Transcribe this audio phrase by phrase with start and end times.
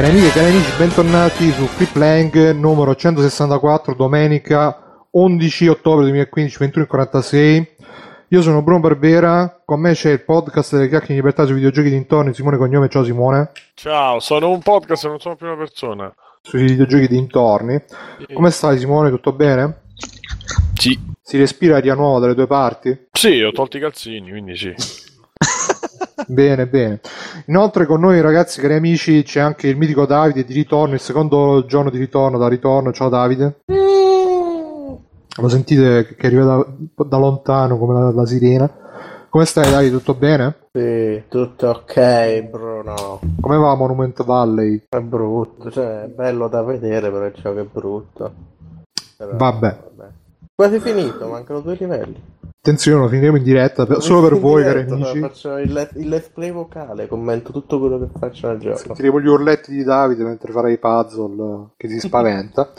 [0.00, 6.56] Cari amiche e cari amici, bentornati su Free Playing numero 164, domenica 11 ottobre 2015,
[6.58, 7.66] 21.46.
[8.28, 11.90] Io sono Bruno Barbera, con me c'è il podcast delle chiacchiere in libertà sui videogiochi
[11.90, 13.50] dintorni, Simone Cognome, ciao Simone.
[13.74, 16.10] Ciao, sono un podcast non sono prima persona.
[16.40, 17.78] Sui videogiochi dintorni.
[18.32, 19.82] Come stai Simone, tutto bene?
[20.76, 20.98] Sì.
[21.20, 23.08] Si respira aria nuova dalle tue parti?
[23.12, 24.74] Sì, ho tolto i calzini, quindi sì.
[26.26, 27.00] Bene, bene.
[27.46, 31.64] Inoltre con noi ragazzi, cari amici, c'è anche il mitico Davide di ritorno, il secondo
[31.66, 32.92] giorno di ritorno da ritorno.
[32.92, 33.60] Ciao Davide.
[35.36, 38.70] Lo sentite che arriva da, da lontano come la, la sirena.
[39.28, 39.96] Come stai Davide?
[39.96, 40.56] Tutto bene?
[40.72, 43.20] Sì, tutto ok, Bruno.
[43.40, 44.84] Come va Monument Valley?
[44.88, 48.32] È brutto, cioè è bello da vedere, però ciò che è brutto.
[49.16, 49.76] Però, Vabbè.
[50.60, 52.22] Quasi finito, mancano due livelli.
[52.58, 55.18] Attenzione, lo finiremo in diretta per- solo per voi, cari diretta, amici.
[55.20, 58.76] Faccio il, let- il let's play vocale, commento tutto quello che faccio nel gioco.
[58.76, 62.72] Sentiremo gli urletti di Davide mentre farà i puzzle che si spaventa.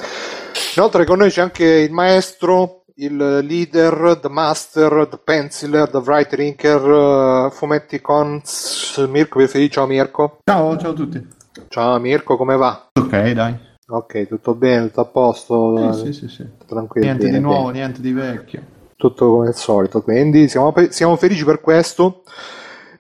[0.76, 6.40] Inoltre con noi c'è anche il maestro, il leader, the master, the penciler, the writer
[6.40, 9.72] inker, eh, fumetti cons, Mirko Preferì.
[9.72, 10.38] Ciao Mirko.
[10.44, 11.28] Ciao, ciao a tutti.
[11.68, 12.90] Ciao Mirko, come va?
[12.94, 13.70] Ok, dai.
[13.94, 15.92] Ok, tutto bene, tutto a posto?
[15.92, 16.46] Sì, sì, sì, sì.
[16.66, 17.06] Tranquillo.
[17.06, 17.78] Niente bene, di nuovo, bene.
[17.80, 18.62] niente di vecchio.
[18.96, 22.24] Tutto come al solito, quindi siamo, siamo felici per questo.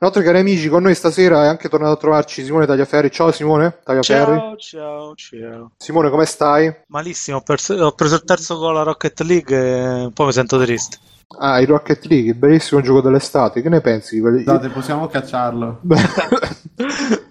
[0.02, 3.09] Inoltre, cari amici, con noi stasera è anche tornato a trovarci Simone Tagliaferri.
[3.09, 4.36] Ciao Simone Tagliaferri.
[4.36, 5.72] Ciao, ciao, ciao.
[5.78, 6.75] Simone, come stai?
[6.88, 10.33] Malissimo, ho perso, ho preso il terzo gol a Rocket League e un po' mi
[10.33, 10.98] sento triste.
[11.39, 13.61] Ah, il Rocket League, il bellissimo gioco dell'estate.
[13.61, 14.16] Che ne pensi?
[14.16, 15.80] di quelli- Scusate, possiamo cacciarlo?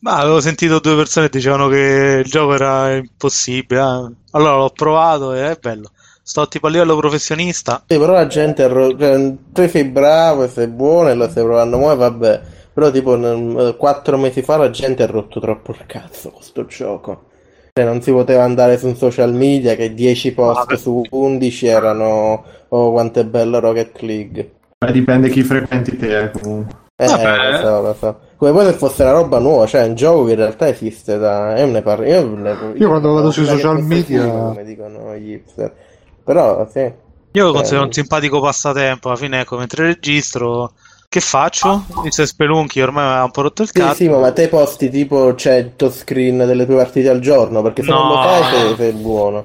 [0.00, 3.80] Ma avevo sentito due persone che dicevano che il gioco era impossibile.
[3.80, 4.12] eh.
[4.32, 5.90] Allora l'ho provato e è bello.
[6.22, 7.82] Sto tipo a livello professionista.
[7.86, 11.42] Sì, però la gente ro- cioè, tu sei bravo e sei buono e lo stai
[11.42, 12.40] provando e vabbè.
[12.72, 17.24] Però tipo quattro mesi fa la gente ha rotto troppo il cazzo con sto gioco.
[17.72, 20.76] Cioè non si poteva andare su un social media che 10 post Vabbè.
[20.76, 24.52] su 11 erano oh quanto è bello Rocket League.
[24.78, 26.76] Beh, dipende chi frequenti te, eh, comunque.
[26.94, 27.50] Eh, Vabbè.
[27.50, 28.20] lo so, lo so.
[28.38, 31.58] Come poi se fosse una roba nuova, cioè un gioco che in realtà esiste da...
[31.58, 32.06] Io ne parlo...
[32.06, 32.56] Io, ne...
[32.76, 35.74] Io quando vado sui social media- figo, come dicono gli hipster.
[36.22, 36.92] Però, sì.
[37.32, 37.86] Io lo considero Eh.
[37.86, 39.08] un simpatico passatempo.
[39.08, 40.72] Alla fine, ecco, mentre registro,
[41.08, 41.82] che faccio?
[41.98, 43.94] Inizio a spelunchi, ormai mi ha un po' rotto il Sì, cazzo.
[43.94, 48.06] sì, ma te posti tipo 100 screen delle tue partite al giorno, perché se non
[48.06, 48.14] No.
[48.14, 49.44] lo fai sei, sei buono.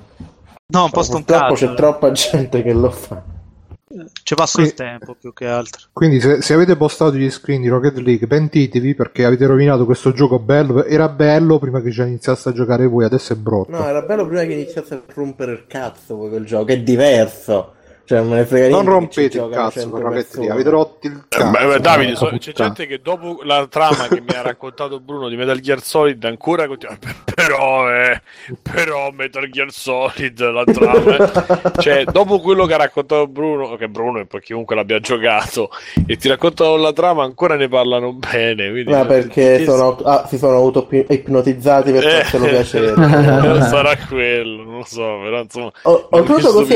[0.68, 1.68] No, un posto un Purtroppo cazzo.
[1.68, 3.22] c'è troppa gente che lo fa.
[4.24, 5.88] Ci passo Qui- il tempo più che altro.
[5.94, 10.12] Quindi, se, se avete postato gli screen di Rocket League, pentitevi perché avete rovinato questo
[10.12, 10.84] gioco bello.
[10.84, 13.72] Era bello prima che ci iniziaste a giocare voi, adesso è brutto.
[13.72, 17.74] No, era bello prima che iniziasse a rompere il cazzo poi quel gioco, è diverso.
[18.06, 21.14] Cioè, non me ne frega non rompete il cazzo 100 con Rocket avete rotto il
[21.14, 21.52] Eh, cazzo.
[21.52, 25.30] beh, beh, Davide, so- c'è gente che dopo la trama che mi ha raccontato Bruno
[25.30, 26.98] di Metal Gear Solid ancora continua.
[27.34, 28.22] Però, eh,
[28.62, 31.18] però Metal Gear Solid, la trama.
[31.18, 35.70] eh." cioè, dopo quello che ha raccontato Bruno, che Bruno e poi chiunque l'abbia giocato,
[36.06, 38.70] e ti raccontano la trama, ancora ne parlano bene.
[38.70, 42.94] Quindi, Ma perché Che- sono, ah, si sono auto-ipnotizzati per Eh, farselo piacere.
[43.68, 45.72] sarà quello, non lo so, però insomma.
[45.84, 46.74] Ho, ho così vi-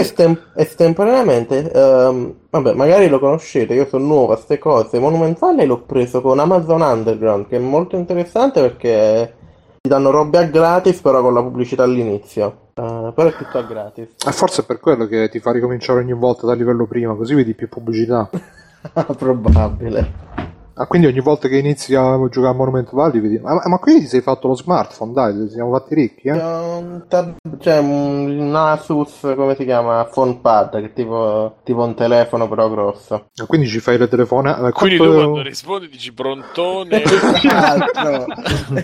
[1.17, 5.00] estemporaneamente, ehm, vabbè, magari lo conoscete, io sono nuovo a queste cose.
[5.00, 9.35] Monument Valley l'ho preso con Amazon Underground, che è molto interessante perché
[9.81, 12.72] ti danno robe a gratis, però con la pubblicità all'inizio.
[12.73, 14.09] Eh, però è tutto a gratis.
[14.25, 17.34] Eh, forse è per quello che ti fa ricominciare ogni volta dal livello prima, così
[17.34, 18.29] vedi più pubblicità.
[19.17, 20.55] Probabile.
[20.80, 23.40] Ah, quindi ogni volta che inizi a giocare a Monument Valley vedi...
[23.40, 26.34] Ma, ma qui ti sei fatto lo smartphone, dai, ti siamo fatti ricchi, eh?
[26.34, 30.06] C'è un tab- C'è un, Asus, come si chiama?
[30.06, 33.30] PhonePad, che è tipo, tipo un telefono però grosso.
[33.36, 34.72] E Quindi ci fai le telefonate...
[34.72, 37.02] Quindi tu quando rispondi dici prontone.
[37.47, 38.09] Esatto,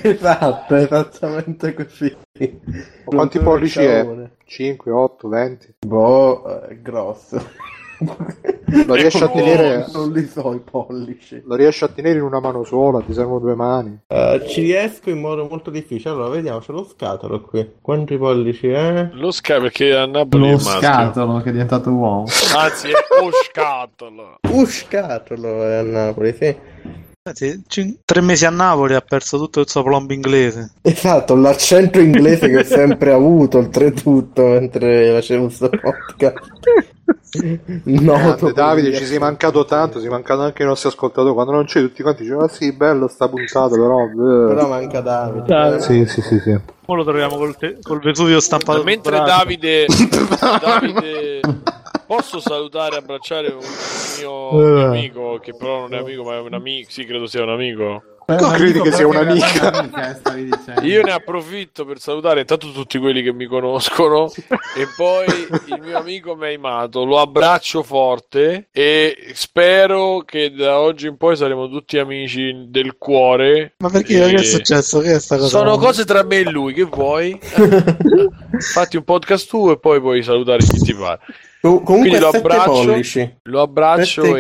[0.02, 2.16] esatto, esattamente così.
[3.06, 4.02] Quanti pollici è?
[4.02, 4.32] cavone.
[4.46, 5.76] 5, 8, 20?
[5.86, 7.42] Boh, è grosso.
[8.86, 9.86] Lo riesci a tenere...
[9.94, 11.42] Non li so i pollici.
[11.46, 14.00] Lo riesci a tenere in una mano sola, ti servono due mani.
[14.08, 16.10] Eh, ci riesco in modo molto difficile.
[16.10, 17.76] Allora, vediamo, c'è lo scatolo qui.
[17.82, 19.10] Quanti pollici è?
[19.14, 22.26] Lo sca perché a Napoli è Lo scatolo che è diventato uomo.
[22.56, 24.38] Anzi, è lo scatolo.
[24.54, 26.56] Uh, scatolo è a Napoli, sì.
[27.68, 30.74] Cin- tre mesi a Napoli ha perso tutto il suo plomb inglese.
[30.82, 36.52] Esatto, l'accento inglese che ho sempre avuto, oltretutto, mentre facevo questo podcast.
[37.84, 41.34] Noto Davide, ci sei mancato tanto, sei mancato anche i nostri ascoltatori.
[41.34, 44.06] Quando non c'è, tutti quanti dicevano: ah, sì, bello sta puntata, però.
[44.06, 45.46] eh." Però manca Davide.
[45.46, 45.82] Dai.
[45.82, 46.52] Sì, sì, sì, sì.
[46.86, 48.84] Ora lo troviamo col, te- col Vesuvio stampato.
[48.84, 49.18] Mentre.
[49.18, 49.86] Davide,
[50.62, 51.42] Davide,
[52.06, 53.64] posso salutare e abbracciare un
[54.20, 54.84] mio Eh.
[54.84, 56.90] amico che però non è amico, ma è un amico.
[56.92, 58.04] Sì, credo sia un amico.
[58.26, 59.70] Eh, Tu ma credi che sia un'amica?
[60.34, 60.82] dicendo.
[60.82, 64.32] Io ne approfitto per salutare intanto tutti quelli che mi conoscono
[64.76, 67.04] e poi il mio amico Meimato.
[67.04, 73.74] Lo abbraccio forte e spero che da oggi in poi saremo tutti amici del cuore.
[73.80, 74.24] Ma perché?
[74.26, 75.00] E- Che è successo?
[75.00, 75.50] Che è sta cosa?
[75.50, 77.38] Sono cose tra me e lui, che vuoi?
[78.74, 81.20] Fatti un podcast tu e poi puoi salutare chi ti pare.
[81.64, 82.72] Com- comunque Quindi lo 7 abbraccio.
[82.72, 83.36] pollici.
[83.44, 84.38] Lo abbraccio 7,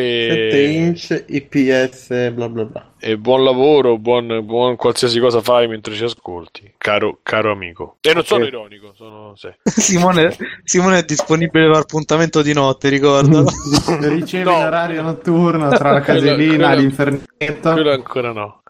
[0.51, 0.71] e...
[0.73, 2.91] inch IPS bla bla bla.
[2.99, 7.95] e buon lavoro, buon, buon qualsiasi cosa fai mentre ci ascolti, caro, caro amico.
[8.01, 9.35] E non sono ironico, sono...
[9.37, 9.47] Sì.
[9.63, 10.35] Simone,
[10.65, 13.45] Simone è disponibile per appuntamento di notte, ricordalo.
[14.01, 14.51] Ricevi No.
[14.61, 17.71] l'orario notturno tra la casellina, quello- l'infernetto.
[17.71, 18.63] Quello ancora no.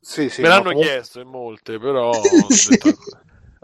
[0.00, 0.40] Sì, sì.
[0.42, 2.10] Me no, l'hanno comunque- chiesto in molte, però
[2.68, 2.96] detto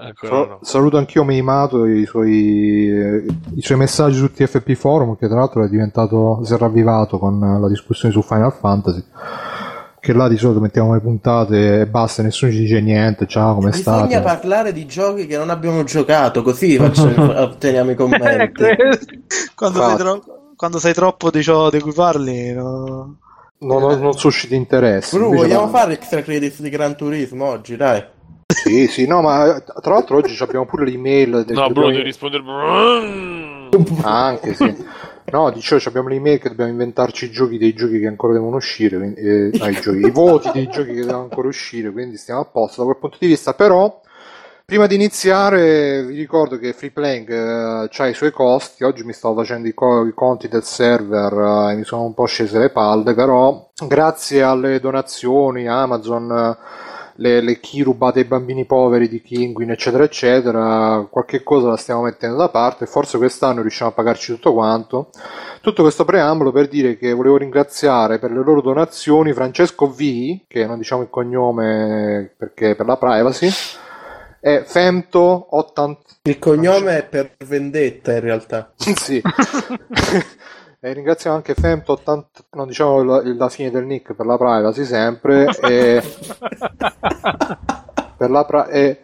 [0.06, 0.58] ancora, no.
[0.62, 2.86] Saluto anch'io Meimato e i suoi,
[3.54, 7.38] i suoi messaggi su TFP Forum, che tra l'altro è diventato, si è ravvivato con
[7.60, 9.04] la discussione su Final Fantasy.
[10.00, 13.26] Che là di solito mettiamo le puntate e basta, nessuno ci dice niente.
[13.26, 14.20] Ciao, come Bisogna state?
[14.20, 18.64] parlare di giochi che non abbiamo giocato, così facciamo, otteniamo i commenti.
[19.54, 20.24] quando, sei tro-
[20.54, 23.16] quando sei troppo di ciò di cui parli, no.
[23.60, 25.16] Non, non, non suscita interesse.
[25.18, 25.70] Bru, vogliamo no.
[25.70, 28.04] fare extra credits di Gran Turismo oggi, dai.
[28.68, 31.44] Sì, sì, no, ma tra l'altro oggi abbiamo pure l'email.
[31.44, 32.42] del- No, Bruno, devi rispondere...
[34.02, 34.76] Ah, anche sì.
[35.30, 39.14] No, dicevo, abbiamo l'email che dobbiamo inventarci i giochi dei giochi che ancora devono uscire,
[39.14, 42.44] eh, no, i, giochi, i voti dei giochi che devono ancora uscire, quindi stiamo a
[42.46, 43.52] posto da quel punto di vista.
[43.52, 44.00] Però,
[44.64, 48.84] prima di iniziare, vi ricordo che Freeplaying eh, ha i suoi costi.
[48.84, 51.32] Oggi mi stavo facendo i, co- i conti del server
[51.68, 56.30] eh, e mi sono un po' scese le palle, però grazie alle donazioni, Amazon...
[56.30, 56.86] eh,
[57.18, 62.02] le, le key rubate ai bambini poveri di Kinguin, eccetera, eccetera, qualche cosa la stiamo
[62.02, 65.10] mettendo da parte, forse quest'anno riusciamo a pagarci tutto quanto.
[65.60, 70.66] Tutto questo preambolo per dire che volevo ringraziare per le loro donazioni Francesco V, che
[70.66, 73.48] non diciamo il cognome perché per la privacy,
[74.40, 75.96] e Femto80.
[76.22, 78.72] Il cognome è per vendetta in realtà.
[78.78, 79.20] sì.
[80.80, 82.22] E ringraziamo anche Femto80,
[82.52, 86.00] non diciamo la, la fine del nick per la privacy sempre, e
[88.16, 89.00] per la pra- e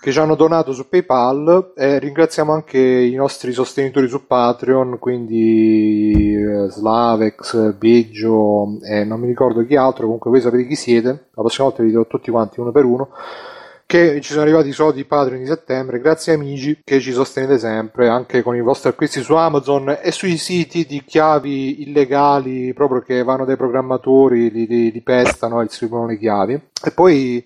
[0.00, 6.32] che ci hanno donato su PayPal e ringraziamo anche i nostri sostenitori su Patreon, quindi
[6.32, 11.42] eh, Slavex, Biggio e non mi ricordo chi altro, comunque voi sapete chi siete, la
[11.42, 13.08] prossima volta vi dirò tutti quanti uno per uno
[13.86, 18.08] che ci sono arrivati i soldi Patreon di settembre, grazie amici che ci sostenete sempre,
[18.08, 23.22] anche con i vostri acquisti su Amazon e sui siti di chiavi illegali proprio che
[23.22, 26.60] vanno dai programmatori, li, li, li pestano e distribuono le chiavi.
[26.82, 27.44] E poi,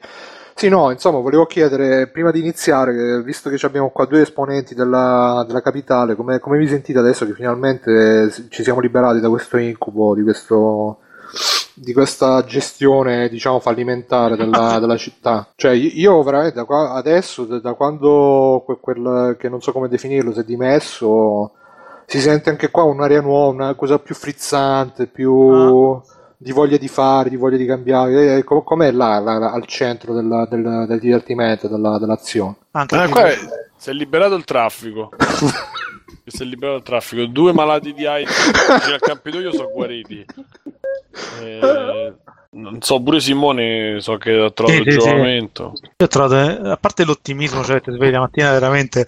[0.54, 5.44] sì no, insomma, volevo chiedere, prima di iniziare, visto che abbiamo qua due esponenti della,
[5.46, 10.14] della capitale, come, come vi sentite adesso che finalmente ci siamo liberati da questo incubo,
[10.14, 11.00] di questo
[11.82, 17.58] di questa gestione diciamo fallimentare della, della città cioè io veramente da qua, adesso da,
[17.58, 21.52] da quando que- quel che non so come definirlo si è dimesso
[22.04, 25.98] si sente anche qua un'aria nuova una cosa più frizzante più
[26.36, 29.64] di voglia di fare di voglia di cambiare Eh, com- com'è là, là, là, al
[29.66, 33.38] centro della- del, del divertimento della, dell'azione Anche Ah, qui- qua è-
[33.76, 35.08] si è liberato il traffico.
[36.26, 37.24] si è liberato il traffico.
[37.24, 40.22] Due malati di AIDS al Campidoglio sono guariti.
[41.40, 42.14] Eh,
[42.52, 45.08] non so, pure Simone so che ha trovato Sì, il sì, sì.
[45.08, 45.72] giovamento.
[45.82, 49.06] Io ho trovato, eh, a parte l'ottimismo, cioè ti svegli la mattina veramente.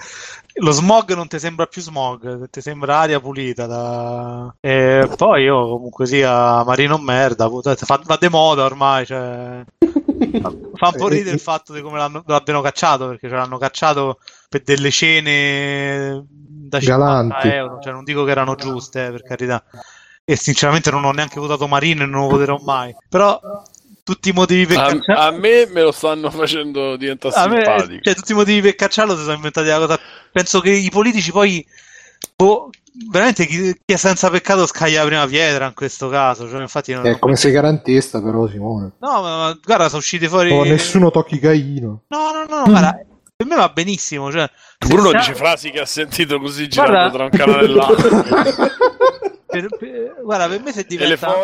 [0.57, 3.67] Lo smog non ti sembra più smog, ti sembra aria pulita.
[3.67, 4.55] Da...
[4.61, 9.07] E poi io comunque sia Marino merda, va de moda ormai.
[9.07, 9.65] Cioè...
[10.75, 14.19] Fa un po' ridere il fatto di come l'hanno, l'abbiano cacciato, perché ce l'hanno cacciato
[14.49, 17.49] per delle cene da 50 Galanti.
[17.49, 17.79] euro.
[17.81, 19.65] Cioè, non dico che erano giuste, eh, per carità.
[20.25, 22.95] E sinceramente non ho neanche votato Marino e non lo voterò mai.
[23.09, 23.41] Però
[24.05, 25.21] tutti i motivi per A, cacciare.
[25.21, 28.03] a me me lo stanno facendo diventare A me, simpatico.
[28.03, 29.99] cioè, tutti i motivi per cacciarlo si sono inventati la cosa.
[30.31, 31.65] Penso che i politici poi.
[32.37, 32.71] boh,
[33.11, 36.49] veramente chi, chi è senza peccato scaglia la prima pietra in questo caso.
[36.49, 40.29] Cioè, infatti, non, è come sei garantista però Simone No, ma, ma guarda, sono usciti
[40.29, 40.51] fuori.
[40.53, 43.01] oh, nessuno tocchi Caino No, no, no, no, guarda,
[43.37, 44.31] per me va benissimo.
[44.31, 44.49] Cioè,
[44.79, 48.23] Bruno se- dice frasi che ha sentito così Guarda- girando tra un canale e l'altro.
[49.47, 51.35] per- per- guarda, per me se diventa,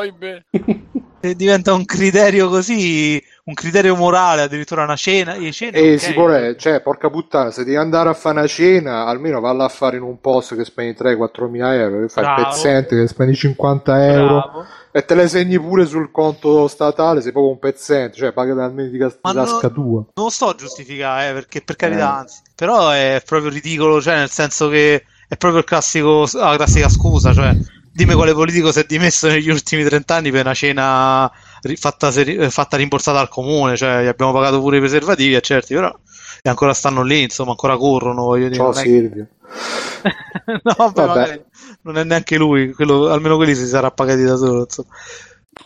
[1.20, 5.34] se diventa un criterio così, un criterio morale, addirittura una cena.
[5.34, 6.00] Le cene, E ok.
[6.00, 9.96] Simone, cioè, porca puttana, se devi andare a fare una cena, almeno valla a fare
[9.96, 12.50] in un posto che spendi 3-4 mila euro, che fai il Bravo.
[12.50, 14.66] pezzente che spendi 50 euro Bravo.
[14.92, 18.90] e te le segni pure sul conto statale, sei proprio un pezzente, cioè paghi almeno
[18.90, 20.04] di cas- tasca tua.
[20.14, 22.18] Non sto a giustificare, eh, perché per carità, Eh.
[22.20, 26.90] anzi, però è proprio ridicolo, cioè nel senso che è proprio il classico, la classica
[26.90, 27.56] scusa, cioè
[27.90, 31.32] dimmi quale politico si è dimesso negli ultimi 30 anni per una cena
[31.76, 35.40] fatta, seri- eh, fatta rimborsata al comune, cioè gli abbiamo pagato pure i preservativi, è
[35.40, 35.94] certo, però
[36.42, 38.56] e ancora stanno lì, insomma, ancora corrono, voglio dire.
[38.56, 39.26] Ciao non è che- Silvio.
[40.62, 41.18] no, vabbè, Vabbè.
[41.20, 41.44] magari
[41.82, 44.60] non è neanche lui, quello- almeno quelli si sarà pagati da solo.
[44.62, 44.88] insomma.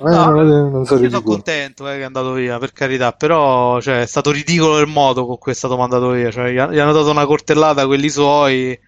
[0.01, 3.13] Eh, No, non, non sono io sono contento eh, che è andato via, per carità,
[3.13, 6.31] però cioè, è stato ridicolo il modo con cui è stato mandato via.
[6.31, 8.79] Cioè, gli, ha- gli hanno dato una cortellata a quelli suoi,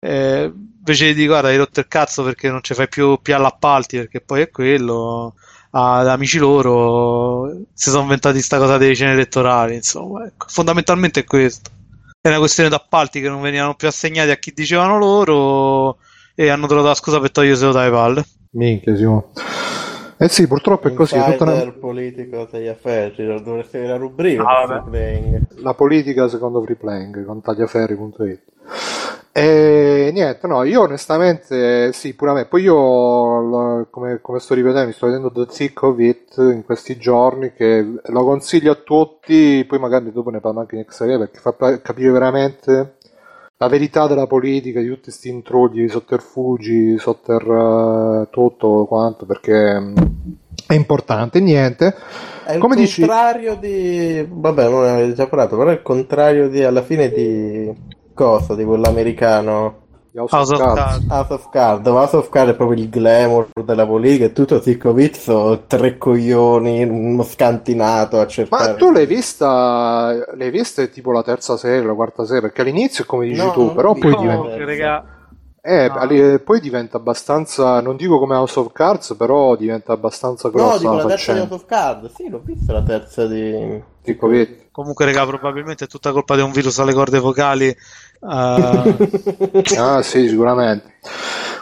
[0.00, 3.34] eh, invece di dire guarda, hai rotto il cazzo perché non ci fai più più
[3.34, 5.34] appalti, perché poi è quello.
[5.72, 10.46] Ad amici loro si sono inventati sta cosa dei cene elettorali, insomma, ecco.
[10.48, 11.70] fondamentalmente è questo.
[12.20, 15.98] È una questione d'appalti che non venivano più assegnati a chi dicevano loro
[16.34, 18.24] e hanno trovato la scusa per toglierselo dalle palle.
[18.52, 19.30] Minchia, Simo.
[20.18, 21.14] Eh sì, purtroppo è così.
[21.14, 24.84] è tutta una- Insider politico Tagliaferri, dovresti avere la rubrica Ah.
[25.62, 28.42] La politica secondo Freeplaying con tagliaferri.it.
[29.32, 32.46] E niente, no, io onestamente sì, pure a me.
[32.46, 36.96] Poi io, come, come sto ripetendo, mi sto vedendo The Thick of It in questi
[36.96, 41.38] giorni, che lo consiglio a tutti, poi magari dopo ne parlo anche in extra perché
[41.38, 42.96] fa capire veramente
[43.60, 47.42] la verità della politica, di tutti questi intrugli, sotterfugi, sotter
[48.22, 49.96] eh, tutto quanto, perché mm,
[50.66, 51.40] è importante.
[51.40, 51.94] Niente.
[52.42, 53.02] È il Come dici?
[53.02, 54.26] contrario di...
[54.26, 57.98] Vabbè, non ne avete già parlato, però è il contrario di, alla fine di...
[58.20, 58.54] Cosa?
[58.54, 59.78] Di quell'americano...
[60.12, 61.06] House House of Cards.
[61.08, 65.16] House of Cards, House of Cards è proprio il glamour della politica e tutto Zickovic
[65.16, 68.72] sono tre coglioni, uno scantinato a cercare.
[68.72, 72.42] Ma tu l'hai vista, l'hai vista tipo la terza serie, la quarta serie?
[72.42, 75.04] Perché all'inizio è come dici No, tu, però poi diventa, No, raga,
[75.62, 76.38] eh, no.
[76.44, 80.92] poi diventa abbastanza, non dico come House of Cards, però diventa abbastanza No, grossa dico
[80.94, 81.38] la la terza di.
[81.38, 83.82] House of Cards, sì, l'ho vista la terza di...
[84.02, 84.68] Vedi?
[84.72, 87.76] Comunque, raga, probabilmente è tutta colpa di un virus alle corde vocali.
[88.22, 90.94] Eh, Ah, sì, sicuramente.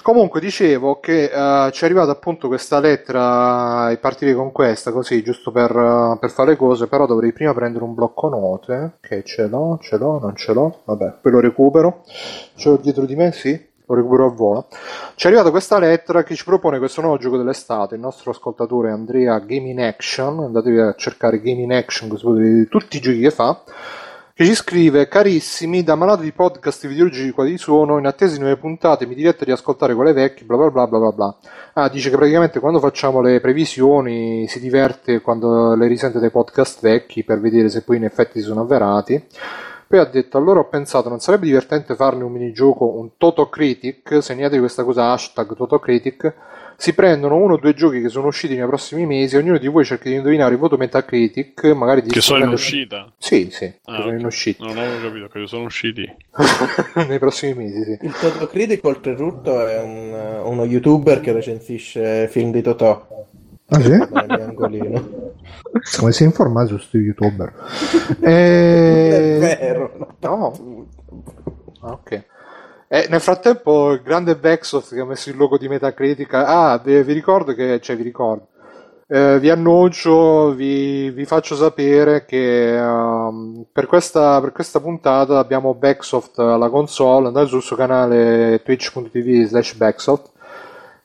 [0.02, 5.22] Comunque dicevo che eh, ci è arrivata appunto questa lettera e partire con questa così,
[5.22, 9.46] giusto per, eh, per fare cose, però dovrei prima prendere un blocco note, che ce
[9.48, 12.04] l'ho, ce l'ho, non ce l'ho, vabbè, poi lo recupero.
[12.54, 13.50] Ce l'ho dietro di me, sì,
[13.84, 14.68] lo recupero a volo.
[15.14, 18.90] Ci è arrivata questa lettera che ci propone questo nuovo gioco dell'estate, il nostro ascoltatore
[18.90, 23.30] Andrea Gaming Action, andatevi a cercare Gaming Action così potete vedere tutti i giochi che
[23.30, 23.62] fa
[24.38, 28.56] che ci scrive carissimi da malato di podcast e quali sono in attesa di nuove
[28.56, 31.36] puntate mi diretto di ascoltare quelle vecchie bla bla bla bla bla bla.
[31.72, 36.80] Ah dice che praticamente quando facciamo le previsioni si diverte quando le risente dai podcast
[36.80, 39.20] vecchi per vedere se poi in effetti si sono avverati
[39.88, 44.58] poi ha detto allora ho pensato non sarebbe divertente farne un minigioco un Totocritic segnatevi
[44.60, 46.34] questa cosa hashtag Totocritic
[46.80, 49.84] si prendono uno o due giochi che sono usciti nei prossimi mesi ognuno di voi
[49.84, 53.10] cerca di indovinare il voto Metacritic magari di Che sono in uscita.
[53.18, 54.18] sì, sì, Ah, sono ok.
[54.20, 54.64] in uscita.
[54.64, 56.08] Non avevo capito che sono usciti.
[57.08, 57.98] Nei prossimi mesi, sì.
[58.06, 63.26] Il Totò Critico, oltretutto, è un- uno youtuber che recensisce film di Totò.
[63.70, 63.98] Ah, sì?
[65.98, 67.52] Come si informa su sti youtuber?
[68.20, 69.38] È E...
[69.38, 70.16] vero.
[70.20, 70.86] No.
[71.80, 72.24] Ah, ok.
[72.90, 76.32] E nel frattempo il grande Backsoft che ha messo il logo di Metacritic.
[76.34, 77.80] Ah, vi, vi ricordo che.
[77.80, 78.48] Cioè, vi ricordo.
[79.10, 85.74] Eh, vi annuncio, vi, vi faccio sapere che ehm, per, questa, per questa puntata abbiamo
[85.74, 87.28] Backsoft alla console.
[87.28, 90.30] Andate sul suo canale twitch.tv slash Backsoft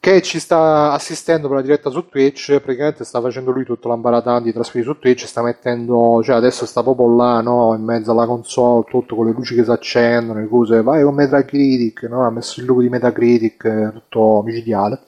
[0.03, 4.43] che ci sta assistendo per la diretta su Twitch, praticamente sta facendo lui tutto l'ambaradan
[4.43, 8.25] di trasferire su Twitch, sta mettendo, cioè adesso sta proprio là, no, in mezzo alla
[8.25, 12.31] console, tutto con le luci che si accendono, le cose, vai con Metacritic, no, ha
[12.31, 15.03] messo il logo di Metacritic, eh, tutto micidiale.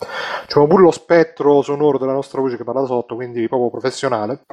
[0.48, 4.44] C'è pure lo spettro sonoro della nostra voce che parla sotto, quindi proprio professionale.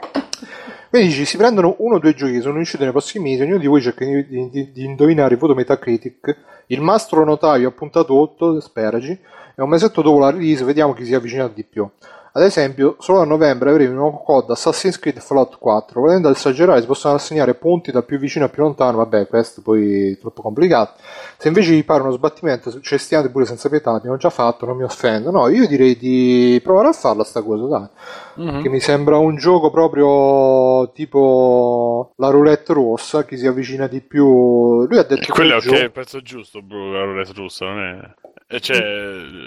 [0.90, 3.58] Quindi dici, si prendono uno o due giochi che sono usciti nei prossimi mesi, ognuno
[3.58, 8.18] di voi cerca di, di- di indovinare il voto Metacritic, il mastro notaio ha puntato
[8.18, 9.16] 8, speragi,
[9.54, 11.88] e un mesetto dopo la release vediamo chi si è avvicinato di più.
[12.34, 16.00] Ad esempio, solo a novembre avremo un nuovo COD Assassin's Creed Fallout 4.
[16.00, 18.96] Volendo esagerare, si possono assegnare punti dal più vicino al più lontano.
[18.96, 20.94] Vabbè, questo poi è troppo complicato.
[21.36, 24.82] Se invece vi pare uno sbattimento, cestiate pure senza pietà, l'abbiamo già fatto, non mi
[24.82, 25.30] offendo.
[25.30, 28.62] No, io direi di provare a farla sta cosa, dai.
[28.62, 34.86] Che mi sembra un gioco proprio tipo la roulette rossa, chi si avvicina di più.
[34.86, 37.66] Lui ha detto E quello è ok, il il prezzo giusto, bro, la roulette russa,
[37.66, 38.30] non è...
[38.52, 38.78] E c'è...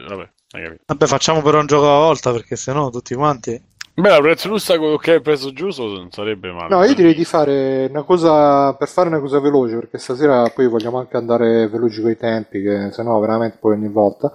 [0.08, 0.84] vabbè, hai capito.
[0.88, 3.74] Vabbè, facciamo però un gioco alla volta perché sennò tutti quanti.
[3.94, 6.76] Beh, la russa con ok, il prezzo giusto non sarebbe male.
[6.76, 10.68] No, io direi di fare una cosa per fare una cosa veloce, perché stasera poi
[10.68, 14.34] vogliamo anche andare veloci coi tempi, che sennò veramente poi ogni volta.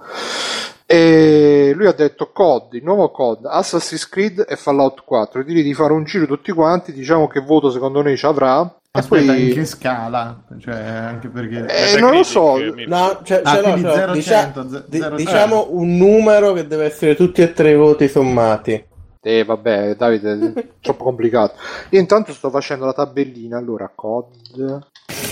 [0.85, 5.39] E lui ha detto COD, il nuovo COD, Assassin's Creed e Fallout 4.
[5.41, 8.80] Io direi di fare un giro tutti quanti, diciamo che voto secondo noi ci avrà.
[8.93, 9.47] E Aspetta, poi...
[9.47, 10.43] in che scala?
[10.59, 11.65] Cioè, anche perché...
[11.65, 12.57] Eh, non lo so.
[12.87, 13.77] No, cioè, Ah, l'ho.
[13.77, 17.75] 0, Dicia- 100, di- 0, diciamo un numero che deve essere tutti e tre i
[17.75, 18.83] voti sommati.
[19.21, 21.53] Eh, vabbè, Davide, è troppo complicato.
[21.91, 23.57] Io intanto sto facendo la tabellina.
[23.57, 24.81] Allora, COD,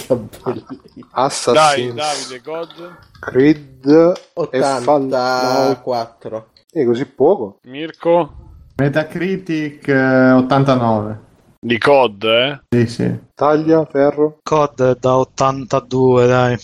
[0.08, 0.64] Dai,
[1.12, 4.14] Assassin's Davide, God, Creed
[4.52, 5.12] e Fallout.
[5.12, 6.48] 84.
[6.72, 7.60] E così poco?
[7.64, 8.34] Mirko,
[8.78, 11.28] Metacritic eh, 89.
[11.60, 12.62] Di COD, eh?
[12.70, 13.20] Sì, sì.
[13.36, 14.38] Taglia, ferro.
[14.44, 16.58] COD da 82, dai.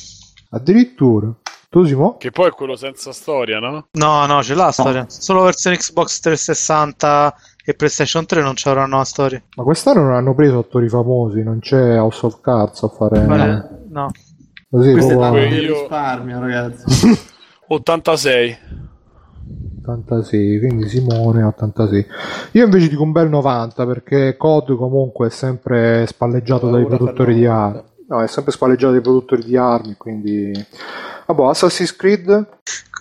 [0.51, 1.31] Addirittura.
[1.69, 2.15] Tu, Simo?
[2.17, 3.87] Che poi è quello senza storia, no?
[3.91, 5.05] No, no, ce l'ha la storia.
[5.09, 7.35] Solo versione Xbox 360
[7.65, 9.43] e PlayStation 3 non c'avranno la storia.
[9.57, 13.25] Ma quest'anno non hanno preso attori famosi, non c'è House of Cards a fare...
[13.25, 14.09] Vale- No.
[14.69, 17.19] Così, Questo è proprio tanto Io- risparmio, ragazzi.
[17.67, 18.57] 86.
[19.91, 22.05] 86, quindi Simone 86.
[22.51, 27.43] Io invece dico un bel 90 perché COD comunque è sempre spalleggiato dai produttori di
[27.43, 27.63] 90.
[27.63, 27.83] armi.
[28.07, 30.51] No, è sempre spalleggiato dai produttori di armi, quindi...
[31.25, 32.47] Vabbè, Assassin's Creed,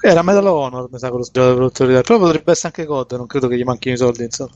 [0.01, 2.87] Era Medal of Honor, mi sa, quello sbagliato dei produttori di Però potrebbe essere anche
[2.87, 4.51] COD, non credo che gli manchino i soldi, insomma.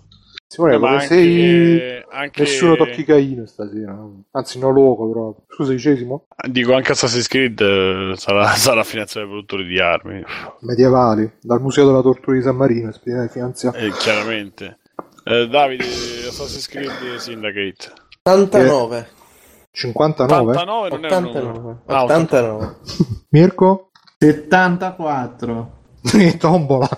[0.50, 2.04] Simone, Eh, ma come anche, sei...
[2.10, 3.94] anche- Nessuno tocchi Caino stasera.
[4.30, 5.44] Anzi, no loco proprio.
[5.46, 6.24] Scusa, dicesimo?
[6.48, 10.22] Dico anche Assassin's Creed eh, sarà, sarà finanziato dai produttori di armi.
[10.60, 13.76] Medievali, dal Museo della Tortura di San Marino, spiegato finanziato.
[13.76, 14.78] Eh, chiaramente.
[15.24, 17.92] Eh, Davide, Assassin's Creed Syndicate.
[18.22, 19.08] 89.
[19.70, 20.50] 59?
[20.56, 21.48] 89 non è un numero.
[21.50, 21.78] 89.
[21.86, 22.76] Ah, 89.
[23.28, 23.90] Mirko?
[24.18, 25.72] 74.
[26.04, 26.88] Sì, tombola.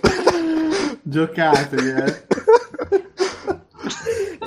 [1.02, 2.26] Giocatevi, eh.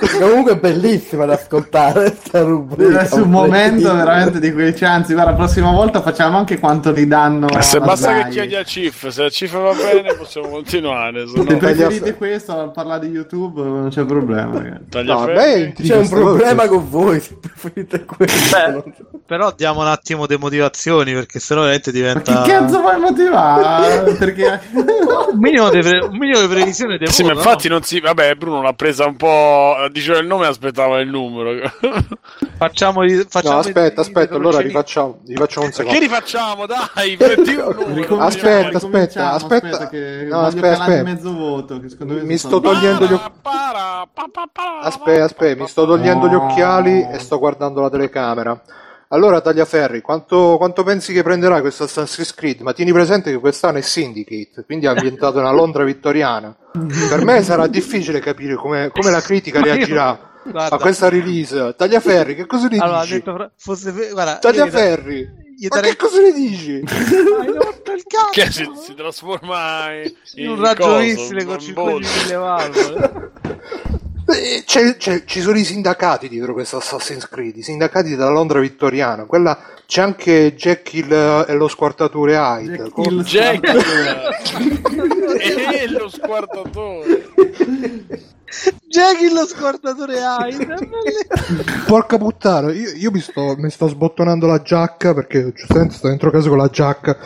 [0.20, 3.00] Comunque è bellissima da ascoltare sta rubrica.
[3.00, 7.06] Adesso un momento veramente di quei anzi guarda la prossima volta facciamo anche quanto li
[7.06, 8.30] danno Eh, Se basta che Zai.
[8.30, 11.26] chiedi a Cif, se la Cif va bene possiamo continuare.
[11.26, 15.02] Se no, preferite questo a parlare di YouTube non c'è problema ragazzi.
[15.04, 18.56] No, intriga C'è un problema con voi se preferite questo.
[18.56, 18.92] Beh,
[19.26, 24.12] però diamo un attimo di motivazioni perché sennò veramente Ma diventa chi cazzo vuoi motivare?
[24.20, 27.74] Perché un minimo di, pre- un minimo di previsione di Sì, ma infatti no?
[27.74, 28.00] non si.
[28.00, 29.76] Vabbè, Bruno l'ha presa un po'.
[30.10, 31.70] Diceva il nome aspettava il numero.
[32.58, 35.98] facciamo, i- No, facciamo aspetta, aspetta, allora rifacciamo, rifacciamo un che secondo.
[36.00, 36.66] rifacciamo?
[36.66, 37.16] Dai.
[37.20, 39.88] Ricominciamo, Aspetta, aspetta, aspetta.
[39.88, 41.02] che No, aspetta, aspetta.
[41.04, 43.32] mezzo voto che secondo me Mi sto togliendo gli occhiali.
[44.82, 48.60] Aspetta, aspetta, mi sto togliendo gli occhiali e sto guardando la telecamera.
[49.12, 52.60] Allora, Tagliaferri, quanto, quanto pensi che prenderà questo Assassin's Creed?
[52.60, 56.56] Ma tieni presente che quest'anno è Syndicate, quindi è ambientato nella Londra vittoriana.
[57.08, 60.76] Per me sarà difficile capire come, come la critica reagirà guarda.
[60.76, 61.74] a questa release.
[61.76, 63.14] Tagliaferri, che cosa ne Allora, dici?
[63.14, 66.80] detto, fosse, guarda, Tagliaferri, gli ma darei- che cosa ne dici?
[68.30, 72.06] Che si, si trasforma in, in un in raggio missile in con un 5 bolt.
[72.22, 73.30] mille valvole.
[74.32, 78.60] Eh, c'è- c'è- ci sono i sindacati dietro questo Assassin's Creed, i sindacati della Londra
[78.60, 79.24] vittoriana.
[79.24, 82.76] Quella, c'è anche Jekyll e lo squartatore Hyde.
[82.76, 83.68] Jack Come- Hill Jack
[85.74, 87.28] e lo squartatore.
[88.88, 90.88] Jackie lo squartatore Hyde.
[91.86, 96.30] Porca puttana, io, io mi, sto, mi sto sbottonando la giacca perché giustamente sto dentro
[96.30, 97.16] casa con la giacca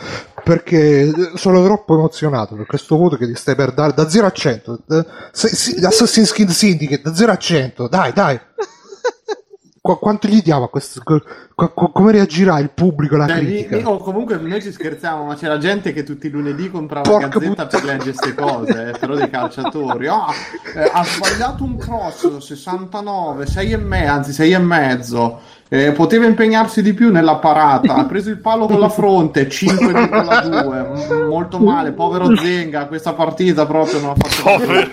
[0.43, 4.31] perché sono troppo emozionato per questo voto che ti stai per dare da 0 a
[4.31, 4.83] 100.
[4.89, 8.39] Eh, se- Assassin's Creed Syndicate da 0 a 100, dai, dai.
[9.85, 10.99] Qu- quanto gli diamo a questo?
[11.03, 11.21] co-
[11.53, 13.77] co- come reagirà il pubblico, la Cioè, lì- critica?
[13.77, 17.27] lì- oh, comunque noi ci scherziamo, ma c'era gente che tutti i lunedì comprava Porca
[17.27, 20.07] Gazzetta per leggere queste cose, eh, però dei calciatori.
[20.07, 20.33] Ah,
[20.75, 25.39] eh, ha sbagliato un cross, 69, 6 e me, anzi 6 e mezzo.
[25.67, 31.23] Eh, poteva impegnarsi di più nella parata, ha preso il palo con la fronte, 5,2,
[31.23, 34.87] mm, molto male, povero Zenga, questa partita proprio non ha fatto Povero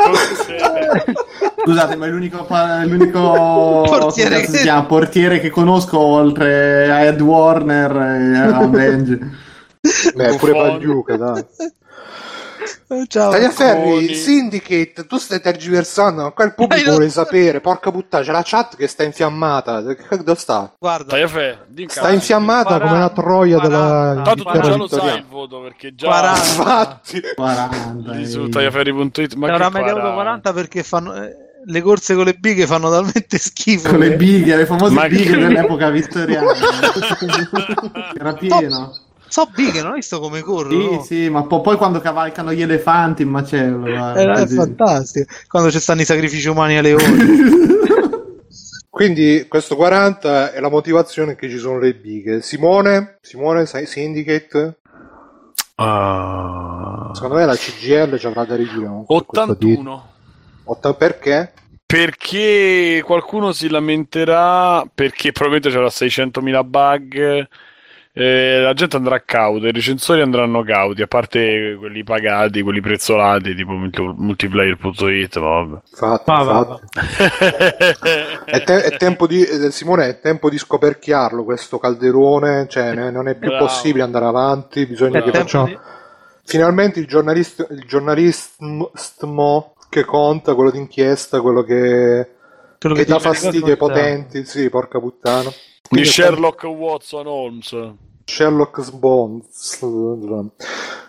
[1.62, 4.84] Scusate, ma è l'unico, pa- l'unico Portiere si che- chiama?
[4.84, 9.18] portiere che conosco oltre a Ed Warner e a Benji.
[10.14, 10.52] Beh, pure.
[10.52, 11.44] Pagliuca, dai.
[13.08, 13.30] Ciao.
[13.30, 14.14] Tagliaferri.
[14.14, 18.76] Syndicate, tu stai tergiversando, ma qua il pubblico vuole sapere, porca puttana, c'è la chat
[18.76, 20.74] che sta infiammata, che- dove sta?
[20.78, 24.22] Guarda, Tagliaferri, Sta infiammata come la troia della quaranta.
[24.22, 26.38] Tanto tu già lo sai il voto perché già 40.
[26.46, 28.12] Infatti, 40.
[28.12, 28.48] lì su eh.
[28.48, 30.12] tagliaferri.it ma che meglio avuto 40?
[30.12, 33.88] 40 perché fanno, eh, le corse con le bighe fanno talmente schifo.
[33.90, 36.52] Con le che- bighe, le famose Ma che- bighe dell'epoca vittoriana.
[38.18, 38.92] Era pieno.
[39.32, 41.00] So bighe, non hai visto come corrono?
[41.00, 43.78] Sì, sì, ma po- poi quando cavalcano gli elefanti in macello.
[43.78, 44.54] guarda, Era così.
[44.56, 45.32] fantastico.
[45.48, 47.16] Quando ci stanno i sacrifici umani a leoni.
[48.90, 52.42] quindi questo 40 è la motivazione che ci sono le bighe.
[52.42, 54.80] Simone, Simone, sai, Syndicate,
[55.76, 57.10] Ah.
[57.14, 59.04] secondo me la CGL ci avrà da titolo.
[59.06, 60.10] 81
[60.64, 61.54] Otta- perché?
[61.86, 67.48] perché qualcuno si lamenterà perché probabilmente c'era 600.000 bug
[68.14, 73.54] eh, la gente andrà cauta, i recensori andranno cauti, a parte quelli pagati, quelli prezzolati,
[73.54, 75.80] tipo multi- multiplayer.it, ma vabbè.
[76.24, 76.80] Va, va.
[76.92, 78.40] infatti.
[78.44, 83.10] È, te- è tempo di, eh, Simone, è tempo di scoperchiarlo questo calderone, cioè ne-
[83.10, 83.64] non è più Bravo.
[83.66, 85.66] possibile andare avanti, bisogna È che facciamo...
[85.66, 85.78] di-
[86.44, 92.28] Finalmente il giornalista, il giornalistmo che conta, quello d'inchiesta, quello che,
[92.78, 95.50] quello che ti dà fastidio ai potenti, sì, porca puttana.
[95.92, 97.76] Di Sherlock Watson Holmes.
[98.24, 99.78] Sherlock Bones.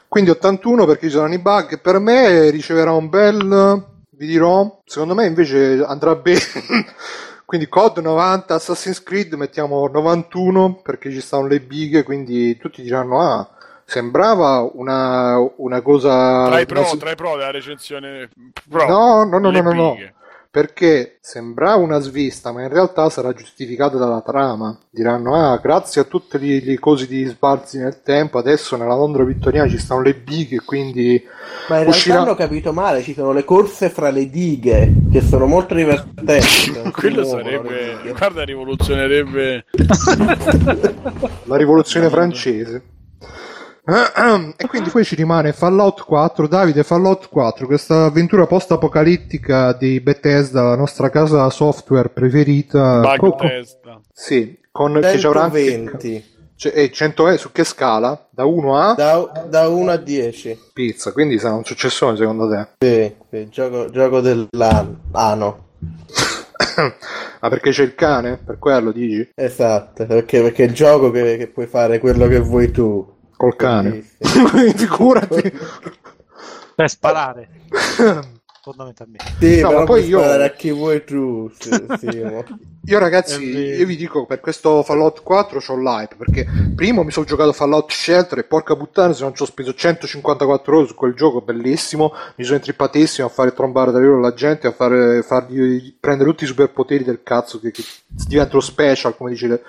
[0.09, 1.79] Quindi 81 perché ci saranno i bug.
[1.79, 3.85] Per me riceverà un bel.
[4.09, 4.81] Vi dirò.
[4.85, 6.39] Secondo me invece andrà bene.
[7.45, 12.03] quindi COD 90, Assassin's Creed mettiamo 91 perché ci stanno le bighe.
[12.03, 13.49] Quindi tutti diranno: Ah,
[13.85, 16.47] sembrava una, una cosa.
[16.47, 18.29] Tra i pro, una- tra i pro della recensione
[18.69, 18.85] pro.
[18.85, 19.97] No, no, no, no, no, no.
[20.53, 24.77] Perché sembrava una svista, ma in realtà sarà giustificata dalla trama.
[24.87, 29.23] Diranno: Ah, grazie a tutte le, le cose di sbalzi nel tempo, adesso nella Londra
[29.23, 31.19] vittoriana ci stanno le bighe, quindi
[31.69, 35.21] Ma in Uscirà- realtà hanno capito male, ci sono le corse fra le dighe, che
[35.21, 36.71] sono molto divertenti.
[36.93, 37.97] Quello sarebbe.
[38.03, 38.13] dighe.
[38.15, 39.65] Guarda, rivoluzionerebbe.
[41.45, 42.83] la rivoluzione francese.
[44.55, 46.47] E quindi poi ci rimane Fallout 4.
[46.47, 52.99] Davide, Fallout 4, questa avventura post-apocalittica di Bethesda, la nostra casa software preferita.
[53.01, 53.99] Bug Co- co- testa.
[54.11, 58.27] sì, con che ci avrà anche 120 cioè, eh, 100 su che scala?
[58.29, 60.57] Da 1 a da, da 1 a 10.
[60.71, 62.67] pizza, quindi sarà un successone secondo te?
[62.77, 65.01] Sì, sì, gioco, gioco dell'anno.
[65.11, 65.65] Ah no,
[67.39, 68.37] ah, perché c'è il cane?
[68.37, 69.31] Per quello dici?
[69.35, 73.05] esatto, perché, perché è il gioco che, che puoi fare quello che vuoi tu.
[73.43, 74.05] Col cane.
[74.73, 75.51] Figurati.
[76.75, 77.49] Per sparare,
[78.63, 79.33] fondamentalmente.
[79.37, 81.51] Sì, No, ma poi io- a chi vuoi tu.
[81.59, 81.69] Sì,
[82.85, 87.25] Io ragazzi, io vi dico per questo Fallout 4 c'ho l'hype perché primo mi sono
[87.25, 91.13] giocato Fallout Shelter e porca puttana se non ci ho speso 154 euro su quel
[91.13, 95.95] gioco bellissimo, mi sono intrippatissimo a fare trombare da loro la gente, a fare, fargli
[95.97, 97.83] prendere tutti i superpoteri del cazzo che, che
[98.27, 99.61] diventano special come dice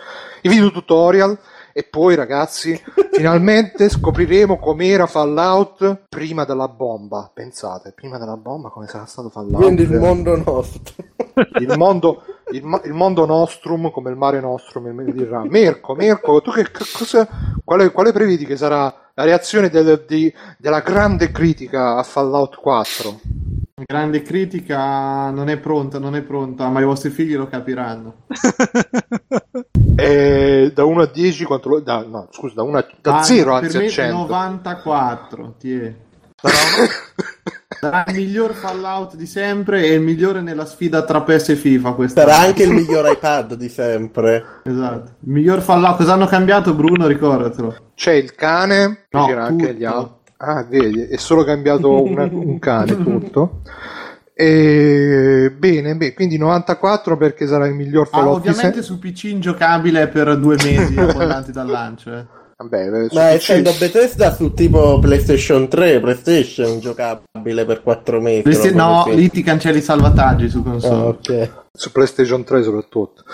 [0.42, 1.38] i video tutorial
[1.76, 8.86] e poi ragazzi finalmente scopriremo com'era Fallout prima della bomba, pensate, prima della bomba come
[8.86, 9.60] sarà stato Fallout.
[9.60, 11.04] Quindi il mondo nostro.
[11.58, 16.40] il mondo, il, ma- il mondo nostrum come il mare nostrum mi dirà Mirko, Mirko
[16.42, 17.26] tu che, che cosa
[17.64, 23.20] quale, quale prevedi che sarà la reazione del- di- della grande critica a Fallout 4
[23.86, 28.14] Grande critica, non è pronta, non è pronta, ma i vostri figli lo capiranno.
[29.96, 33.22] e da 1 a 10 quanto lo, da, no scusa da, 1 a, da Ah,
[33.22, 35.94] 0 per anzi a 100 94, ti è.
[36.48, 41.92] Sarà il miglior Fallout di sempre e il migliore nella sfida tra PES e FIFA
[41.92, 44.44] questa Sarà anche il miglior iPad di sempre.
[44.64, 45.16] Esatto.
[45.20, 45.96] Il miglior Fallout.
[45.96, 47.06] Cosa hanno cambiato Bruno?
[47.06, 47.92] Ricordatelo.
[47.94, 49.78] c'è il cane No, c'era anche tutto.
[49.78, 53.60] gli altri ah vedi è solo cambiato una- un cane tutto
[54.34, 58.98] e bene, bene quindi 94 perché sarà il miglior Ah, Fallout di ovviamente sempre su
[58.98, 62.12] PC ingiocabile per due mesi abbondanti dal lancio.
[62.12, 62.24] eh.
[62.56, 68.70] Vabbè, Ma essendo Bethesda su tipo PlayStation 3, PlayStation giocabile per 4 mesi.
[68.70, 69.16] Roba no, così.
[69.16, 71.02] lì ti cancelli i salvataggi su console.
[71.02, 71.50] ok.
[71.76, 73.24] su PlayStation 3 soprattutto.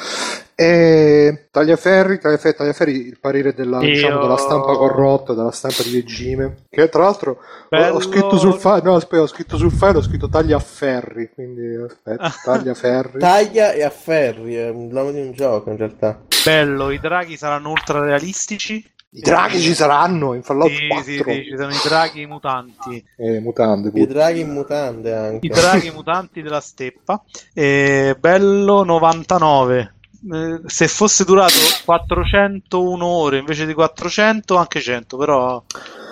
[0.54, 5.92] E Tagliaferri, Tagliaferri, Tagliaferri il parere della, Io- diciamo, della stampa corrotta, della stampa di
[5.94, 8.00] regime, che tra l'altro ho- ho, Bello.
[8.00, 13.18] scritto sul file, no aspetta, ho scritto sul file, ho scritto Tagliaferri, quindi aspetta, Tagliaferri.
[13.18, 16.20] Taglia e afferri, è un nome di un gioco in realtà.
[16.44, 18.82] Bello, i draghi saranno ultra realistici.
[19.12, 21.04] I draghi ci saranno in Fallout Sì, 4.
[21.04, 23.04] sì, sì, ci sono i draghi mutanti.
[23.16, 25.46] Eh, mutande, I draghi in mutande anche.
[25.46, 27.20] I draghi mutanti della steppa.
[27.52, 29.94] E bello 99.
[30.32, 35.60] Eh, se fosse durato 401 ore invece di 400, anche 100, però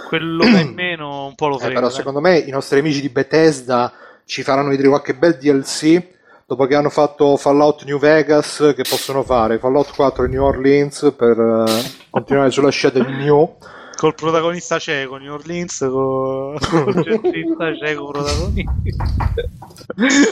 [0.08, 1.74] quello che è meno un po' lo Eh, frega.
[1.74, 3.92] però secondo me i nostri amici di Bethesda
[4.24, 6.16] ci faranno vedere qualche bel DLC
[6.48, 9.58] dopo che hanno fatto Fallout New Vegas che possono fare?
[9.58, 13.56] Fallout 4 New Orleans per eh, continuare sulla scia del New
[13.98, 18.72] Col protagonista cieco, New Orleans, con il centrista cieco protagonista.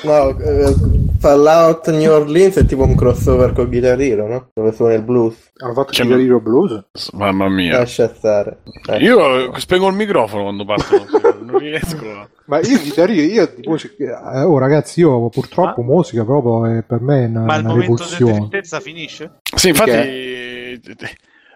[0.05, 0.75] No, eh,
[1.19, 4.51] Fallout New Orleans è tipo un crossover con Guitar Hero, no?
[4.55, 5.51] Dove suona il blues.
[5.57, 7.79] hanno fatto Che- Guitar Hero Blues Mamma mia.
[7.79, 8.59] Lascia stare.
[8.89, 8.99] Eh.
[8.99, 11.05] Io spengo il microfono quando partono,
[11.45, 12.05] non riesco.
[12.09, 16.25] a- ma io Guitar Hero io di musica eh, oh ragazzi io purtroppo Ma- musica
[16.25, 19.39] proprio è per me è una, Ma il una momento di tristezza finisce?
[19.57, 20.81] Sì, infatti,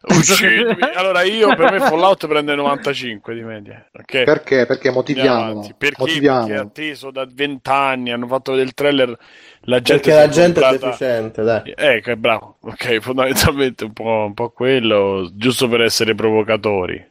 [0.03, 0.77] Uccidimi.
[0.95, 3.87] Allora io per me Fallout prende 95 di media.
[3.93, 4.25] ok?
[4.25, 4.67] Perché?
[4.67, 5.75] Perché avanti.
[5.77, 6.05] Perché?
[6.21, 9.17] Perché è atteso da 20 anni, hanno fatto vedere il trailer,
[9.63, 11.75] la gente Perché la è gente è comprata- deficiente, dai.
[11.77, 12.57] Ecco, è bravo.
[12.63, 17.09] Ok, fondamentalmente un po', un po' quello, giusto per essere provocatori.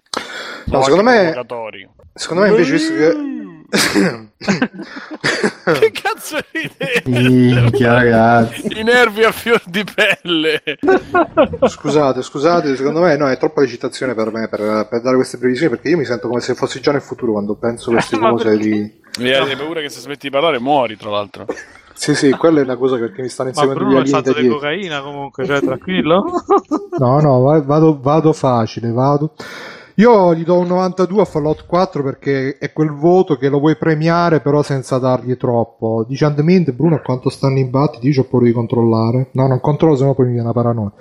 [0.65, 1.87] No, secondo me- Provocatori.
[2.13, 3.17] Secondo me invece visto che...
[4.39, 7.03] che cazzo ridete?
[7.09, 8.79] Minchia, ragazzi.
[8.79, 10.61] I nervi a fior di pelle.
[11.67, 15.71] scusate, scusate, secondo me no, è troppa recitazione per me per, per dare queste previsioni
[15.71, 18.57] perché io mi sento come se fossi già nel futuro quando penso queste Ma cose
[18.57, 18.97] di...
[19.19, 21.45] Mi hai paura che se smetti di parlare muori, tra l'altro.
[21.93, 24.31] Sì, sì, quella è una cosa perché mi stanno Ma inseguendo Bruno gli alieni fatto
[24.31, 24.59] da di dietro.
[24.59, 26.23] cocaina comunque, cioè tranquillo.
[26.97, 29.33] No, no, va- vado, vado facile, vado.
[29.99, 33.75] Io gli do un 92 a Fallout 4 perché è quel voto che lo vuoi
[33.75, 36.05] premiare però senza dargli troppo.
[36.07, 38.07] Dice Andmint, Bruno, a quanto stanno i battiti?
[38.07, 39.27] Io ho paura di controllare.
[39.33, 40.93] No, non controllo, sennò poi mi viene una paranoia.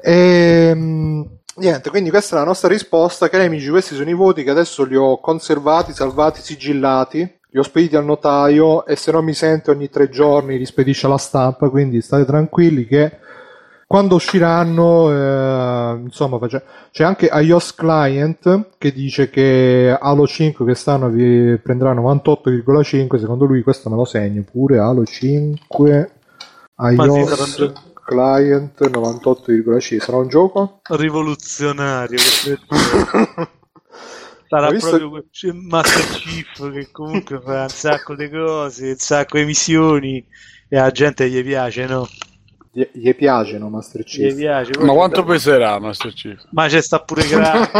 [0.00, 3.28] Ehm, niente, quindi questa è la nostra risposta.
[3.28, 7.18] Cari amici, questi sono i voti che adesso li ho conservati, salvati, sigillati.
[7.18, 11.04] Li ho spediti al notaio e se non mi sente ogni tre giorni li spedisce
[11.04, 13.18] alla stampa, quindi state tranquilli che
[13.90, 21.58] quando usciranno, eh, insomma, c'è anche iOS Client che dice che Halo 5 quest'anno vi
[21.58, 23.18] prenderà 98,5.
[23.18, 24.78] Secondo lui, questo me lo segno pure.
[24.78, 26.12] Halo 5
[26.76, 27.72] Ma sì, iOS
[28.04, 29.98] Client 98,5.
[29.98, 30.82] Sarà un gioco?
[30.90, 32.18] Rivoluzionario.
[34.46, 39.38] Sarà visto- proprio c'è Master Chief che comunque fa un sacco di cose, un sacco
[39.38, 40.24] di missioni
[40.68, 42.06] e alla gente gli piace, no?
[42.72, 44.34] Gli, gli piace, no, Master Gli Chief?
[44.34, 44.70] piace.
[44.70, 46.40] poi Ma quanto peserà Master Chief?
[46.50, 47.78] Ma c'è sta pure Cracco,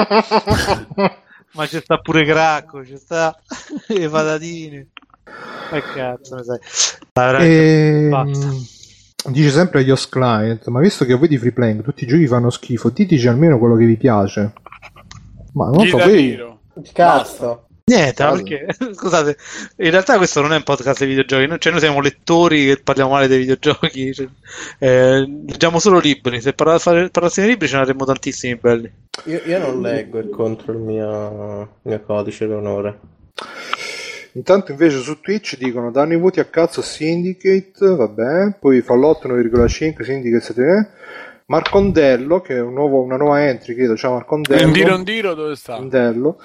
[1.53, 3.38] ma c'è sta pure Cracco, c'è sta
[3.88, 4.88] le patatine.
[5.70, 6.59] Ma cazzo ne sai?
[7.14, 8.46] Ma veramente basta.
[8.46, 12.07] Ehm, dice sempre iOS Client, ma visto che a voi di free playing tutti i
[12.09, 14.53] giochi fanno schifo, diteci almeno quello che vi piace.
[15.53, 16.16] Ma non so, Gli da poi...
[16.16, 16.61] tiro.
[16.92, 17.66] Cazzo.
[17.90, 18.42] Niente, Caso.
[18.42, 19.37] perché scusate,
[19.76, 22.81] in realtà questo non è un podcast di videogiochi, noi, cioè noi siamo lettori che
[22.83, 24.29] parliamo male dei videogiochi, cioè,
[24.79, 28.92] eh, leggiamo solo libri, se parla- fare- parlassimo di libri ce ne avremmo tantissimi belli.
[29.24, 32.98] Io, io non leggo il contro il mio, il mio codice d'onore.
[34.35, 40.03] Intanto invece su Twitch dicono danno i voti a cazzo Syndicate, vabbè, poi Fallout 9,5,
[40.03, 40.90] Syndicate 7,
[41.55, 44.63] Marcondello, che è un nuovo- una nuova entry, credo, ciao Marcondello.
[44.65, 45.73] Indiro Indiro dove sta?
[45.73, 46.39] Marcondello,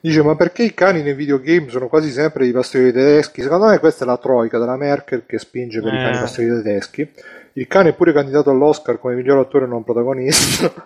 [0.00, 3.42] dice ma perché i cani nei videogame sono quasi sempre dei pastori tedeschi?
[3.42, 6.02] Secondo me questa è la troica della Merkel che spinge per i Eh.
[6.04, 7.10] cani pastori tedeschi.
[7.52, 10.72] Il cane è pure candidato all'Oscar come miglior attore non protagonista.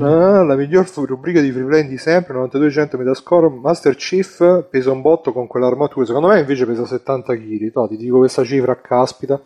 [0.00, 3.48] Ah, la miglior rubrica di free play di sempre, 9200 metascore.
[3.48, 6.06] Master Chief pesa un botto con quell'armatura.
[6.06, 7.88] Secondo me invece pesa 70 kg.
[7.88, 9.40] ti dico questa cifra a caspita.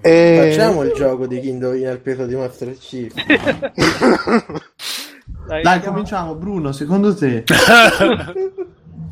[0.00, 0.50] E...
[0.50, 3.12] Facciamo il gioco di chi indovina il peso di Master Chief.
[5.62, 6.34] Dai, cominciamo.
[6.34, 7.44] Bruno, secondo te?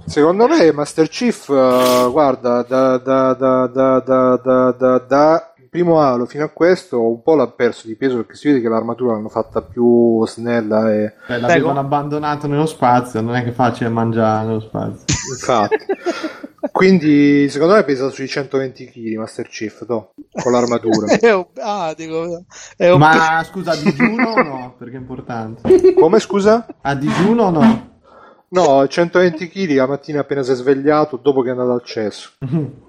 [0.08, 6.00] Secondo me Master Chief, eh, guarda, da, da, da, da, da, da, da, da primo
[6.00, 9.12] Halo fino a questo un po' l'ha perso di peso perché si vede che l'armatura
[9.12, 13.88] l'hanno fatta più snella e Beh, l'avevano abbandonato nello spazio, non è che è facile
[13.90, 15.04] mangiare nello spazio.
[15.32, 15.76] infatti
[16.72, 21.94] quindi secondo me pesa sui 120 kg Master Chief to, con l'armatura È un- ah,
[21.96, 22.44] dico,
[22.76, 24.74] è un Ma scusa, a digiuno o no?
[24.78, 25.94] Perché è importante.
[25.94, 26.66] come scusa?
[26.82, 27.86] A digiuno o no?
[28.50, 32.30] no 120 kg la mattina appena si è svegliato dopo che è andato al cesso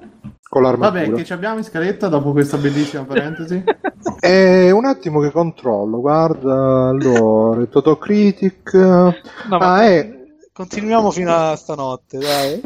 [0.50, 3.64] con l'armatura Vabbè, che ci abbiamo in scaletta dopo questa bellissima parentesi?
[4.20, 9.14] e un attimo che controllo guarda allora Totocritic No,
[9.50, 10.18] ma ah è
[10.52, 12.62] continuiamo fino a stanotte, dai.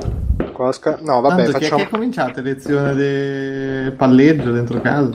[0.51, 1.77] Con la sca- no, vabbè, Tanto facciamo.
[1.77, 5.11] che è cominciata lezione di palleggio dentro casa?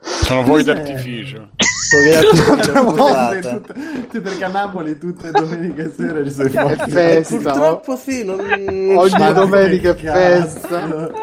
[0.00, 0.74] Sono Cos'è?
[0.74, 1.48] d'artificio.
[1.88, 3.40] Scusate.
[3.40, 6.90] tutte, tutte perché a Napoli tutte le domeniche sera ci sono i fuochi.
[6.90, 8.40] Festa, Purtroppo sì, non...
[8.40, 11.10] Ogni Ma domenica è festa.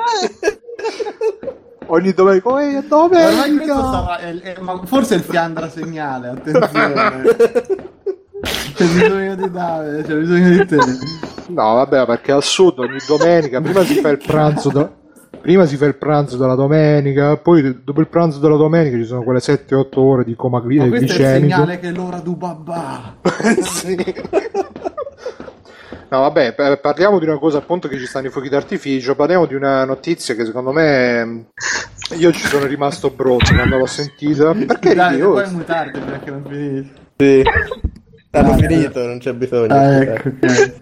[1.87, 2.47] Ogni domenica.
[2.49, 3.75] Oh, è domenica!
[3.75, 7.21] sarà, è- è- forse è il Fiandra segnale, attenzione.
[8.75, 10.75] C'è bisogno di Davide, c'è bisogno di te.
[11.47, 14.69] No, vabbè, perché al sud ogni domenica prima si fa il pranzo.
[14.69, 14.91] da-
[15.43, 19.23] Prima si fa il pranzo della domenica, poi dopo il pranzo della domenica ci sono
[19.23, 21.53] quelle 7-8 ore di coma gli- Ma questo è il glicemico.
[21.55, 23.15] segnale che è l'ora du babà.
[23.61, 23.97] Sì.
[26.09, 29.45] No, vabbè, pa- parliamo di una cosa appunto che ci stanno i fuochi d'artificio, parliamo
[29.45, 31.47] di una notizia che secondo me
[32.15, 34.53] io ci sono rimasto brotto quando l'ho sentita.
[34.53, 35.21] Perché Dai, ridi?
[35.23, 36.91] Oh, puoi mutarti perché non finisci.
[37.17, 37.41] Sì.
[38.31, 39.73] Hanno finito, non c'è bisogno.
[39.73, 40.81] Ah, ecco, ok.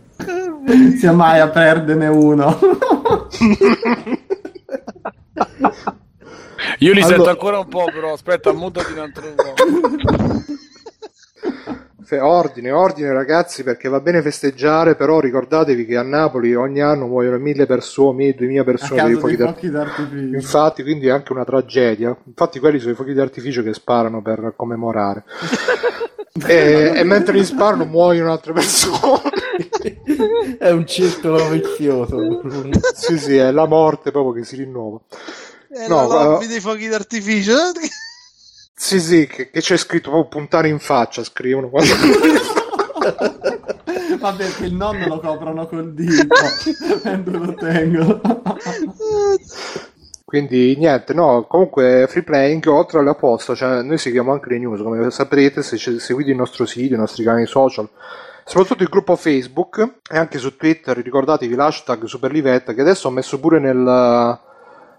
[0.97, 2.57] Sia mai a perderne uno.
[6.79, 9.53] Io li Allora- sento ancora un po', però aspetta, mutati un altro po'.
[12.13, 17.37] Ordine, ordine ragazzi perché va bene festeggiare, però ricordatevi che a Napoli ogni anno muoiono
[17.37, 19.71] mille persone, mille, duemila persone dei fuochi fuochi d'artificio.
[19.77, 20.35] d'artificio.
[20.35, 22.13] Infatti, quindi è anche una tragedia.
[22.25, 25.23] Infatti, quelli sono i fuochi d'artificio che sparano per commemorare.
[26.47, 29.21] e, e mentre li sparano muoiono altre persone.
[30.57, 32.41] È un circolo vizioso.
[32.93, 34.99] Sì, sì, è la morte proprio che si rinnova.
[35.69, 37.55] È No, la lobby eh, dei fuochi d'artificio.
[38.75, 41.69] Sì, sì, che, che c'è scritto proprio puntare in faccia, scrivono.
[41.69, 41.93] quando-
[44.19, 46.27] Ma perché il nonno lo coprono col dito
[47.03, 48.21] mentre lo tengo.
[50.31, 54.81] Quindi niente, no, comunque free playing oltre alle apposta, cioè noi seguiamo anche le news,
[54.81, 57.89] come saprete se seguite il nostro sito, i nostri canali social,
[58.45, 63.41] soprattutto il gruppo Facebook e anche su Twitter, ricordatevi l'hashtag Superlivetta che adesso ho messo
[63.41, 64.39] pure nel,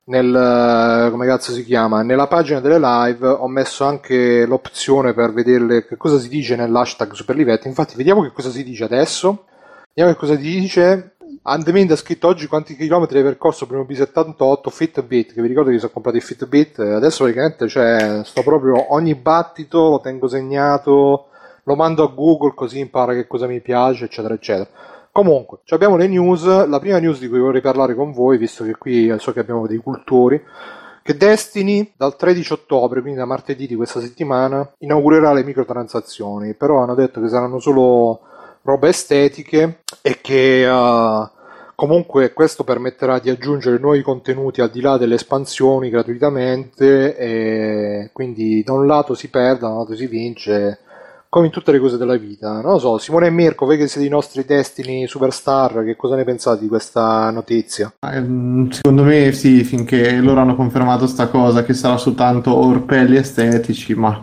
[0.05, 5.87] nel come cazzo si chiama, nella pagina delle live ho messo anche l'opzione per vedere
[5.87, 9.47] che cosa si dice nell'hashtag Superlivetta, infatti vediamo che cosa si dice adesso,
[9.95, 11.12] vediamo che cosa dice
[11.45, 15.79] Andemind ha scritto oggi quanti chilometri hai percorso prima B78 Fitbit, che vi ricordo che
[15.79, 21.27] sono comprato il Fitbit, eh, adesso praticamente cioè, sto proprio ogni battito lo tengo segnato,
[21.65, 24.71] lo mando a Google così impara che cosa mi piace, eccetera, eccetera.
[25.11, 28.77] Comunque, abbiamo le news, la prima news di cui vorrei parlare con voi, visto che
[28.77, 30.41] qui eh, so che abbiamo dei cultori,
[31.03, 36.83] che Destiny dal 13 ottobre, quindi da martedì di questa settimana, inaugurerà le microtransazioni, però
[36.83, 38.21] hanno detto che saranno solo
[38.63, 41.31] robe estetiche e che eh,
[41.75, 48.63] comunque questo permetterà di aggiungere nuovi contenuti al di là delle espansioni gratuitamente e quindi
[48.63, 50.79] da un lato si perde, da un lato si vince
[51.33, 52.61] come in tutte le cose della vita.
[52.61, 56.15] Non lo so, Simone e Mirko, voi che siete i nostri Destiny Superstar, che cosa
[56.15, 57.91] ne pensate di questa notizia?
[58.01, 63.95] Ehm, Secondo me sì, finché loro hanno confermato sta cosa che sarà soltanto orpelli estetici,
[63.95, 64.23] ma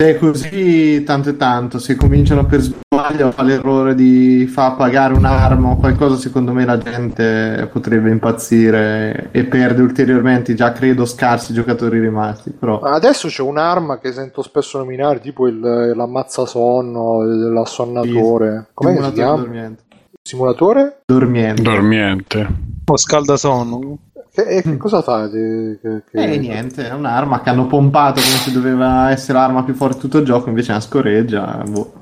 [0.00, 5.12] è così tanto e tanto, se cominciano per sbaglio a fare l'errore di far pagare
[5.12, 11.52] un'arma o qualcosa, secondo me la gente potrebbe impazzire e perde ulteriormente già credo scarsi
[11.52, 18.68] giocatori rimasti, però Adesso c'è un'arma che sento spesso nominare, tipo il, l'ammazzasonno, l'assonnatore.
[18.74, 19.36] Come si simulatore chiama?
[19.36, 19.82] dormiente.
[20.22, 21.00] Simulatore?
[21.06, 21.62] Dormiente.
[21.62, 22.46] Dormiente.
[22.84, 23.98] O scaldasonno.
[24.38, 25.28] Che, e che cosa fa?
[25.28, 29.64] Che, che- che- E niente, è un'arma che hanno pompato come se doveva essere l'arma
[29.64, 31.64] più forte di tutto il gioco, invece è una scoreggia.
[31.68, 31.92] Boh.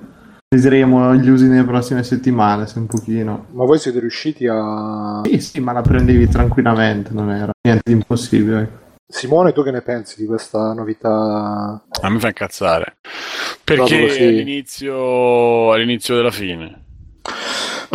[0.55, 3.46] Vedremo gli usi nelle prossime settimane, se un pochino.
[3.53, 5.22] Ma voi siete riusciti a...
[5.25, 8.61] Sì, sì, ma la prendevi tranquillamente, non era niente di impossibile.
[8.61, 8.85] ecco.
[9.09, 11.83] Simone, tu che ne pensi di questa novità?
[12.03, 12.99] A me fa incazzare.
[13.64, 16.85] Perché all'inizio, all'inizio della fine.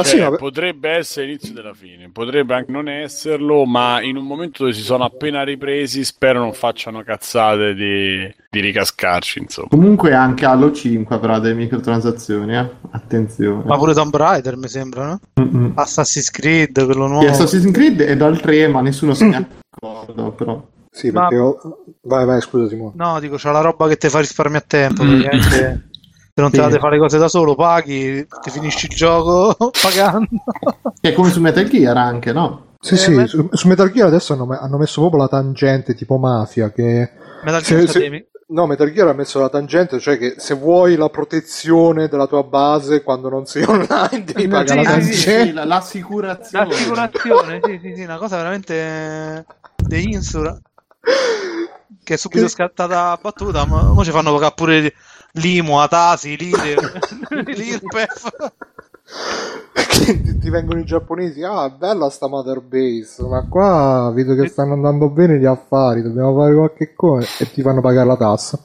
[0.01, 4.17] Ma Cioè, sì, ma- potrebbe essere l'inizio della fine, potrebbe anche non esserlo, ma in
[4.17, 9.67] un momento dove si sono appena ripresi, spero non facciano cazzate di, di ricascarci, insomma.
[9.69, 12.69] Comunque anche Halo 5 avrà delle microtransazioni, eh?
[12.91, 13.63] Attenzione.
[13.65, 15.19] Ma pure Tomb Raider mi sembra, no?
[15.41, 15.71] Mm-mm.
[15.75, 17.27] Assassin's Creed, quello nuovo.
[17.27, 20.65] Assassin's Creed è dal 3, ma nessuno se ne accorge, però.
[20.89, 21.37] Sì, Ma- perché...
[21.37, 21.57] ho-
[22.03, 22.93] Vai, vai, scusa Simone.
[22.95, 25.03] No, dico, c'è la roba che ti fa risparmiare tempo.
[25.03, 25.21] Mm.
[25.21, 25.89] praticamente.
[26.41, 26.61] Se non te Sì.
[26.63, 30.27] la devi fare le cose da solo, paghi, ti finisci il gioco pagando.
[30.99, 32.65] Che è come su Metal Gear anche, no?
[32.79, 35.93] Sì, Eh, sì, ma- su, su Metal Gear adesso hanno, hanno messo proprio la tangente
[35.93, 37.11] tipo mafia che...
[37.43, 41.07] Metal Gear se- No, Metal Gear ha messo la tangente, cioè che se vuoi la
[41.09, 45.45] protezione della tua base quando non sei online devi pagare la sì, sì, tangente.
[45.45, 46.65] Sì, la- l'assicurazione.
[46.67, 49.45] L'assicurazione, sì, sì, sì, una cosa veramente
[49.77, 50.59] The Insura.
[52.03, 54.93] Che è subito Che- scattata a battuta, ma ora ci fanno pagare pure
[55.33, 56.75] l'IMU, Atasi, l'IRE,
[57.45, 58.29] l'IRPEF.
[59.73, 64.47] Che ti, ti vengono i giapponesi, ah, bella sta Mother Base, ma qua vedo che
[64.47, 68.59] stanno andando bene gli affari, dobbiamo fare qualche cosa e ti fanno pagare la tassa.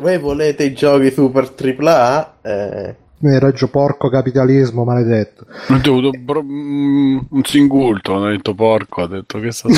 [0.00, 2.34] Voi volete i giochi super AAA?
[2.42, 5.46] Eh, Eh, Reggio porco capitalismo maledetto.
[5.68, 9.68] Ho dovuto bro- mm, un singulto, hanno detto porco, ha detto che sta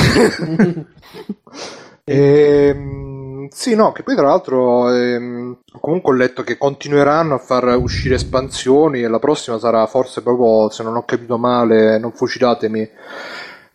[2.05, 3.18] Ehm,
[3.49, 8.15] sì, no, che poi tra l'altro ehm, comunque ho letto che continueranno a far uscire
[8.15, 12.89] espansioni e la prossima sarà forse proprio, se non ho capito male, non fucilatemi,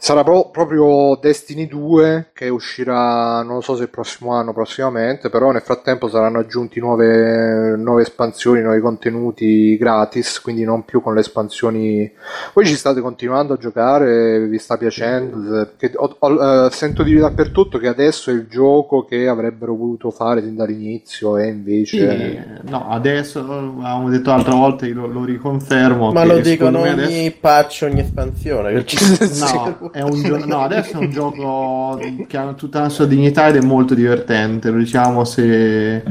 [0.04, 5.30] sarà pro- proprio Destiny 2 che uscirà, non lo so se il prossimo anno, prossimamente,
[5.30, 11.14] però nel frattempo saranno aggiunti nuove, nuove espansioni, nuovi contenuti gratis, quindi non più con
[11.14, 12.12] le espansioni.
[12.52, 14.46] Voi ci state continuando a giocare?
[14.46, 15.70] Vi sta piacendo?
[15.78, 20.10] Che ho- ho- eh, sento dire dappertutto che adesso è il gioco che avrebbero voluto
[20.10, 22.60] fare sin dall'inizio e Sì, invece...
[22.64, 26.12] no, adesso avevamo detto l'altra volta, io lo, lo riconfermo.
[26.12, 28.84] ma che lo dicono ogni patch, ogni espansione.
[28.84, 28.98] ci-
[29.38, 33.46] No, è un gio- no, adesso è un gioco che ha tutta la sua dignità
[33.46, 34.70] ed è molto divertente.
[34.70, 36.02] Lo diciamo se,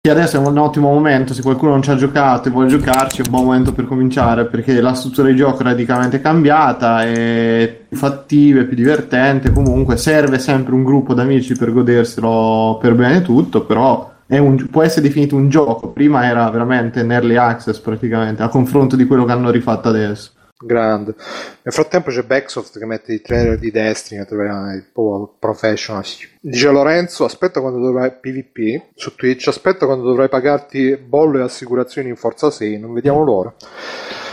[0.00, 3.20] che adesso è un ottimo momento, se qualcuno non ci ha giocato e vuole giocarci,
[3.20, 7.84] è un buon momento per cominciare, perché la struttura di gioco è radicalmente cambiata, è
[7.86, 13.20] più fattiva, è più divertente, comunque serve sempre un gruppo d'amici per goderselo per bene
[13.20, 18.42] tutto, però un, può essere definito un gioco, prima era veramente un early access praticamente,
[18.42, 20.30] a confronto di quello che hanno rifatto adesso.
[20.58, 21.14] Grande.
[21.62, 26.02] Nel frattempo c'è Backsoft che mette i trailer di Destiny, il po' professional.
[26.40, 32.08] Dice Lorenzo, aspetta quando dovrai PvP su Twitch, aspetta quando dovrai pagarti bollo e assicurazioni
[32.08, 33.52] in Forza 6, non vediamo l'ora.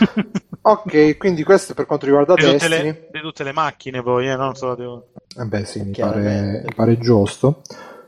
[0.62, 2.58] ok, quindi questo è per quanto riguarda di Destiny.
[2.60, 5.42] Tutte le, di tutte le macchine poi, eh, non solo di...
[5.42, 7.60] Eh beh sì, mi pare, mi pare giusto.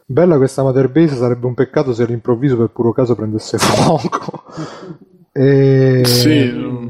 [0.07, 4.45] Bella questa Mother Base, sarebbe un peccato se all'improvviso per puro caso prendesse fuoco.
[5.33, 6.01] e...
[6.07, 6.85] Sì,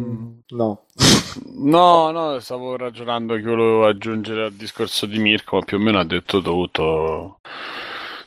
[0.48, 0.84] No.
[1.56, 5.98] No, no, stavo ragionando che volevo aggiungere al discorso di Mirko, ma più o meno
[5.98, 7.40] ha detto tutto.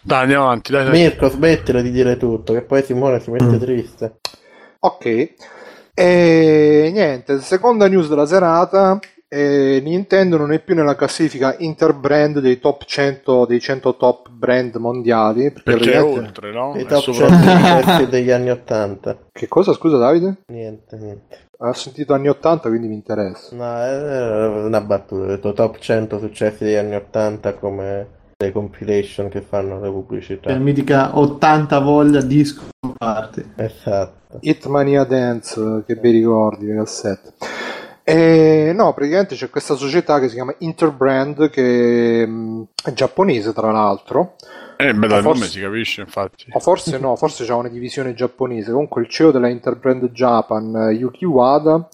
[0.02, 0.72] Dai, andiamo avanti.
[0.72, 0.92] Dai, dai.
[0.92, 3.60] Mirko, smettila di dire tutto, che poi Simone si mette mm.
[3.60, 4.18] triste.
[4.80, 5.34] Ok.
[5.94, 9.00] E niente, seconda news della serata.
[9.32, 14.74] Eh, Nintendo non è più nella classifica interbrand dei top 100 dei 100 top brand
[14.78, 16.76] mondiali perché, perché è oltre, no?
[16.76, 19.28] I top 100 degli anni 80.
[19.32, 20.38] Che cosa, scusa Davide?
[20.48, 21.49] Niente, niente.
[21.62, 23.54] Ho sentito anni 80, quindi mi interessa.
[23.54, 25.24] No, è una battuta.
[25.24, 28.08] Ho detto top 100 successi degli anni 80 come
[28.38, 30.52] le compilation che fanno le pubblicità.
[30.52, 32.62] La mitica 80 voglia disco
[32.98, 33.44] party.
[33.58, 34.38] Esatto.
[34.40, 37.34] Hitmania Dance, che bei ricordi, le cassette.
[38.04, 43.70] E, no, praticamente c'è questa società che si chiama Interbrand, che mm, è giapponese tra
[43.70, 44.36] l'altro
[44.82, 46.46] eh, beh, dal forse, nome si capisce, infatti.
[46.52, 48.72] O forse no, forse c'è una divisione giapponese.
[48.72, 51.90] Comunque il CEO della Interbrand Japan, Yuki Wada,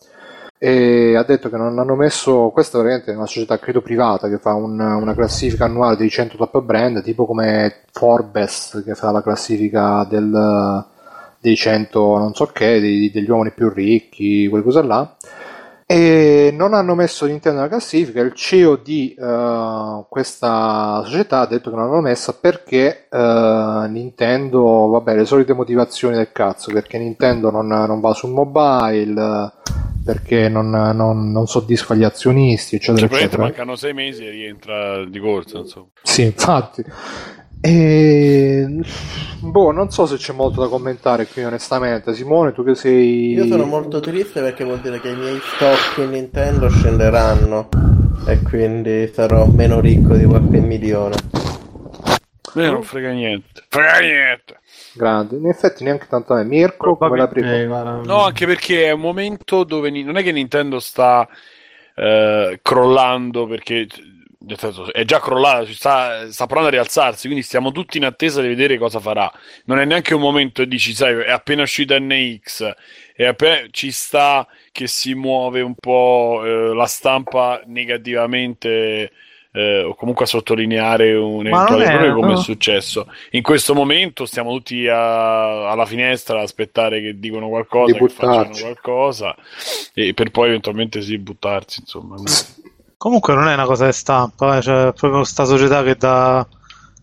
[0.58, 4.38] e ha detto che non hanno messo questa veramente è una società credo privata che
[4.38, 9.22] fa un, una classifica annuale dei 100 top brand tipo come Forbes che fa la
[9.22, 10.86] classifica del,
[11.40, 15.16] dei 100 non so che dei, degli uomini più ricchi quelle cose là
[15.88, 18.22] e non hanno messo Nintendo nella classifica.
[18.22, 24.88] Il CEO di uh, questa società ha detto che non l'hanno messa perché uh, Nintendo,
[24.88, 29.52] vabbè, le solite motivazioni del cazzo, perché Nintendo non, non va sul mobile,
[30.04, 33.44] perché non, non, non soddisfa gli azionisti, eccetera, cioè, eccetera.
[33.44, 35.88] Mancano sei mesi e rientra di corsa, insomma.
[36.02, 36.84] Sì, infatti.
[37.66, 38.68] E...
[39.40, 42.14] Boh, non so se c'è molto da commentare qui onestamente.
[42.14, 43.32] Simone, tu che sei...
[43.32, 47.70] Io sono molto triste perché vuol dire che i miei stock in Nintendo scenderanno
[48.28, 51.16] e quindi sarò meno ricco di qualche milione.
[52.54, 53.64] Me non frega niente.
[53.68, 54.60] Frega niente.
[54.94, 56.46] Grande, in effetti neanche tanto a me.
[56.46, 57.56] Mirko, come la prima?
[57.56, 61.28] Eh, no, anche perché è un momento dove non è che Nintendo sta
[61.96, 63.88] eh, crollando perché
[64.58, 68.48] senso, è già crollata, sta, sta provando a rialzarsi, quindi stiamo tutti in attesa di
[68.48, 69.32] vedere cosa farà.
[69.66, 72.74] Non è neanche un momento e dici, sai, è appena uscita NX,
[73.16, 79.12] e appena ci sta che si muove un po' eh, la stampa negativamente.
[79.58, 83.10] Eh, o comunque a sottolineare un eventuale errore come è successo.
[83.32, 88.50] In questo momento stiamo tutti a, alla finestra ad aspettare che dicano qualcosa, che facciano
[88.60, 89.34] qualcosa
[89.94, 92.18] e per poi eventualmente sì buttarsi, insomma.
[93.06, 96.44] Comunque non è una cosa di stampa, eh, cioè proprio questa società che, dà,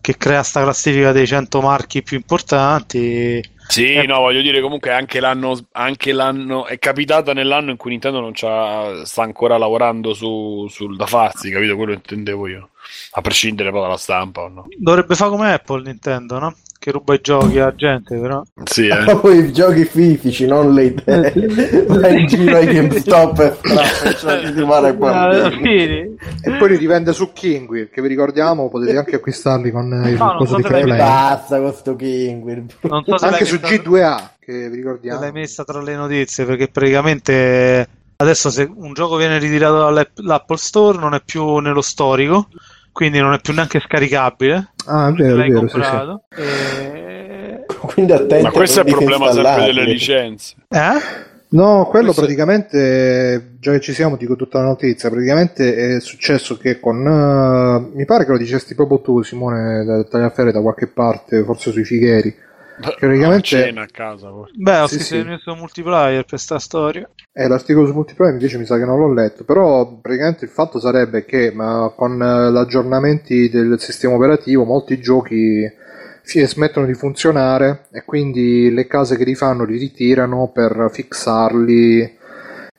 [0.01, 3.41] che crea sta classifica dei 100 marchi più importanti.
[3.69, 4.05] Sì, eh.
[4.05, 8.35] no, voglio dire, comunque anche l'anno, anche l'anno è capitata nell'anno in cui Nintendo non
[8.35, 11.77] sta ancora lavorando su, sul da farsi, capito?
[11.77, 12.71] Quello intendevo io.
[13.11, 14.65] A prescindere poi dalla stampa o no.
[14.77, 16.55] Dovrebbe fare come Apple Nintendo, no?
[16.83, 18.43] Che ruba i giochi alla gente, però.
[18.65, 19.05] Sì, eh.
[19.15, 21.85] Poi i giochi fisici, non le idee.
[21.87, 28.01] Vai in giro ai GameStop e di male E poi li rivende su Kingwir, che
[28.01, 30.97] vi ricordiamo potete anche acquistarli con il no, coso so di free play.
[30.97, 32.65] Basta con sto Kingwir.
[32.81, 35.21] So anche su G2A, che vi ricordiamo.
[35.21, 40.97] L'hai messa tra le notizie, perché praticamente adesso se un gioco viene ritirato dall'Apple Store
[40.97, 42.49] non è più nello storico
[42.93, 44.69] quindi non è più neanche scaricabile.
[44.85, 46.41] Ah, è vero, è vero, sì, sì.
[46.41, 47.65] E...
[47.83, 50.55] Quindi attento Ma questo è il problema sempre delle licenze.
[50.69, 51.31] Eh?
[51.49, 52.21] No, quello questo...
[52.21, 57.95] praticamente, già che ci siamo, dico tutta la notizia, praticamente è successo che con, uh,
[57.95, 61.83] mi pare che lo dicesti proprio tu Simone da Tagliaferri da qualche parte, forse sui
[61.83, 62.35] Fighieri,
[62.79, 63.41] praticamente...
[63.43, 64.29] cena a casa.
[64.29, 64.53] Forse.
[64.55, 65.59] Beh, ho sì, scritto sì.
[65.59, 67.09] multiplayer per sta storia.
[67.31, 70.79] Eh, l'articolo su multiplayer invece mi sa che non l'ho letto, però praticamente il fatto
[70.79, 75.81] sarebbe che ma con eh, gli aggiornamenti del sistema operativo molti giochi
[76.23, 82.21] smettono di funzionare e quindi le case che li fanno li ritirano per fixarli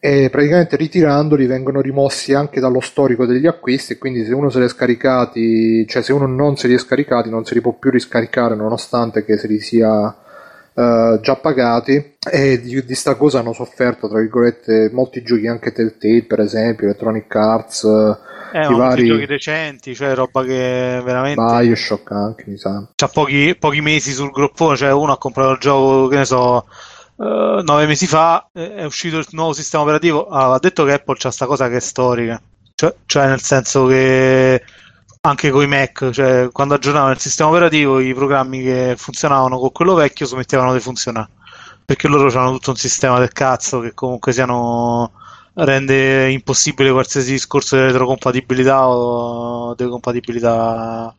[0.05, 4.59] e praticamente ritirandoli vengono rimossi anche dallo storico degli acquisti e quindi se uno se
[4.59, 7.73] li è scaricati cioè se uno non se li è scaricati non se li può
[7.73, 10.15] più riscaricare nonostante che se li sia
[10.75, 15.71] eh, già pagati e di, di sta cosa hanno sofferto, tra virgolette, molti giochi anche
[15.71, 17.85] Telltale, per esempio, Electronic Arts,
[18.53, 22.89] Eh, i ma vari giochi recenti, cioè roba che veramente Bioshock anche, mi sa.
[22.95, 26.67] c'ha pochi, pochi mesi sul groppone, cioè uno ha comprato il gioco, che ne so,
[27.17, 30.95] eh, nove mesi fa, eh, è uscito il nuovo sistema operativo, Ah, ha detto che
[30.95, 32.41] Apple c'ha sta cosa che è storica,
[32.75, 34.63] cioè, cioè nel senso che
[35.21, 39.73] anche con i Mac, cioè quando aggiornavano il sistema operativo i programmi che funzionavano con
[39.73, 41.29] quello vecchio smettevano di funzionare,
[41.85, 45.13] perché loro hanno tutto un sistema del cazzo che comunque siano
[45.55, 51.15] rende impossibile qualsiasi discorso di retrocompatibilità o di compatibilità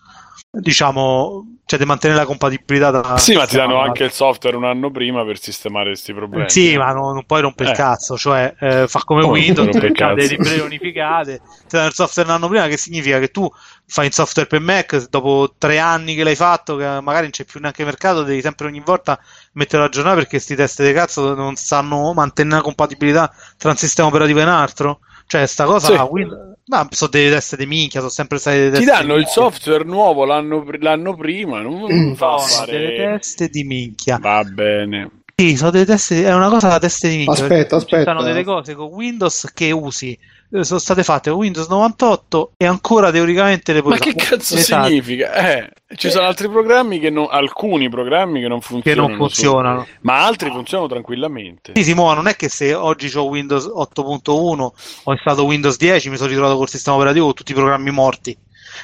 [0.52, 4.66] diciamo cioè di mantenere la compatibilità tra Sì, ma ti danno anche il software un
[4.66, 6.50] anno prima per sistemare questi problemi.
[6.50, 7.78] sì, ma non, non puoi rompere il Eh.
[7.78, 11.94] cazzo, cioè eh, fa come Come Windows, il c'ha delle librerie unificate, ti danno il
[11.94, 13.50] software un anno prima, che significa che tu
[13.88, 17.46] fai un software per Mac, dopo tre anni che l'hai fatto, che magari non c'è
[17.46, 19.20] più neanche mercato, devi sempre ogni volta
[19.54, 23.78] metterlo a aggiornare perché sti test di cazzo non sanno mantenere la compatibilità tra un
[23.78, 25.00] sistema operativo e un altro.
[25.28, 25.94] Cioè, sta cosa, Sì.
[26.12, 29.16] Windows- ma sono dei test di minchia, sono sempre stati dei test Ti di danno
[29.16, 33.18] il software nuovo l'anno, l'anno prima, non non fa Sono delle fare...
[33.18, 34.18] teste di minchia.
[34.18, 35.25] Va bene.
[35.38, 37.34] Sì, sono delle teste, è una cosa da teste di minchia.
[37.34, 37.96] Aspetta, aspetta.
[37.98, 40.18] Ci stanno delle cose con Windows che usi,
[40.54, 44.56] eh, sono state fatte con Windows 98 e ancora teoricamente le puoi Ma che cazzo
[44.56, 45.34] Esatto, significa?
[45.34, 49.84] Eh, ci sono altri programmi che non, alcuni programmi che non Che funzionano, non funzionano.
[49.84, 51.74] su- ma altri funzionano tranquillamente.
[51.76, 54.72] Sì, Simona, non è che se oggi ho Windows 8.1
[55.04, 58.38] ho installato Windows 10 mi sono ritrovato col sistema operativo con tutti i programmi morti.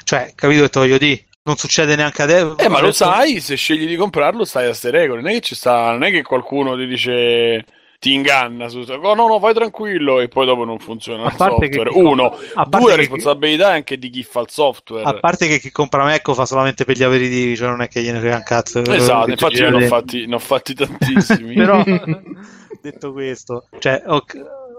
[0.04, 1.24] Cioè, capito che te voglio dire?
[1.44, 2.56] Non succede neanche adesso.
[2.58, 5.20] Eh, ma lo sai, se scegli di comprarlo, stai a queste regole.
[5.22, 7.64] Non è che ci sta, non è che qualcuno ti dice
[8.02, 11.36] ti inganna su oh, no, no, vai tranquillo e poi dopo non funziona A il
[11.36, 12.04] parte che- software.
[12.04, 15.04] Uno, a due, la che- responsabilità è anche di chi fa il software.
[15.04, 17.86] A parte che chi compra Mac lo fa solamente per gli aperitivi, cioè non è
[17.86, 18.80] che gliene frega un cazzo.
[18.84, 21.54] Esatto, Che infatti ne ho fatti, ne ho fatti tantissimi.
[21.62, 21.82] Però,
[22.82, 24.34] detto questo, cioè, ok,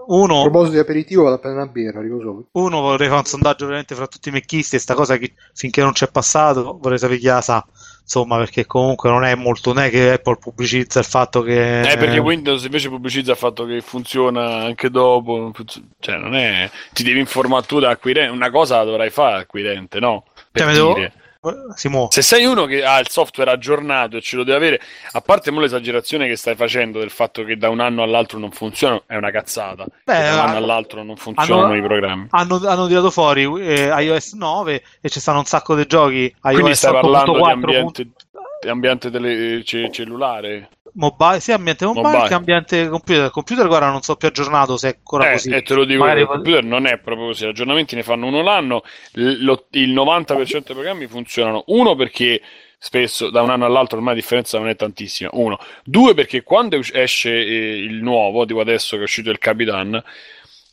[0.06, 2.46] A uno, proposito di aperitivo, vado a prendere una birra, solo.
[2.52, 5.80] uno vorrei fare un sondaggio veramente fra tutti i mecchisti e sta cosa che finché
[5.80, 7.66] non c'è passato vorrei sapere chi la sa.
[8.02, 11.80] Insomma, perché comunque non è molto, non è che Apple pubblicizza il fatto che...
[11.80, 15.50] Eh, perché Windows invece pubblicizza il fatto che funziona anche dopo,
[16.00, 20.00] cioè non è, ti devi informare tu da acquirente, una cosa la dovrai fare acquirente,
[20.00, 20.24] no?
[20.50, 21.12] Per Cioè, mi devo- dire.
[21.74, 22.08] Si muove.
[22.10, 24.80] Se sei uno che ha il software aggiornato e ce lo deve avere,
[25.12, 29.02] a parte l'esagerazione che stai facendo del fatto che da un anno all'altro non funziona,
[29.06, 29.84] è una cazzata.
[30.04, 32.26] Beh, Che da un anno all'altro non funzionano hanno- i programmi.
[32.30, 36.34] Hanno, hanno tirato fuori eh, iOS 9 e ci stanno un sacco di giochi.
[36.40, 38.08] Quindi iOS stai parlando di 8.4 ambiente,
[38.60, 40.68] di ambiente tele- ce- cellulare?
[40.94, 42.28] Mobile, sia ambiente mobile, Mobile.
[42.28, 43.24] che ambiente computer.
[43.24, 45.50] Il computer guarda non so più aggiornato se è ancora Eh, così.
[45.50, 48.26] e te lo dico, Magari- il computer non è proprio così, gli aggiornamenti ne fanno
[48.26, 48.82] uno l'anno,
[49.12, 52.40] l- lo- il 90% dei programmi funzionano, uno perché
[52.78, 56.78] spesso da un anno all'altro ormai la differenza non è tantissima, uno, due perché quando
[56.92, 60.02] esce eh, il nuovo, tipo adesso che è uscito il Capitan,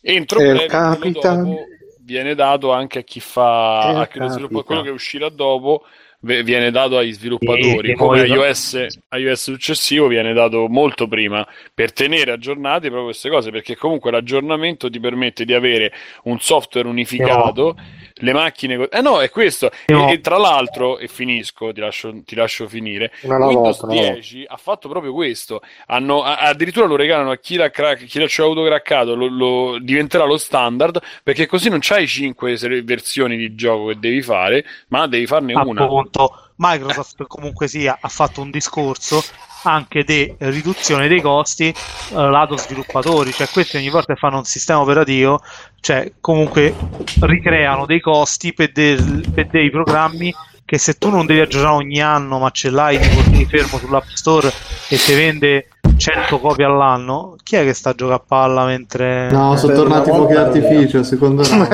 [0.01, 1.43] entro Il breve, Capitan.
[1.43, 1.65] dopo
[2.03, 5.83] viene dato anche a chi fa, Il a chi lo sviluppa, quello che uscirà dopo
[6.21, 11.91] viene dato agli sviluppatori, Sì, come poi- iOS, iOS successivo viene dato molto prima per
[11.93, 15.91] tenere aggiornate proprio queste cose, perché comunque l'aggiornamento ti permette di avere
[16.23, 17.75] un software unificato,
[18.21, 18.89] le macchine...
[18.89, 19.69] Eh no, è questo.
[19.87, 20.07] No.
[20.09, 23.93] E, e tra l'altro, e finisco, ti lascio, ti lascio finire, Una alla Windows volta,
[23.93, 25.61] una alla 10 ha fatto proprio questo.
[25.87, 29.77] Hanno, a- addirittura lo regalano a chi l'ha, crack- chi l'ha avuto craccato, lo, lo-
[29.79, 35.07] diventerà lo standard, perché così non c'hai 5 versioni di gioco che devi fare, ma
[35.07, 35.83] devi farne una.
[35.83, 39.23] appunto Microsoft comunque sia ha fatto un discorso
[39.63, 41.73] anche di riduzione dei costi eh,
[42.13, 45.39] lato sviluppatori cioè questi ogni volta che fanno un sistema operativo
[45.79, 46.73] cioè comunque
[47.21, 50.33] ricreano dei costi per, del- per dei programmi
[50.65, 54.07] che se tu non devi aggiornare ogni anno ma ce l'hai tipo lì fermo sull'App
[54.13, 54.51] Store
[54.89, 59.29] e ti vende 100 copie all'anno chi è che sta a giocare a palla mentre
[59.31, 61.67] No, sono Per tornati i fuochi d'artificio, secondo me.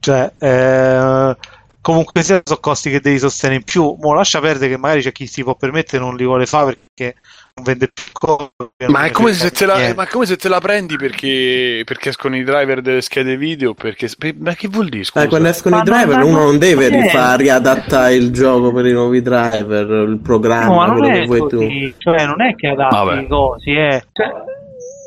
[0.00, 1.36] cioè, eh,
[1.84, 3.94] comunque sia, sono costi che devi sostenere in più.
[4.00, 6.78] Mo lascia perdere che magari c'è chi si può permettere e non li vuole fare
[6.78, 7.20] perché
[7.56, 8.52] non vende più cose.
[8.88, 9.94] Ma è, come se te la, Niente.
[9.94, 13.74] ma è come se te la prendi perché, perché escono i driver delle schede video.
[13.74, 14.08] Perché,
[14.38, 15.04] ma che vuol dire?
[15.04, 15.26] Scusa?
[15.26, 18.86] Eh, quando escono Ma i driver non- uno non deve rifare, riadattare il gioco per
[18.86, 21.56] i nuovi driver, il No, ma programma, non quello che vuoi tu.
[21.58, 23.20] così, cioè non è che adatti Vabbè.
[23.20, 24.02] i cosi, eh.
[24.10, 24.32] Cioè,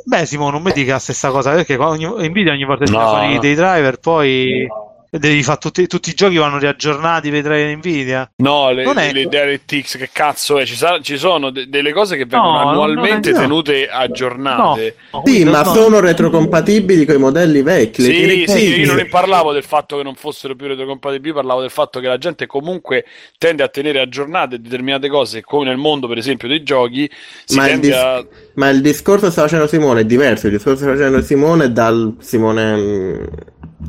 [0.06, 3.08] beh, Simo, non mi dica la stessa cosa perché ogni, Nvidia ogni volta tira No,
[3.10, 3.40] fuori no.
[3.40, 4.68] dei driver, poi
[5.10, 8.30] devi fare tutti, tutti i giochi vanno riaggiornati, vedrai Nvidia.
[8.38, 10.66] No, le, Non è- le DirectX, che cazzo è?
[10.66, 13.40] Ci, sa- ci sono de- delle cose che vengono No, annualmente no.
[13.40, 14.96] tenute aggiornate.
[15.12, 15.74] No, Sì, ma no.
[15.74, 18.02] sono retrocompatibili con i modelli vecchi.
[18.02, 21.62] le Sì, sì, io non ne parlavo del fatto che non fossero più retrocompatibili, parlavo
[21.62, 23.06] del fatto che la gente comunque
[23.38, 27.10] tende a tenere aggiornate determinate cose, come nel mondo per esempio dei giochi,
[27.46, 28.26] si Ma il, dis- a...
[28.56, 30.48] ma il discorso che sta facendo Simone è diverso.
[30.48, 33.24] Il discorso che sta facendo Simone dal Simone mm,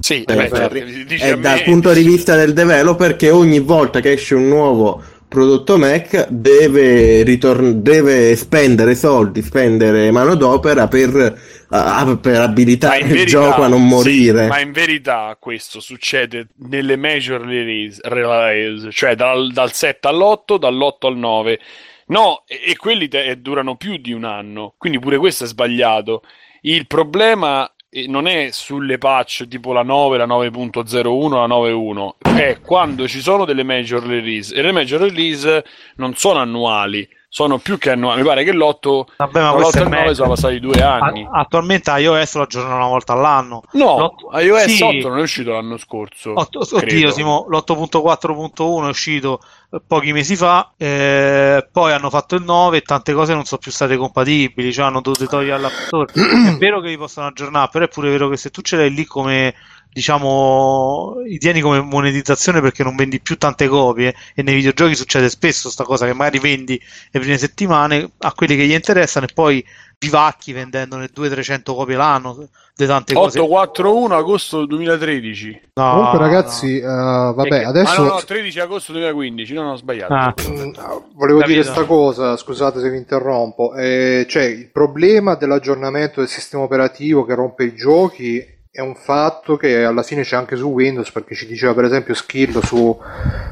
[0.01, 4.01] Sì, eh, beh, dici è me- dal punto di vista del developer che ogni volta
[4.01, 12.18] che esce un nuovo prodotto Mac deve, ritorn- deve spendere soldi, spendere manodopera per, ah,
[12.20, 14.47] per abilitare in il verità- gioco a non sì, morire.
[14.47, 21.07] ma in verità questo succede nelle major release, release, cioè dal, dal 7 all'8, dall'8
[21.07, 21.59] al 9.
[22.07, 26.22] No, e, e quelli te- durano più di un anno, quindi pure questo è sbagliato.
[26.62, 32.61] Il problema eh, non è sulle patch tipo la 9, la 9.01, la 9.1, è
[32.61, 34.55] quando ci sono delle major release.
[34.55, 35.64] E le major release
[35.97, 38.22] non sono annuali, sono più che annuali.
[38.22, 40.14] Mi pare che l'8 Vabbè, ma l'8 questo e il 9 meglio.
[40.14, 41.29] sono passati due anni.
[41.31, 43.62] A- attualmente iOS lo aggiornano una volta all'anno.
[43.72, 44.83] No, L'otto- iOS sì.
[44.83, 46.33] 8 non è uscito l'anno scorso.
[46.35, 46.85] Otto- credo.
[46.87, 49.41] oddio, Simo, l'8.4.1 è uscito
[49.87, 53.70] pochi mesi fa, eh, poi hanno fatto il 9 e tante cose non sono più
[53.70, 56.12] state compatibili, cioè hanno dovuto togliere l'App Store.
[56.14, 58.91] È vero che li possono aggiornare, però è pure vero che se tu ce l'hai
[58.91, 59.55] lì come
[59.93, 65.28] diciamo li tieni come monetizzazione perché non vendi più tante copie e nei videogiochi succede
[65.28, 66.80] spesso sta cosa che magari vendi
[67.11, 69.64] le prime settimane a quelli che gli interessano e poi
[69.99, 75.61] vivacchi vendendone 200-300 copie l'anno di tante cose 841 agosto 2013.
[75.74, 76.24] No, Comunque, no.
[76.24, 79.53] ragazzi, eh, vabbè, Che- adesso Ah, no, no, 13 agosto 2015.
[79.53, 80.14] No, no, ho sbagliato.
[80.14, 80.32] Ah.
[80.49, 80.70] Mm,
[81.16, 81.47] Volevo Capito.
[81.61, 83.74] dire sta cosa, scusate se vi interrompo.
[83.74, 89.57] Eh, cioè, il problema dell'aggiornamento del sistema operativo che rompe i giochi è un fatto
[89.57, 92.97] che alla fine c'è anche su Windows, perché ci diceva per esempio Skill su,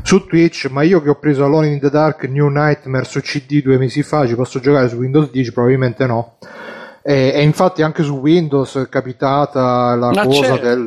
[0.02, 3.62] su Twitch, ma io che ho preso Alone in the Dark New Nightmare su CD
[3.62, 5.52] due mesi fa, ci posso giocare su Windows 10?
[5.52, 6.36] Probabilmente no.
[7.02, 10.86] E, e infatti anche su Windows è capitata la Ma cosa certo, del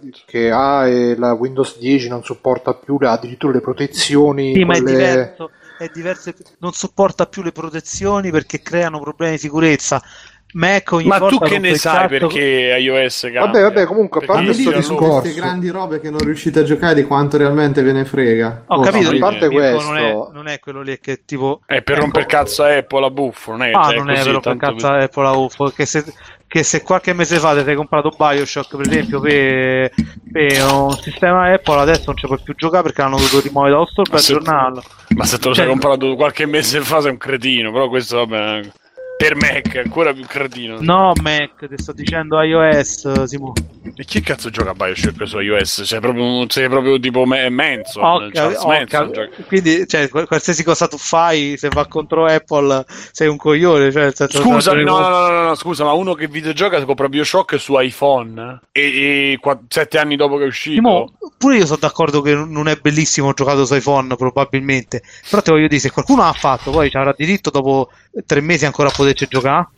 [0.00, 0.18] certo.
[0.26, 4.74] che ah, e la Windows 10 non supporta più le- addirittura le protezioni Sì, ma
[4.74, 10.00] è quelle- diverso, è diverso, non sopporta più le protezioni perché creano problemi di sicurezza.
[10.54, 13.40] Mac ogni Ma tu che ne sai cazzo- perché iOS cambia?
[13.42, 15.20] Vabbè, vabbè, comunque, a parte io sto non- Sono discorso.
[15.20, 18.64] queste grandi robe che non riuscite a giocare di quanto realmente ve ne frega.
[18.66, 21.60] Ho Oh, capito, a parte Mirko, questo- non, è, non è quello lì che tipo...
[21.66, 24.14] È per ecco, rompere cazzo a Apple a buffo, non è, Ah, cioè, non è
[24.14, 26.04] così, vero per tanto cazzo Apple la UFO, che se,
[26.48, 29.90] che se qualche mese fa ti sei comprato Bioshock, per esempio, per,
[30.32, 33.86] per un sistema Apple, adesso non ci puoi più giocare perché l'hanno dovuto rimuovere dallo
[33.86, 34.82] store per aggiornarlo.
[35.14, 38.16] Ma se te lo Cioè- sei comprato qualche mese fa sei un cretino, però questo
[38.26, 38.60] vabbè,
[39.20, 40.78] per Mac ancora più cretino.
[40.80, 43.52] No, Mac, ti sto dicendo iOS, Simo.
[43.94, 45.82] E chi cazzo gioca a Bioshock su iOS?
[45.82, 49.28] Sei proprio, sei proprio tipo me- Manson, Charles capi- ho Manson gioca.
[49.46, 54.10] quindi cioè, qual- qualsiasi cosa tu fai se va contro Apple sei un coglione cioè,
[54.12, 58.60] Scusami, no, no, no, no, no, scusa, ma uno che videogioca compra Bioshock su iPhone
[58.72, 60.76] e, e qua- sette anni dopo che è uscito.
[60.76, 65.50] Simo, pure io sono d'accordo che non è bellissimo giocato su iPhone probabilmente però te
[65.50, 67.90] voglio dire se qualcuno l'ha fatto poi ci avrà diritto dopo
[68.26, 69.68] tre mesi ancora a poterci giocare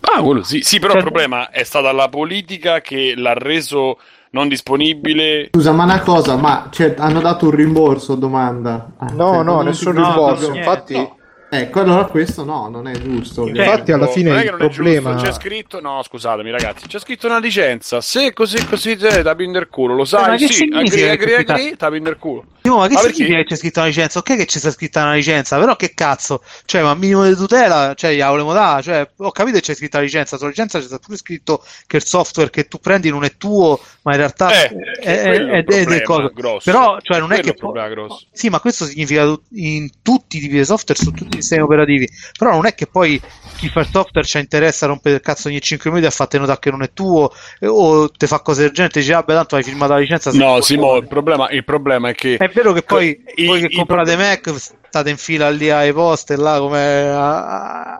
[0.00, 3.98] Ah, quello sì, sì, però Cioè- il problema è stata la politica che l'ha reso
[4.30, 5.48] non disponibile.
[5.52, 8.14] Scusa, ma una cosa, ma cioè, hanno dato un rimborso?
[8.14, 8.92] Domanda.
[9.12, 10.42] No, cioè, no, nessun no, rimborso.
[10.50, 11.15] proprio- Infatti, no.
[11.48, 13.46] Ecco, allora questo no, non è giusto.
[13.46, 16.50] Infatti, alla fine non è il che non è problema- giusto, c'è scritto, no, scusatemi
[16.50, 18.00] ragazzi, c'è scritto una licenza.
[18.00, 20.28] Se così così tapi in del culo, lo Eh, sai?
[20.30, 22.44] ma che sì, agri, che agri, agri, tapi in del culo.
[22.62, 23.14] Simo, ma che Ma perché?
[23.14, 24.18] significa che c'è scritta una licenza?
[24.18, 26.42] Ok che c'è scritta una licenza, però che cazzo?
[26.64, 29.98] Cioè, ma minimo di tutela, cioè, gliela volevamo dare, cioè, ho capito che c'è scritta
[29.98, 33.36] la licenza, sulla licenza c'è pure scritto che il software che tu prendi non è
[33.36, 36.32] tuo, ma in realtà Eh, è, è- è è- è del coso.
[36.34, 36.68] grosso.
[36.68, 38.24] Però, cioè, non è Quello che è problema grosso.
[38.32, 42.08] Sì, ma questo significa in tutti i tipi di software, su tutti i sistemi operativi.
[42.38, 43.20] Però non è che poi
[43.56, 46.38] chi fa il software ci interessa a rompere il cazzo ogni 5 minuti a farti
[46.38, 49.32] notare che non è tuo eh, o te fa cose del genere e dici, vabbè,
[49.34, 50.30] tanto hai firmato la licenza.
[50.32, 53.60] No, Simo, coglione." il problema, il problema è che È vero che poi I- voi
[53.60, 54.54] che i comprate pro- Mac
[54.88, 57.46] state in fila lì ai poste là come a-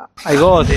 [0.00, 0.74] a- ai cosi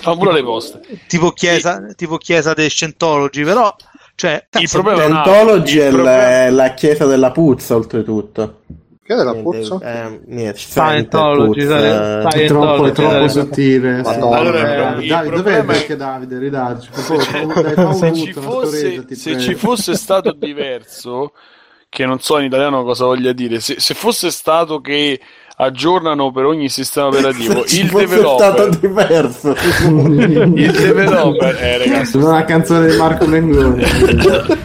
[0.00, 0.80] fa pure le poste.
[1.06, 3.74] tipo chiesa tipo chiesa dei Scientology però
[4.16, 5.08] cioè Il cazzo, problema è.
[5.08, 8.60] Scientology è Il problema- è la chiesa della puzza, oltretutto.
[9.04, 9.78] Che è della Niente, puzza?
[9.82, 14.02] eh, niente, Scientology, puzza, sai- sai- È troppo, è troppo sottile.
[14.02, 14.36] Madonna.
[14.38, 16.36] Allora, Eh, Davide, dov'è è- perché Davide?
[16.36, 21.32] Un se ci fosse, se ci fosse stato diverso,
[21.90, 25.20] che non so in italiano cosa voglia dire, se, se fosse stato che
[25.56, 29.54] aggiornano per ogni sistema operativo il fosse stato developer, diverso.
[30.56, 33.82] il developer, eh, ragazzi, una canzone di Marco Mengoni.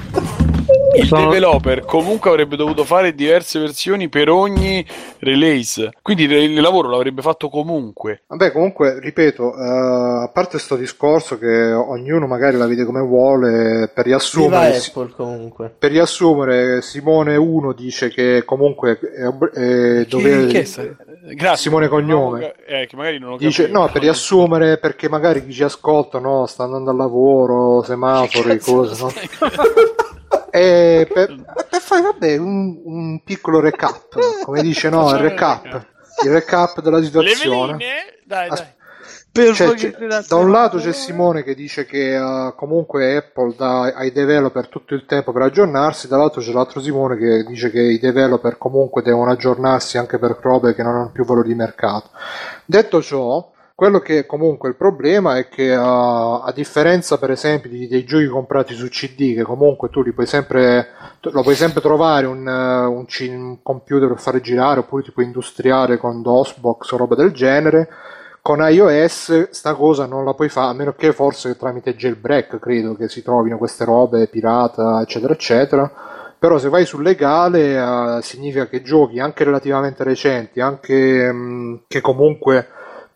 [1.00, 4.86] il Sono- developer comunque avrebbe dovuto fare diverse versioni per ogni
[5.20, 5.92] release.
[6.02, 8.24] Quindi il lavoro l'avrebbe fatto comunque.
[8.28, 13.90] Vabbè, comunque, ripeto, eh, a parte sto discorso che ognuno magari la vede come vuole,
[13.94, 15.74] per riassumere, Apple comunque.
[15.78, 20.96] per riassumere Simone 1 dice che comunque è, è dovere- Che- che
[21.36, 21.58] Grazie.
[21.70, 22.54] Simone Cognome.
[22.66, 23.80] Eh, che magari non ho Dice, capito.
[23.80, 29.04] no, per riassumere, perché magari chi ci ascolta, no, sta andando al lavoro, semafori, cose,
[29.04, 29.12] no?
[30.52, 31.36] E per,
[31.70, 35.86] per fare, vabbè, un, un piccolo recap, come dice, no, il recap, recap.
[36.24, 37.74] il recap della situazione.
[37.74, 37.94] veline?
[38.26, 38.78] Dai, As- dai.
[39.32, 43.82] Per Cioè, gridate- da un lato c'è Simone che dice che uh, comunque Apple dà
[43.94, 48.00] ai developer tutto il tempo per aggiornarsi, dall'altro c'è l'altro Simone che dice che i
[48.00, 52.10] developer comunque devono aggiornarsi anche per robe che non hanno più valore di mercato.
[52.66, 57.88] Detto ciò, quello che comunque il problema è che uh, a differenza per esempio di-
[57.88, 60.90] dei giochi comprati su CD che comunque tu li puoi sempre
[61.22, 65.22] lo puoi sempre trovare un, uh, un ci- un computer per fare girare oppure tipo
[65.22, 67.88] industriale con DOSBox o roba del genere
[68.42, 72.96] con iOS sta cosa non la puoi fare a meno che forse tramite jailbreak credo
[72.98, 75.92] che si trovino queste robe pirata eccetera eccetera.
[76.38, 77.76] Però se vai sul legale
[78.18, 82.68] eh, significa che giochi anche relativamente recenti anche mh, che comunque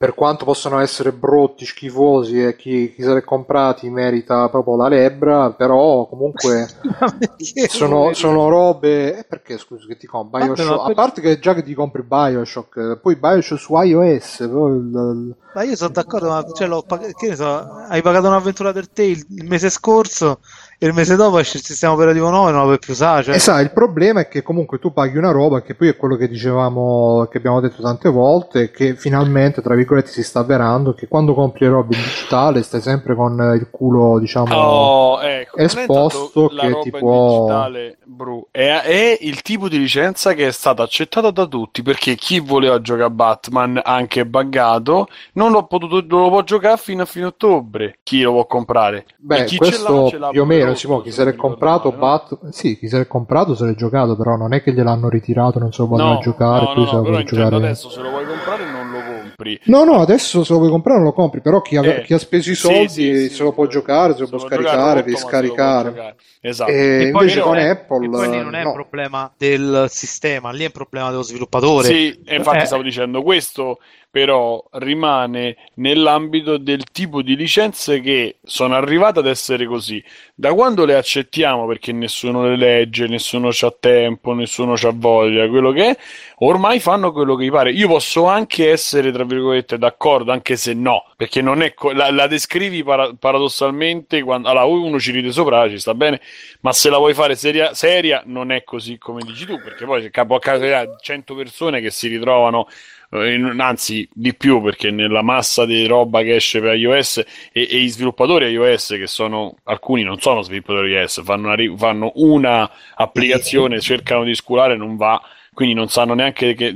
[0.03, 4.75] per quanto possano essere brutti, schifosi e chi, chi se li è comprati merita proprio
[4.75, 6.67] la lebbra, però comunque
[7.69, 9.19] sono, sono robe.
[9.19, 10.89] eh, perché scusi che ti compri Bioshock?
[10.89, 15.75] A parte che già che ti compri Bioshock, poi Bioshock su iOS, il- Ma io
[15.77, 19.25] sono d'accordo, ma cioè, l'ho pag- che ne so, hai pagato un'avventura del te il,
[19.29, 20.41] il mese scorso
[20.83, 23.23] e il mese dopo esce il sistema operativo nuovo e non lo puoi più usare.
[23.23, 25.95] Cioè, E sai, il problema è che comunque tu paghi una roba che poi è
[25.95, 30.93] quello che dicevamo, che abbiamo detto tante volte, che finalmente, tra virgolette, si sta avverando,
[30.93, 34.53] che quando compri le robe in digitale stai sempre con il culo, diciamo...
[34.53, 40.33] Oh, ecco, esposto che roba ti può- digitale, Bru, è, è il tipo di licenza
[40.33, 45.51] che è stata accettata da tutti perché chi voleva giocare a Batman anche buggato non
[45.51, 49.43] l'ho potuto non lo può giocare fino a fine ottobre chi lo può comprare E
[49.43, 51.39] Beh, chi ce l'ha, questo ce l'ha più o pure Simone, chi se l'è non
[51.39, 51.97] comprato, no?
[51.97, 55.59] Bat- sì, chi se l'è comprato se l'è giocato, però non è che gliel'hanno ritirato,
[55.59, 57.55] non se lo poteva No, giocare, no, no, se lo però giocare.
[57.55, 60.99] adesso se lo vuoi comprare non lo compri No, no, adesso se lo vuoi comprare
[60.99, 63.43] non lo compri, però chi, ave- Eh, chi ha speso i soldi sì, sì, se
[63.43, 65.87] lo può giocare, se lo può scaricare, riscaricare.
[65.89, 66.15] giocare.
[66.41, 68.67] esatto E E poi invece con non è- Apple lì non è no.
[68.69, 71.87] un problema del sistema, lì è un problema dello sviluppatore.
[71.87, 72.65] Sì, e infatti Eh.
[72.65, 73.79] stavo dicendo questo,
[74.13, 80.03] però rimane nell'ambito del tipo di licenze che sono arrivate ad essere così.
[80.35, 85.71] Da quando le accettiamo perché nessuno le legge, nessuno c'ha tempo, nessuno c'ha voglia, quello
[85.71, 85.97] che è,
[86.41, 87.71] ormai fanno quello che gli pare.
[87.71, 92.11] Io posso anche essere, tra virgolette, d'accordo, anche se no, perché non è co- la,
[92.11, 96.21] la descrivi para- paradossalmente quando allora uno ci ride sopra, ci sta bene,
[96.59, 100.11] ma se la vuoi fare seria, seria non è così come dici tu, perché poi
[100.11, 102.67] capo a casa 100 persone che si ritrovano
[103.15, 107.17] anzi di più perché nella massa di roba che esce per iOS
[107.51, 112.11] e, e gli sviluppatori iOS che sono alcuni non sono sviluppatori iOS fanno una, fanno
[112.15, 115.21] una applicazione cercano di sculare non va
[115.53, 116.73] quindi non sanno neanche che-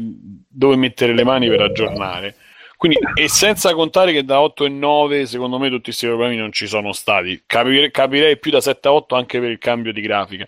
[0.47, 2.35] dove mettere le mani per aggiornare.
[2.77, 6.51] Quindi, e senza contare che da 8 e 9 secondo me tutti questi problemi non
[6.51, 7.41] ci sono stati.
[7.45, 10.45] Capire- capirei più da 7 a 8 anche per il cambio di grafica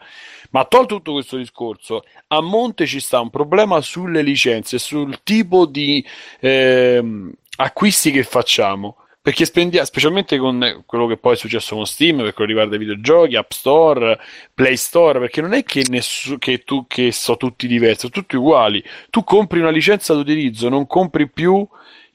[0.52, 5.66] ma tolto tutto questo discorso, a monte ci sta un problema sulle licenze, sul tipo
[5.66, 6.06] di
[6.40, 8.96] ehm, acquisti che facciamo.
[9.22, 12.76] Perché spendiamo, specialmente con eh, quello che poi è successo con Steam, per quello riguarda
[12.76, 14.18] i videogiochi, App Store,
[14.54, 18.38] Play Store, perché non è che, nessu- che tu che sono tutti diversi, sono tutti
[18.38, 18.82] uguali.
[19.10, 21.68] Tu compri una licenza d'utilizzo, non compri più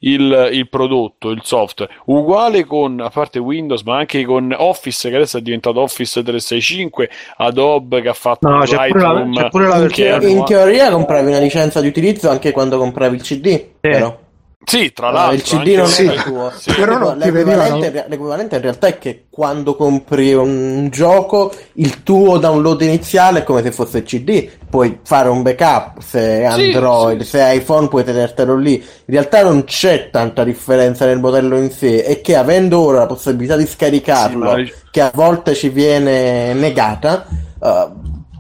[0.07, 1.93] il, il prodotto, il software.
[2.07, 7.11] Uguale con, a parte Windows, ma anche con Office, che adesso è diventato Office 365,
[7.37, 10.29] Adobe che ha fatto No, c'è pure la- c'è pure la In, che teo- hanno-
[10.29, 14.19] in teoria compravi una licenza di utilizzo anche quando compravi il CD, però.
[14.67, 15.35] Sì, tra l'altro.
[15.37, 16.05] il CD non Sì.
[16.07, 16.53] era tuo.
[16.57, 16.73] Sì.
[16.75, 22.03] Però non ti l'equivalente, venivano- l'equivalente in realtà è che quando compri un gioco, il
[22.03, 24.49] tuo download iniziale è come se fosse il CD.
[24.69, 28.75] Puoi fare un backup se Android, sì, se è iPhone puoi tenertelo lì.
[28.75, 28.83] In
[29.15, 33.57] realtà non c'è tanta differenza nel modello in sé, è che avendo ora la possibilità
[33.57, 37.27] di scaricarlo, Sì, ma- che a volte ci viene negata,
[37.63, 37.89] eh,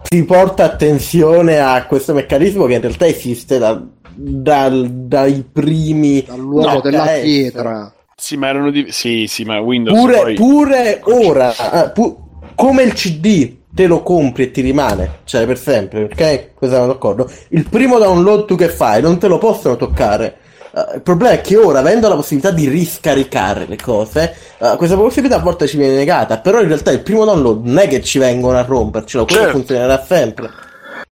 [0.08, 3.80] si porta attenzione a questo meccanismo che in realtà esiste da-
[4.14, 7.20] dal- dai primi dall'uomo No, della HS.
[7.22, 7.92] pietra.
[8.16, 8.86] Sì, ma erano di...
[8.90, 10.34] Sì, sì, ma Windows Pure, poi...
[10.34, 12.16] pure ora, eh, pu-
[12.54, 16.54] come il CD, te lo compri e ti rimane, cioè per sempre, ok?
[16.54, 17.28] Questo siamo d'accordo.
[17.48, 20.36] Il primo download tu che fai non te lo possono toccare.
[20.74, 24.96] Uh, il problema è che ora, avendo la possibilità di riscaricare le cose, uh, questa
[24.96, 26.38] possibilità a volte ci viene negata.
[26.38, 29.56] Però in realtà il primo download non è che ci vengono a rompercelo, quello Certo.
[29.56, 30.50] funzionerà sempre.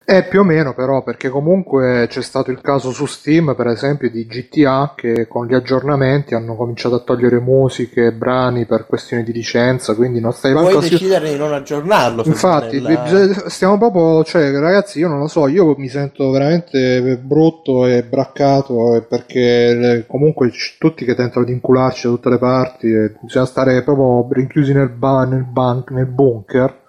[0.04, 4.10] Eh, più o meno però, perché comunque c'è stato il caso su Steam, per esempio,
[4.10, 9.22] di GTA che con gli aggiornamenti hanno cominciato a togliere musiche e brani per questioni
[9.22, 12.24] di licenza, quindi non stai Puoi manco decidere di non aggiornarlo.
[12.26, 17.86] Infatti, nella- stiamo proprio, cioè, ragazzi, io non lo so, io mi sento veramente brutto
[17.86, 22.88] e braccato eh, perché le- comunque tutti che tentano di incularci da tutte le parti,
[23.22, 26.80] bisogna stare proprio rinchiusi nel, ba- nel, ban- nel bunker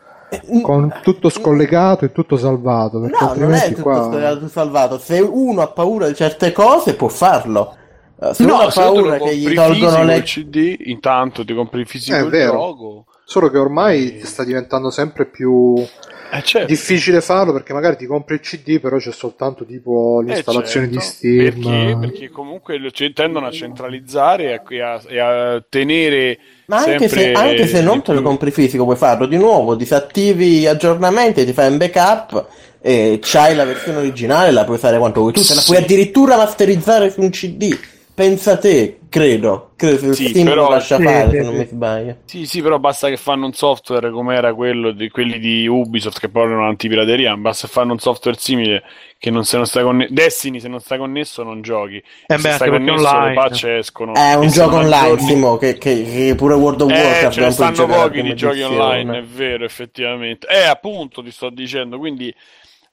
[0.62, 3.00] con tutto scollegato e tutto salvato.
[3.02, 4.04] Perché No, non è tutto qua...
[4.04, 4.98] spiegato, salvato.
[4.98, 7.76] Se uno ha paura di certe cose, può farlo.
[8.22, 11.44] Eh, Se uno No, ha se tu paura che gli tolgono le il CD, intanto
[11.44, 12.52] ti compri il fisico È vero.
[12.52, 13.06] gioco.
[13.26, 16.68] Solo che ormai sta diventando sempre più Eh, certo.
[16.68, 21.00] difficile farlo perché magari ti compri il CD, però c'è soltanto tipo Eh, l'installazione di
[21.00, 21.10] certo.
[21.10, 21.38] Steam.
[21.62, 21.98] Perché?
[22.00, 26.78] Perché comunque lo- cioè, tendono a centralizzare e a, e a- e a tenere Ma
[26.78, 30.66] anche se, anche se non te lo compri fisico, puoi farlo di nuovo, disattivi gli
[30.66, 32.45] aggiornamenti, ti fai un backup
[32.82, 36.38] e c'hai la versione originale, la puoi usare quanto vuoi tu, te la puoi addirittura
[36.38, 37.78] masterizzare su un CD.
[38.16, 41.66] Pensa te, credo, credo se Sì, Steam però- lascia Sì, fare, sì, se non mi
[41.66, 42.18] sbaglio.
[42.26, 46.20] Sì, sì, però basta che fanno un software come era quello di quelli di Ubisoft
[46.20, 48.84] che poi erano antipirateria, basta che fanno un software simile
[49.18, 51.95] che non se non stai connesso Destiny se non stai connesso non giochi.
[51.95, 53.34] Eh se beh, stai anche perché connesso le online.
[53.34, 54.14] patch escono.
[54.14, 57.51] È un gioco online, Simo, che, che- che pure World of Eh, Warcraft ce ne
[57.51, 60.45] stanno pochi di giochi online, è vero, effettivamente.
[60.47, 62.32] Eh, appunto, ti sto dicendo, quindi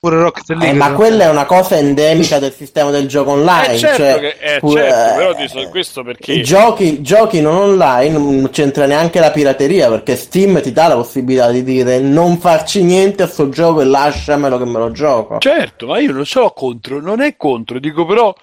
[0.03, 0.73] Pure Rocket Eh, League.
[0.73, 3.75] ma quella è una cosa endemica del sistema del gioco online.
[3.75, 7.03] Eh, certo cioè, che- eh, pure- certo, però ti eh, so- questo perché- i Giochi,
[7.03, 11.63] giochi non online non c'entra neanche la pirateria perché Steam ti dà la possibilità di
[11.63, 15.37] dire non farci niente a sto gioco e lasciamelo che me lo gioco.
[15.39, 18.35] Certo, ma io non ce l'ho contro, non è contro, dico però.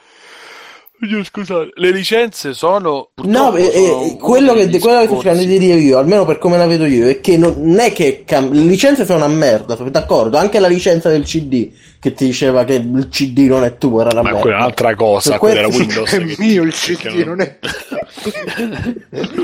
[1.00, 3.12] Scusate, le licenze sono.
[3.24, 6.26] No, eh, sono eh, uno quello, che, quello che sto cercando di dire io, almeno
[6.26, 9.28] per come la vedo io, è che non è che cam- le licenze sono una
[9.34, 10.38] merda, sono d'accordo.
[10.38, 14.10] Anche la licenza del CD che ti diceva che il CD non è tuo, era
[14.12, 14.39] una Ma merda.
[14.41, 16.14] quella è un'altra cosa, Su quella era questo- Windows.
[16.14, 17.60] È mio il CD, non è...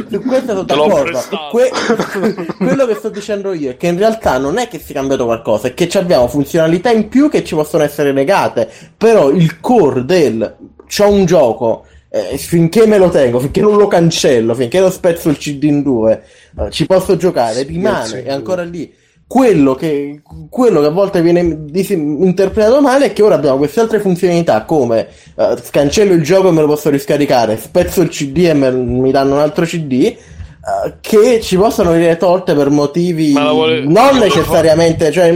[0.10, 1.20] Su questo sono d'accordo.
[1.52, 1.70] Que-
[2.58, 5.26] quello che sto dicendo io è che in realtà non è che si è cambiato
[5.26, 8.70] qualcosa, è che ci abbiamo funzionalità in più che ci possono essere negate.
[8.98, 10.56] Però il core del
[10.96, 11.86] c'ho un gioco.
[12.16, 15.82] eh, finché me lo tengo, finché non lo cancello, finché non spezzo il CD in
[15.82, 16.22] due,
[16.60, 18.94] eh, ci posso giocare, rimane, Spezzo in è ancora lì.
[19.26, 24.00] Quello che, quello che a volte viene interpretato male è che ora abbiamo queste altre
[24.00, 28.54] funzionalità come eh, scancello il gioco e me lo posso riscaricare, spezzo il CD e
[28.54, 30.16] me- mi danno un altro CD.
[30.66, 35.30] Eh, che ci possono venire tolte per motivi vuole- non necessariamente, cioè,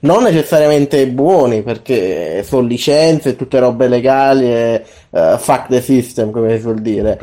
[0.00, 6.56] non necessariamente buoni perché sono licenze, tutte robe legali e eh, fuck the system, come
[6.56, 7.18] si suol dire.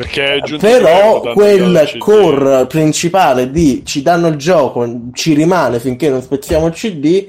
[0.60, 6.74] Però quel core principale di ci danno il gioco, ci rimane finché non spezziamo il
[6.74, 7.28] CD,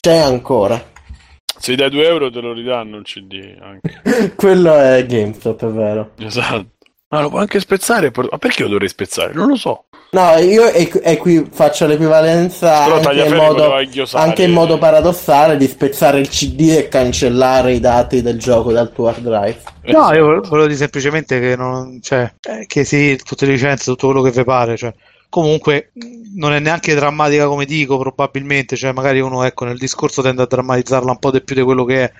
[0.00, 0.82] c'è ancora.
[1.58, 4.32] Se dai 2 euro te lo ridanno il CD anche.
[4.36, 6.10] Quello è GameStop, è vero.
[6.18, 6.75] Esatto.
[7.08, 8.10] Ma lo può anche spezzare.
[8.14, 9.32] Ma perché lo dovrei spezzare?
[9.32, 9.84] Non lo so.
[10.10, 13.74] No, io e, e qui faccio l'equivalenza anche in, modo,
[14.12, 18.92] anche in modo paradossale di spezzare il CD e cancellare i dati del gioco dal
[18.92, 19.58] tuo hard drive.
[19.86, 24.06] No, io volevo dire semplicemente che non, cioè, eh, che sì, tutte le licenze, tutto
[24.06, 24.94] quello che vi pare, cioè,
[25.28, 25.90] comunque
[26.34, 30.46] non è neanche drammatica come dico, probabilmente, cioè, magari uno, ecco, nel discorso tende a
[30.46, 32.12] drammatizzarla un po' di più di quello che è,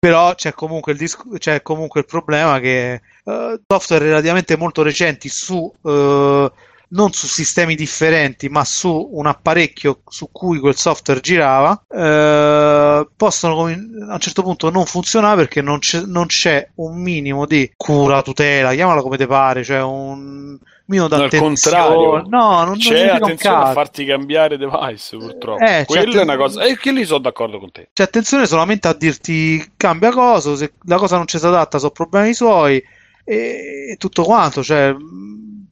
[0.00, 5.28] però c'è comunque il, dis- c'è comunque il problema che eh, software relativamente molto recenti
[5.28, 6.52] su, eh,
[6.88, 13.66] non su sistemi differenti, ma su un apparecchio su cui quel software girava, eh, possono
[13.66, 18.22] a un certo punto non funzionare perché non c'è, non c'è un minimo di cura,
[18.22, 20.58] tutela, chiamala come te pare, cioè un
[20.90, 21.54] minimo No, al d'attenzione.
[21.86, 22.22] contrario.
[22.28, 25.64] No, non C'è non attenzione a farti cambiare device, purtroppo.
[25.64, 26.62] Eh, Quella è una cosa.
[26.64, 27.88] E che lì sono d'accordo con te.
[27.92, 31.90] C'è attenzione solamente a dirti cambia cosa, se la cosa non ci si adatta sono
[31.92, 32.82] problemi suoi
[33.24, 34.62] e, e tutto quanto.
[34.62, 34.94] Cioè,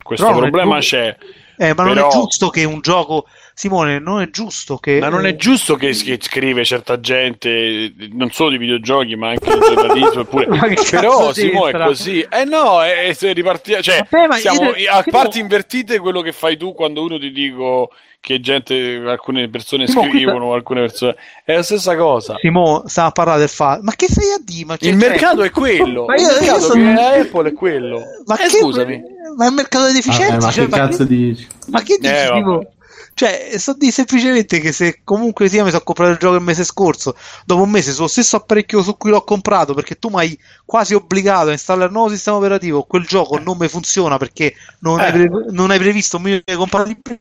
[0.03, 1.17] Questo non è problema giu- c'è.
[1.61, 3.27] Eh, ma non però- è giusto che un gioco,
[3.59, 5.01] Simone, non è giusto che...
[5.01, 9.51] Ma non è giusto che, che scrive certa gente, non solo di videogiochi, ma anche
[9.53, 10.27] di giornalismo.
[10.47, 11.87] Ma che Però, cazzo Simo, è c'entra?
[11.87, 12.21] così.
[12.31, 16.21] Eh no, è, è- se riparti- cioè, Vabbè, ma siamo io- a parti invertite quello
[16.21, 17.91] che fai tu quando uno ti dico
[18.21, 21.17] che gente, alcune persone Simo, scrivono, alcune persone.
[21.45, 22.37] È la stessa cosa.
[22.39, 24.67] Simo sta a parlare del fatto, ma che stai a dire?
[24.67, 26.05] Ma c'è- Il cioè- mercato è quello.
[26.05, 28.03] Ma il io- io mercato sono- Apple è quello.
[28.25, 29.03] Ma Eh, che- scusami.
[29.37, 30.33] Ma è un mercato di deficienza?
[30.37, 31.47] Vabbè, ma cioè, che cazzo dici?
[31.71, 32.13] ma che dici?
[32.13, 32.53] Eh, Simo?
[32.53, 32.77] vabbè.
[33.19, 36.63] Cioè, so di semplicemente che se comunque sia mi sono comprato il gioco il mese
[36.63, 40.39] scorso, dopo un mese sullo stesso apparecchio su cui l'ho comprato, perché tu mi hai
[40.65, 45.01] quasi obbligato a installare il nuovo sistema operativo, quel gioco non mi funziona perché non,
[45.01, 45.05] Eh.
[45.07, 47.19] hai, pre- non hai previsto un minimo di compatibilità.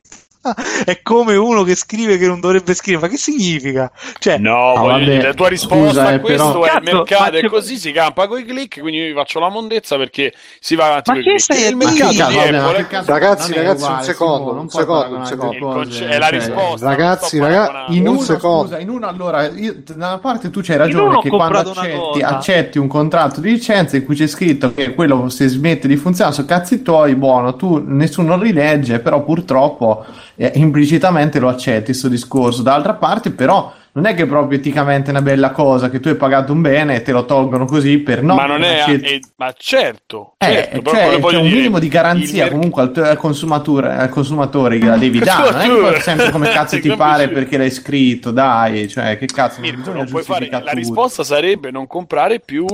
[0.86, 3.92] È come uno che scrive che non dovrebbe scrivere, ma che significa?
[4.20, 5.04] Cioè, No, Ah, voglio vabbè.
[5.04, 7.50] dire, la tua risposta Scusa, a eh, questo però- è il Cazzo, mercato ma- e
[7.50, 10.86] così si campa con i click, quindi io vi faccio la mondezza perché si va
[10.88, 11.44] avanti Ma con i che click.
[11.44, 15.54] stai il mercato di Apple cazzo- Ragazzi, ragazzi, un uguale, secondo, un secondo, un secondo.
[15.54, 16.88] Il cose, conce- è la cioè, risposta.
[16.88, 17.94] Ragazzi, non sto raga- paragonando.
[17.96, 18.64] In Un uno, secondo.
[18.68, 22.78] scusa, in uno allora, io, da una parte tu c'hai ragione che quando accetti, accetti
[22.78, 26.48] un contratto di licenza in cui c'è scritto che quello se smette di funzionare sono
[26.48, 30.06] cazzi tuoi, buono, tu nessuno rilegge, però purtroppo
[30.38, 32.62] eh, implicitamente lo accetti questo discorso.
[32.62, 36.16] Dall'altra parte però non è che proprio eticamente è una bella cosa che tu hai
[36.16, 38.36] pagato un bene e te lo tolgono così per no.
[38.36, 42.44] ma non è, è- ma certo, eh, certo, cioè, c'è un dire, minimo di garanzia
[42.44, 46.30] merc- comunque al, al consumatore, al consumatore che la devi dare, non è che sempre
[46.30, 50.22] come cazzo ti pare perché l'hai scritto, dai, cioè che cazzo, non Mirko, non puoi
[50.22, 52.66] fare, la risposta sarebbe non comprare più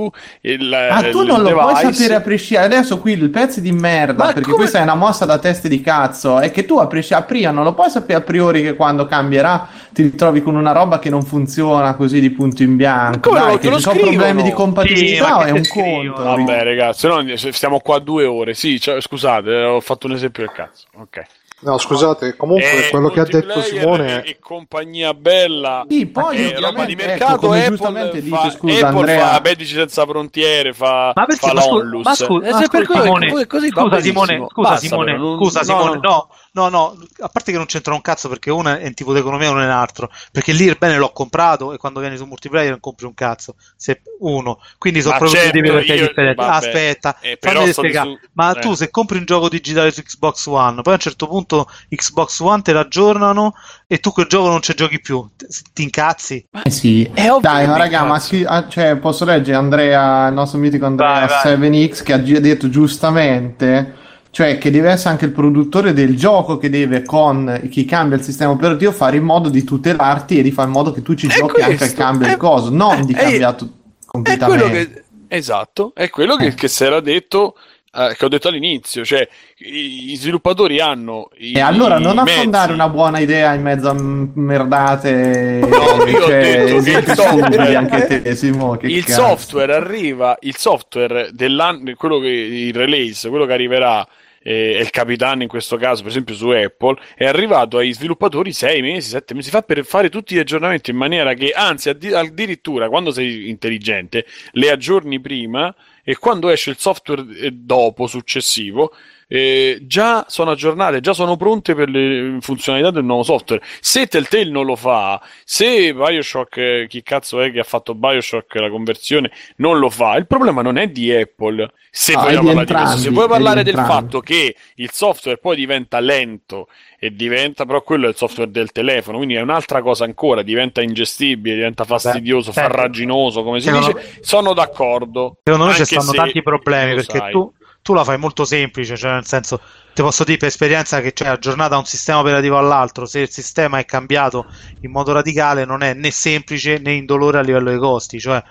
[0.42, 1.92] il Ah, tu il non lo puoi device.
[1.94, 2.74] sapere a prescindere.
[2.74, 5.68] Adesso qui il pezzo di merda, Ma perché come- questa è una mossa da teste
[5.70, 6.38] di cazzo.
[6.38, 9.06] È che tu a, presci- a prima non lo puoi sapere a priori che quando
[9.06, 13.30] cambierà ti ritrovi con una roba che non funziona così di punto in bianco.
[13.30, 16.12] come Dai, che ci sono problemi di Sì, compatibilità ma che è un scrivono?
[16.12, 16.22] conto.
[16.24, 18.54] Vabbè, ragazzi, no, stiamo qua due ore.
[18.54, 20.86] Sì, cioè, scusate, eh, ho fatto un esempio del cazzo.
[20.98, 21.22] Ok.
[21.60, 25.86] No, scusate, comunque Eh, quello che ha detto Simone e, compagnia bella.
[25.88, 29.40] Sì, poi Eh, roba di ecco, mercato Apple giustamente fa, dice, scusa, Apple Andrea- fa
[29.42, 31.46] medici senza frontiere fa, Ma perché?
[31.46, 34.00] fa Ma, scu- ma scu- Eh, ma se per scusa, Simone, scusa.
[34.00, 36.00] Simone, scusa, Simone, scusa, Simone, no.
[36.02, 39.12] no, no, no, a parte che non c'entra un cazzo perché uno è un tipo
[39.12, 42.00] di economia e uno è un altro, perché lì il bene l'ho comprato e quando
[42.00, 45.70] vieni su multiplayer non compri un cazzo, se uno, quindi sono Ma proprio certo, due
[45.72, 46.42] perché è io- differente.
[46.44, 48.60] vabbè, Aspetta, eh, fammi spiegare, su- ma eh.
[48.60, 52.38] tu se compri un gioco digitale su Xbox One, poi a un certo punto Xbox
[52.40, 53.54] One te l'aggiornano
[53.86, 55.28] e tu quel gioco non ci giochi più,
[55.72, 56.46] ti, incazzi?
[56.62, 60.34] Eh sì, È ovvio dai, ma raga, ma sì, ah, cioè, posso leggere Andrea, il
[60.34, 61.70] nostro mitico Andrea Vai, vai.
[61.70, 64.02] 7X che ha detto giustamente,
[64.34, 68.24] cioè che deve essere anche il produttore del gioco che deve con chi cambia il
[68.24, 71.28] sistema operativo fare in modo di tutelarti e di fare in modo che tu ci
[71.28, 74.90] È giochi anche al questo, cambio è- del coso, non di è- cambiato È completamente.
[74.92, 76.54] che, esatto, è quello che, Eh.
[76.54, 77.54] che si era detto,
[77.96, 79.28] eh, che ho detto all'inizio, cioè
[79.58, 83.94] i, i sviluppatori hanno i, E allora non affondare una buona idea in mezzo a
[83.94, 91.28] merdate, No, io ho cioè, detto il software- te, Simo, il software arriva, il software
[91.32, 94.04] dell'anno, quello che il release, quello che arriverà
[94.44, 98.52] eh, è il capitano in questo caso, per esempio su Apple, è arrivato ai sviluppatori
[98.52, 102.12] sei mesi, sette mesi fa per fare tutti gli aggiornamenti in maniera che, anzi, addi-
[102.12, 105.74] addirittura quando sei intelligente, le aggiorni prima
[106.04, 108.92] e quando esce il software eh, dopo, successivo,
[109.28, 113.62] eh, già sono aggiornate, già sono pronte per le funzionalità del nuovo software.
[113.80, 118.70] Se Telltale non lo fa, se Bioshock, chi cazzo è che ha fatto Bioshock la
[118.70, 121.70] conversione, non lo fa, il problema non è di Apple.
[121.90, 124.02] Se è vogliamo di parlare di questo, se entrambi, vuoi parlare del entrambi.
[124.02, 126.68] fatto che il software poi diventa lento
[126.98, 130.82] e diventa, però quello è il software del telefono, quindi è un'altra cosa ancora, diventa
[130.82, 132.72] ingestibile, diventa fastidioso, certo.
[132.72, 134.18] farraginoso, come si Secondo dice.
[134.22, 135.36] Sono d'accordo.
[135.44, 137.30] Secondo me ci stanno se tanti problemi perché sai.
[137.30, 137.52] tu,
[137.84, 139.60] tu la fai molto semplice, cioè nel senso,
[139.92, 143.78] ti posso dire per esperienza che cioè, aggiornata un sistema operativo all'altro, se il sistema
[143.78, 144.46] è cambiato
[144.80, 148.42] in modo radicale non è né semplice né indolore a livello dei costi, cioè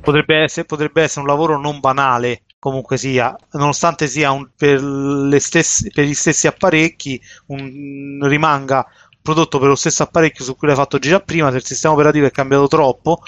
[0.00, 4.80] potrebbe essere, potrebbe essere un lavoro non banale comunque sia, nonostante sia un- per,
[5.40, 8.86] stesse- per gli stessi apparecchi, un- rimanga
[9.20, 12.26] prodotto per lo stesso apparecchio su cui l'hai fatto girare prima, se il sistema operativo
[12.26, 13.20] è cambiato troppo,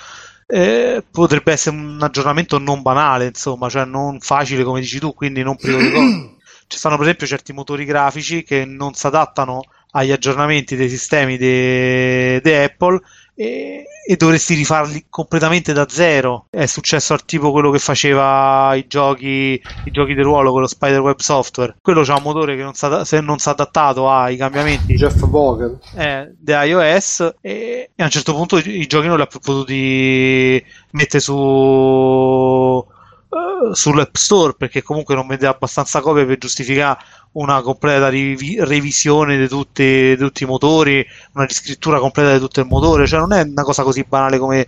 [0.51, 5.43] eh, potrebbe essere un aggiornamento non banale, insomma, cioè non facile come dici tu, quindi
[5.43, 6.39] non privo di costi.
[6.67, 11.37] Ci stanno per esempio certi motori grafici che non si adattano agli aggiornamenti dei sistemi
[11.37, 13.01] di Apple
[13.41, 16.47] e, e dovresti rifarli completamente da zero.
[16.51, 21.19] È successo al tipo quello che faceva i giochi, i giochi di ruolo, quello Spiderweb
[21.19, 21.77] Software.
[21.81, 25.25] Quello c'ha un motore che non è se non si è adattato ai cambiamenti Jeff
[25.27, 25.79] Vogel.
[25.93, 29.27] eh, di iOS e, e a un certo punto i, i giochi non li ha
[29.27, 32.85] più potuti mettere su
[33.31, 36.99] eh, sull'App Store perché comunque non vede abbastanza copie per giustificare
[37.33, 42.59] una completa rivi- revisione di tutti, di tutti i motori, una riscrittura completa di tutto
[42.59, 44.67] il motore, cioè non è una cosa così banale come,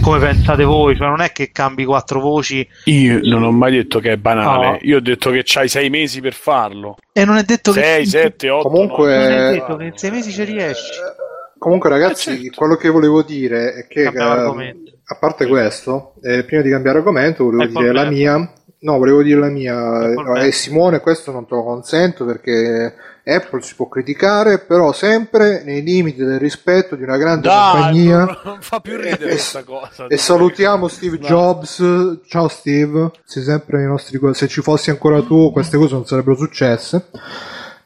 [0.00, 3.98] come pensate voi, cioè non è che cambi quattro voci Io non ho mai detto
[4.00, 4.78] che è banale, No.
[4.80, 6.96] io ho detto che c'hai sei mesi per farlo.
[7.12, 8.68] e non è detto che 6, 7, 8.
[8.70, 10.92] Comunque- non è detto che in sei mesi ci riesci.
[11.58, 12.56] Comunque, ragazzi, Eh, certo.
[12.58, 14.76] quello che volevo dire è che, eh,
[15.10, 18.14] a parte questo, eh, prima di cambiare argomento, volevo Ecco dire la bello.
[18.14, 18.52] mia.
[18.80, 19.76] No, volevo dire la mia.
[19.76, 22.94] Apple Eh, Simone, questo non te lo consento perché
[23.24, 28.18] Apple si può criticare, però sempre nei limiti del rispetto di una grande Dai, compagnia.
[28.24, 30.06] non, non fa più ridere E- questa cosa.
[30.06, 31.26] E salutiamo Steve No.
[31.26, 32.18] Jobs.
[32.28, 36.36] Ciao Steve, sei sempre nei nostri Se ci fossi ancora tu, queste cose non sarebbero
[36.36, 37.06] successe.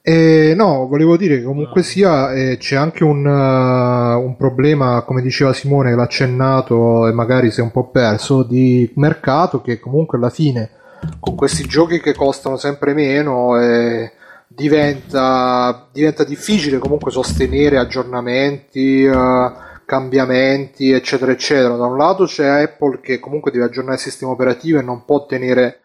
[0.04, 5.22] E no, volevo dire che comunque sia eh, c'è anche un, uh, un problema, come
[5.22, 9.78] diceva Simone, che l'ha accennato e magari si è un po' perso, di mercato che
[9.78, 10.70] comunque alla fine
[11.18, 14.12] con questi giochi che costano sempre meno eh,
[14.46, 19.52] diventa, diventa difficile comunque sostenere aggiornamenti, eh,
[19.84, 21.76] cambiamenti, eccetera, eccetera.
[21.76, 25.26] Da un lato c'è Apple che comunque deve aggiornare il sistema operativo e non può
[25.26, 25.80] tenere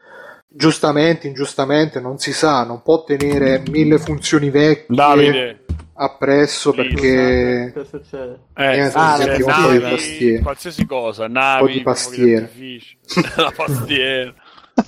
[0.57, 7.71] giustamente, ingiustamente, non si sa, non può tenere mille funzioni vecchie Davide, appresso Sì, perché
[7.73, 8.39] Che succede?
[8.55, 12.97] eh, Niente, ah, un di navi, qualsiasi cosa, Un navi, po' di d'artificio,
[13.37, 14.33] la pastiera.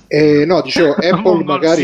[0.08, 1.82] eh, no, dicevo, Apple Un magari.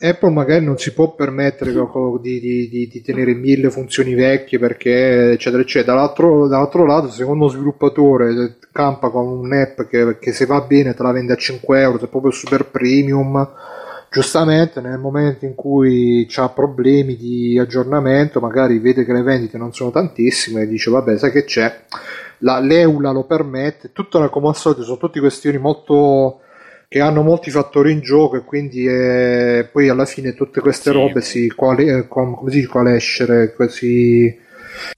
[0.00, 5.32] Apple magari non si può permettere di, di- di- di tenere mille funzioni vecchie perché
[5.32, 5.96] eccetera eccetera.
[5.96, 10.94] Dall'altro, dall'altro lato secondo uno sviluppatore eh, campa con un'app che, che se va bene
[10.94, 13.48] te la vende a 5 euro se proprio super premium
[14.10, 19.72] giustamente nel momento in cui ha problemi di aggiornamento magari vede che le vendite non
[19.72, 21.84] sono tantissime e dice vabbè sai che c'è?
[22.38, 23.90] La, l'EULA lo permette.
[23.92, 26.40] Tutta una, come al solito sono tutte questioni molto
[26.88, 30.96] che hanno molti fattori in gioco e quindi eh, poi alla fine tutte queste Sì.
[30.96, 34.34] robe si quali, eh, com- come si dice qualescere si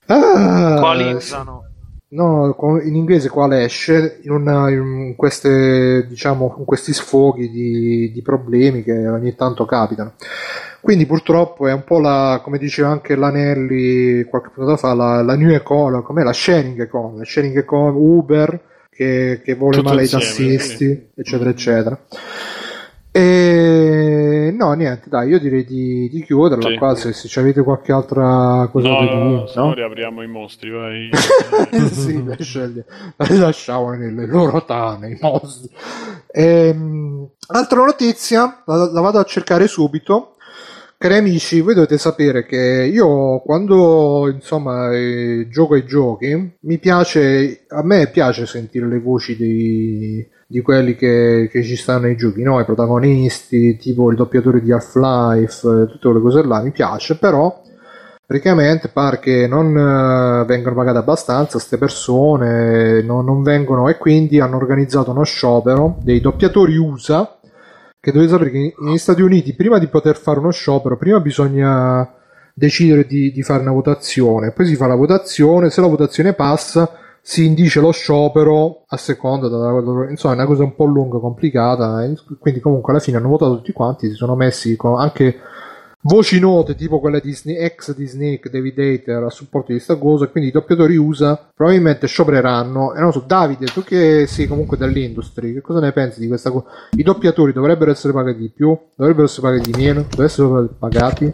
[0.07, 1.65] ah, Coalizzano.
[2.09, 8.83] no in inglese qualesce in, una, in queste diciamo in questi sfoghi di, di problemi
[8.83, 10.13] che ogni tanto capitano
[10.81, 15.35] quindi purtroppo è un po' la come diceva anche l'Anelli qualche puntata fa la, la
[15.35, 18.59] new economy com'è la sharing economy la sharing economy Uber
[18.93, 21.07] che, che vuole Tutto male ai tassisti sì.
[21.15, 21.99] eccetera eccetera
[23.13, 26.75] e no niente dai io direi di, di chiuderla Sì.
[26.77, 30.27] qua se, se avete qualche altra cosa No, da no, dire no, no riapriamo i
[30.27, 31.09] mostri, vai.
[31.91, 35.69] sì, le lasciamo nelle loro tane i mostri.
[36.31, 40.30] Ehm, altra notizia, la, la vado a cercare subito.
[41.01, 47.65] Cari amici, voi dovete sapere che io quando insomma eh, gioco ai giochi, mi piace,
[47.69, 52.43] a me piace sentire le voci dei, di quelli che, che ci stanno nei giochi,
[52.43, 52.59] no?
[52.59, 57.63] i protagonisti, tipo il doppiatore di Half-Life, eh, tutte quelle cose là, mi piace, però
[58.23, 64.39] praticamente pare che non eh, vengano pagate abbastanza queste persone, no- non vengono e quindi
[64.39, 67.39] hanno organizzato uno sciopero dei doppiatori USA
[68.01, 72.11] che dovete sapere che negli Stati Uniti prima di poter fare uno sciopero prima bisogna
[72.53, 74.51] decidere di, di fare una votazione.
[74.51, 76.91] Poi si fa la votazione se la votazione passa
[77.21, 79.45] si indice lo sciopero a seconda
[80.09, 83.57] insomma è una cosa un po' lunga complicata e quindi comunque alla fine hanno votato
[83.57, 85.35] tutti quanti si sono messi anche
[86.03, 89.95] voci note tipo quella di Sne- ex di Snake David Hater a supporto di sta
[89.97, 94.77] cosa quindi i doppiatori USA probabilmente sciopereranno e non so Davide tu che sei comunque
[94.77, 96.65] dell'industry che cosa ne pensi di questa cosa
[96.97, 98.75] i doppiatori dovrebbero essere pagati di più?
[98.95, 100.01] Dovrebbero essere pagati di meno?
[100.09, 101.31] Dovrebbero essere pagati?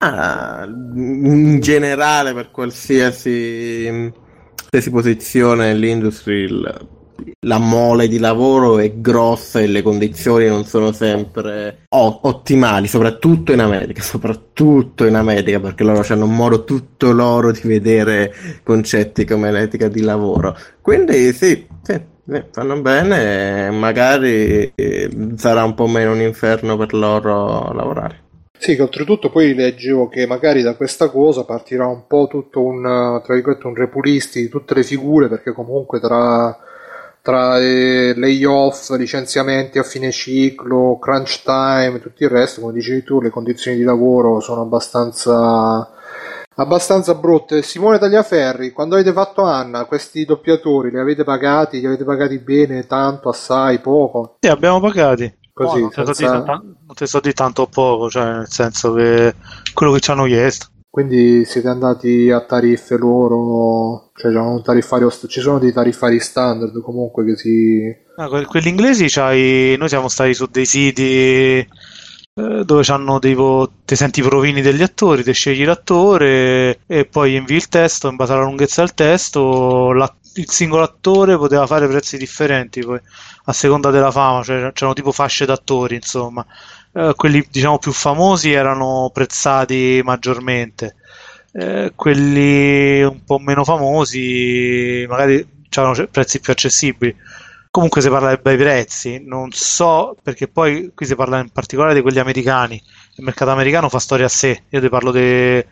[0.00, 4.12] Ah, in generale per qualsiasi,
[4.54, 6.88] qualsiasi posizione nell'industria il-
[7.40, 13.60] la mole di lavoro è grossa e le condizioni non sono sempre ottimali, soprattutto in
[13.60, 19.50] America, soprattutto in America perché loro hanno un modo tutto loro di vedere concetti come
[19.50, 20.56] l'etica di lavoro.
[20.80, 26.94] Quindi sì, sì, sì, fanno bene, magari eh, sarà un po' meno un inferno per
[26.94, 28.26] loro lavorare.
[28.60, 32.84] Sì, che oltretutto poi leggevo che magari da questa cosa partirà un po' tutto un,
[32.84, 36.58] un repulisti di tutte le figure, perché comunque tra,
[37.28, 43.02] tra eh, layoff, licenziamenti a fine ciclo, crunch time e tutto il resto, come dicevi
[43.02, 45.92] tu, le condizioni di lavoro sono abbastanza
[46.54, 47.60] abbastanza brutte.
[47.60, 51.80] Simone Tagliaferri, quando avete fatto Anna, questi doppiatori li avete pagati?
[51.80, 54.36] Li avete pagati bene, tanto, assai, poco?
[54.40, 55.30] Sì, abbiamo pagati.
[55.52, 59.34] Così, non, senza- tan- non te so di tanto o poco, cioè nel senso che
[59.74, 60.68] quello che ci hanno chiesto.
[60.90, 66.80] Quindi siete andati a tariffe loro, cioè c'è un tariffario, ci sono dei tariffari standard
[66.82, 67.80] comunque che si...
[68.16, 73.34] Ah, que- quelli inglesi c'hai- noi siamo stati su dei siti eh, dove c'hanno dei
[73.34, 78.08] vo- ti senti i provini degli attori, ti scegli l'attore e poi invii il testo,
[78.08, 79.90] in base alla lunghezza del testo,
[80.34, 83.00] il singolo attore poteva fare prezzi differenti poi
[83.44, 86.44] a seconda della fama, cioè c'erano tipo fasce d'attori, insomma.
[86.98, 90.96] Eh, quelli diciamo più famosi erano prezzati maggiormente.
[91.52, 97.14] Eh, quelli un po' meno famosi magari c'erano prezzi più accessibili.
[97.70, 101.94] Comunque si parla di bei prezzi, non so perché poi qui si parla in particolare
[101.94, 102.82] di quelli americani.
[103.16, 104.64] Il mercato americano fa storia a sé.
[104.70, 105.64] Io ti parlo di.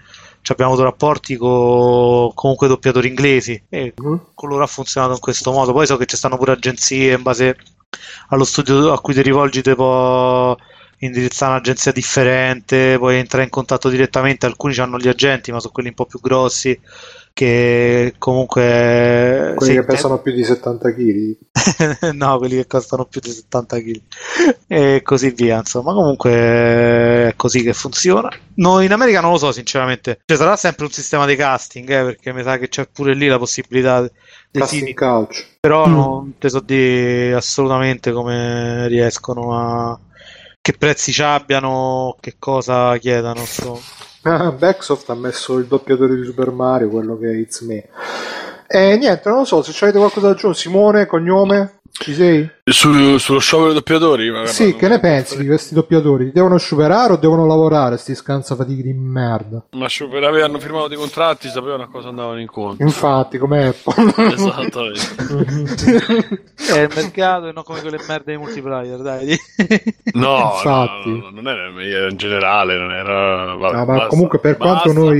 [0.43, 5.51] Ci abbiamo avuto rapporti con comunque doppiatori inglesi e con loro ha funzionato in questo
[5.51, 5.73] modo.
[5.73, 7.57] Poi so che ci stanno pure agenzie in base
[8.29, 10.57] allo studio a cui ti rivolgi, ti può
[10.99, 14.47] indirizzare un'agenzia differente, puoi entrare in contatto direttamente.
[14.47, 16.79] Alcuni hanno gli agenti, ma sono quelli un po' più grossi
[17.33, 21.37] che comunque Quelli sì, che pesano più di 70 kg.
[22.15, 24.03] no, quelli che costano più di 70 kg
[24.67, 25.59] e così via.
[25.59, 26.31] Insomma, comunque
[27.29, 28.29] è così che funziona.
[28.55, 30.21] No, in America non lo so, sinceramente.
[30.25, 33.27] Ci sarà sempre un sistema di casting, eh, perché mi sa che c'è pure lì
[33.27, 34.01] la possibilità
[34.51, 35.59] dei Casting siti, couch.
[35.61, 35.93] però Mm.
[35.93, 39.57] non te so dire assolutamente come riescono
[39.91, 40.01] a
[40.67, 43.39] che prezzi ci abbiano, che cosa chiedano.
[43.39, 43.79] insomma.
[44.23, 47.89] Ah, Backsoft ha messo il doppiatore di Super Mario, quello che è It's Me.
[48.67, 52.49] E niente, non lo so, se avete qualcosa da aggiungere, Simone, cognome, ci sei?
[52.65, 54.31] Su- sullo sciopero dei doppiatori?
[54.31, 56.33] Vabbè, sì, che ne pensi di questi doppiatori?
[56.33, 59.65] Devono sciuperare o devono lavorare, sti scansafatichi di merda?
[59.73, 62.85] Ma sciopero avevano firmato dei contratti, sapevano a cosa andavano incontro.
[62.85, 64.13] Infatti, come Apple.
[64.33, 66.45] Esattamente.
[66.57, 69.37] È il mercato e non come quelle merde di multiplayer, dai.
[70.17, 71.11] No, Infatti.
[71.11, 73.55] no, no, non era, in generale, non era...
[73.55, 75.11] Vabbè, No, ma basta, comunque per quanto basta.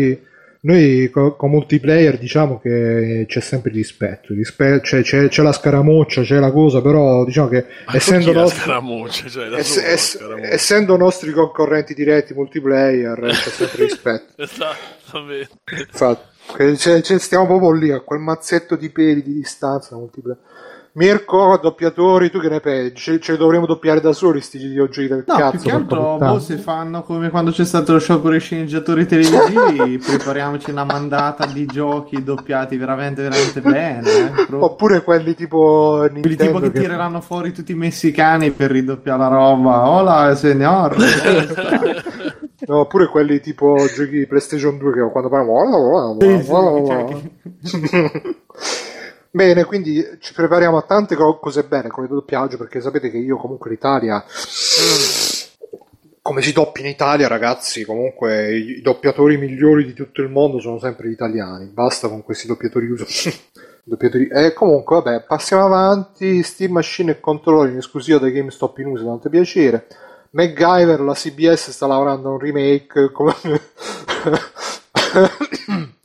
[0.67, 5.53] Noi, noi co- con multiplayer diciamo che c'è sempre rispetto, rispe- c'è, c'è- c'è la
[5.53, 8.61] scaramuccia, c'è la cosa, però diciamo che essendo nostri,
[9.31, 14.33] cioè, ess- ess- essendo nostri concorrenti diretti multiplayer c'è sempre rispetto.
[14.43, 15.51] Esattamente.
[15.91, 20.41] Infatti, c'è- stiamo proprio lì a quel mazzetto di peli di distanza multiplayer.
[20.99, 23.21] Mirko, doppiatori, tu che ne pensi?
[23.21, 25.51] Ce, li dovremmo doppiare da soli sti videogiochi del No, cazzo?
[25.59, 29.99] più che altro, boh, se fanno come quando c'è stato lo sciopero dei sceneggiatori televisivi,
[30.05, 34.09] prepariamoci una mandata di giochi doppiati veramente, veramente bene.
[34.11, 34.55] eh.
[34.55, 39.19] Oppure quelli tipo Quelli Nintendo tipo che che- tireranno fuori tutti i messicani per ridoppiare
[39.19, 39.91] la roba.
[39.91, 40.97] Hola, signor.
[42.69, 46.17] No, oppure quelli tipo giochi PlayStation 2 che quando parliamo.
[46.19, 46.51] Sì, sì,
[46.87, 47.85] cioè
[49.31, 53.37] Bene, quindi ci prepariamo a tante co- cose bene come doppiaggio perché sapete che io
[53.37, 54.25] comunque l'Italia
[56.27, 60.81] come si doppia in Italia ragazzi comunque i, doppiatori migliori di tutto il mondo sono
[60.81, 61.67] sempre gli italiani.
[61.67, 63.07] Basta con questi doppiatori uso.
[63.89, 66.43] Doppiatori e comunque vabbè passiamo avanti.
[66.43, 69.87] Steam Machine e controller in esclusiva da GameStop in uso tanto piacere.
[70.31, 73.35] MacGyver la CBS sta lavorando a un remake come...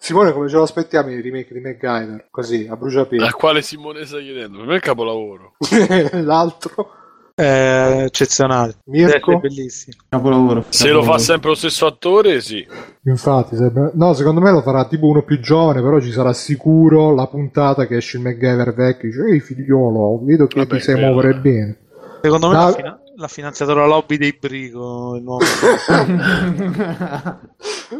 [0.00, 4.04] Simone come ce lo aspettiamo il remake di MacGyver così a bruciapelo A quale Simone
[4.06, 4.58] sta chiedendo?
[4.58, 5.54] Per me è il capolavoro.
[6.22, 6.90] l'altro
[7.34, 8.76] È eccezionale.
[8.84, 9.32] Mirko?
[9.32, 9.96] È bellissimo.
[10.08, 10.64] Capolavoro.
[10.68, 12.66] Se lo fa sempre lo stesso attore, sì.
[13.04, 17.14] Infatti, sembra- no, secondo me lo farà tipo uno più giovane, però ci sarà sicuro
[17.14, 19.08] la puntata che esce il MacGyver vecchio.
[19.08, 21.38] Dice, ehi figliolo, vedo che Vabbè, ti sai muovere eh.
[21.40, 21.76] bene.
[22.22, 25.14] Secondo me Da- la lobby dei Brico.
[25.16, 25.44] Il nuovo.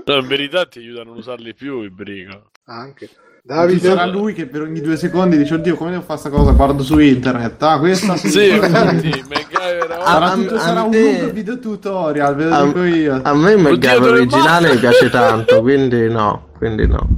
[0.04, 2.50] No, in verità ti aiutano a non usarli più i brigo.
[2.66, 3.08] Anche.
[3.42, 6.52] Davide, sarà lui che per ogni due secondi dice oddio come devo fare sta cosa
[6.52, 11.00] guardo su internet ah questa Sì, MacGyver Ah, sarà, a- tutto, a sarà un te-
[11.12, 15.08] lungo video tutorial ve lo A, dico io a me il MacGyver originale mi piace
[15.10, 17.08] tanto, quindi no, quindi no.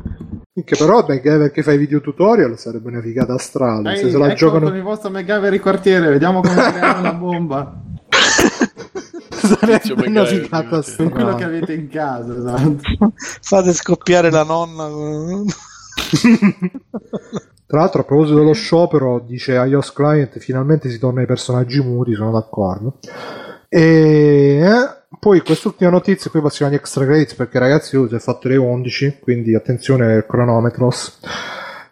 [0.65, 3.93] che però MacGyver che fa i video tutorial sarebbe una figata strana.
[3.97, 6.99] Se Ehi, se la ecco giocano, con il vostro MacGyver di quartiere vediamo come creare
[7.01, 7.75] una bomba
[9.31, 9.95] sarebbe
[10.97, 13.13] con quello che avete in casa esatto.
[13.41, 14.89] Fate scoppiare la nonna.
[17.67, 22.15] Tra l'altro, a proposito dello sciopero, dice iOS Client: finalmente si torna ai personaggi muti.
[22.15, 22.99] Sono d'accordo.
[23.69, 28.19] E eh, poi quest'ultima notizia, poi passiamo agli extra credits perché ragazzi, io si è
[28.19, 31.21] fatto le 11, quindi attenzione al cronometros.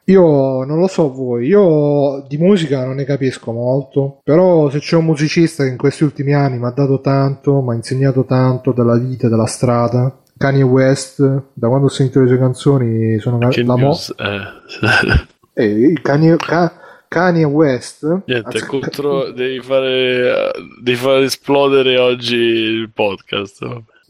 [0.08, 4.96] Io non lo so voi, io di musica non ne capisco molto, però se c'è
[4.96, 8.72] un musicista che in questi ultimi anni mi ha dato tanto, mi ha insegnato tanto
[8.72, 11.20] della vita, della strada, Kanye West,
[11.52, 15.22] da quando ho sentito le sue canzoni sono Che la mo- eh.
[15.52, 16.72] eh, Kanye, Ka-
[17.08, 20.50] Kanye West Niente, Azz- contro, devi, fare,
[20.82, 23.66] devi fare esplodere oggi il podcast.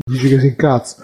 [0.07, 1.03] Dici che si incazza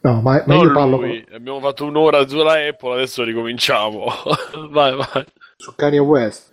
[0.00, 1.24] no ma, ma No, io parlo lui.
[1.32, 4.06] Abbiamo fatto un'ora sulla Apple, adesso ricominciamo.
[4.70, 5.24] vai, vai.
[5.56, 6.50] su Kanye West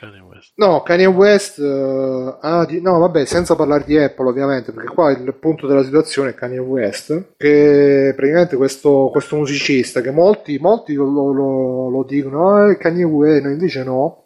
[0.00, 0.52] Kanye West.
[0.56, 5.10] no Kanye West eh, ha di- no vabbè senza parlare di Apple ovviamente perché qua
[5.12, 10.94] il punto della situazione è Kanye West che praticamente questo, questo musicista che molti, molti
[10.94, 14.24] lo, lo- lo- dicono ah, Kanye West no, invece no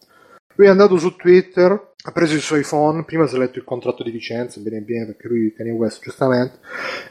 [0.55, 3.65] lui è andato su Twitter ha preso i suoi phone, prima si è letto il
[3.65, 6.59] contratto di licenza, bene bene perché lui Kanye West giustamente,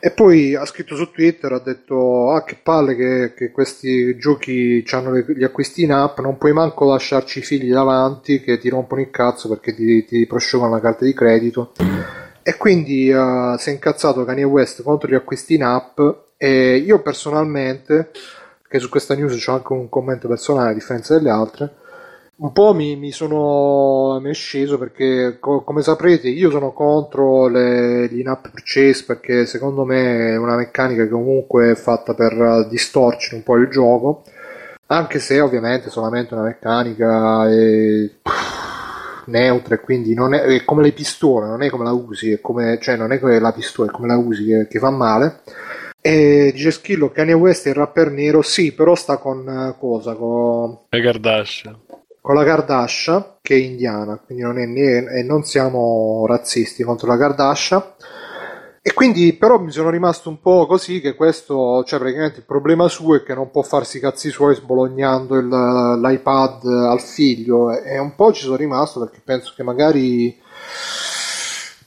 [0.02, 4.84] e poi ha scritto su Twitter, ha detto ah che palle che, che questi giochi
[4.92, 9.00] hanno gli acquisti in app, non puoi manco lasciarci i figli davanti che ti rompono
[9.00, 11.72] il cazzo perché ti, ti prosciugano la carta di credito.
[12.44, 16.02] E quindi uh, si è incazzato Kanye West contro gli acquisti in app
[16.36, 18.10] e io personalmente,
[18.68, 21.76] che su questa news c'è anche un commento personale a differenza delle altre,
[22.42, 27.48] un po' mi, mi sono mi è sceso perché co- come saprete io sono contro
[27.48, 33.36] le, in-app purchase perché secondo me è una meccanica che comunque è fatta per distorcere
[33.36, 34.24] un po' il gioco.
[34.88, 40.66] Anche se ovviamente è solamente una meccanica e, pff, neutra e quindi non è, è,
[40.66, 43.54] come le pistole non è come la usi è come, cioè non è come la
[43.54, 45.42] pistola è come la usi che, che fa male.
[46.02, 50.16] E dice Schillo Kanye West è il rapper nero sì però sta con cosa?
[50.16, 51.78] Con le Kardashian
[52.22, 57.08] con la Kardashian che è indiana, quindi non è né, e non siamo razzisti contro
[57.08, 57.84] la Kardashian.
[58.84, 62.88] E quindi però mi sono rimasto un po' così che questo, cioè praticamente il problema
[62.88, 68.00] suo è che non può farsi i cazzi suoi sbolognando il, l'iPad al figlio e
[68.00, 70.36] un po' ci sono rimasto perché penso che magari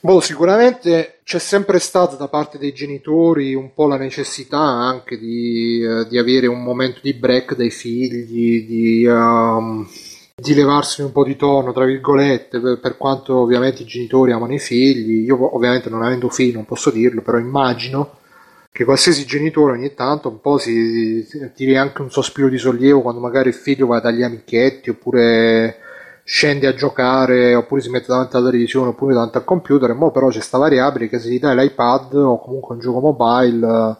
[0.05, 5.83] Boh, sicuramente c'è sempre stata da parte dei genitori un po' la necessità anche di,
[5.83, 9.83] uh, di avere un momento di break dai figli, di, um,
[10.37, 14.53] di levarsi un po' di tono, tra virgolette, per, per, quanto ovviamente i genitori amano
[14.53, 15.23] i figli.
[15.23, 18.17] Io ovviamente non avendo figli non posso dirlo, però immagino
[18.69, 21.25] che qualsiasi genitore ogni tanto un po' si
[21.55, 25.77] tiri anche un sospiro di sollievo quando magari il figlio va dagli amichetti oppure
[26.25, 30.11] scende a giocare oppure si mette davanti alla televisione oppure davanti al computer e mo
[30.11, 33.95] però c'è sta variabile che se gli dai l'iPad o comunque un gioco mobile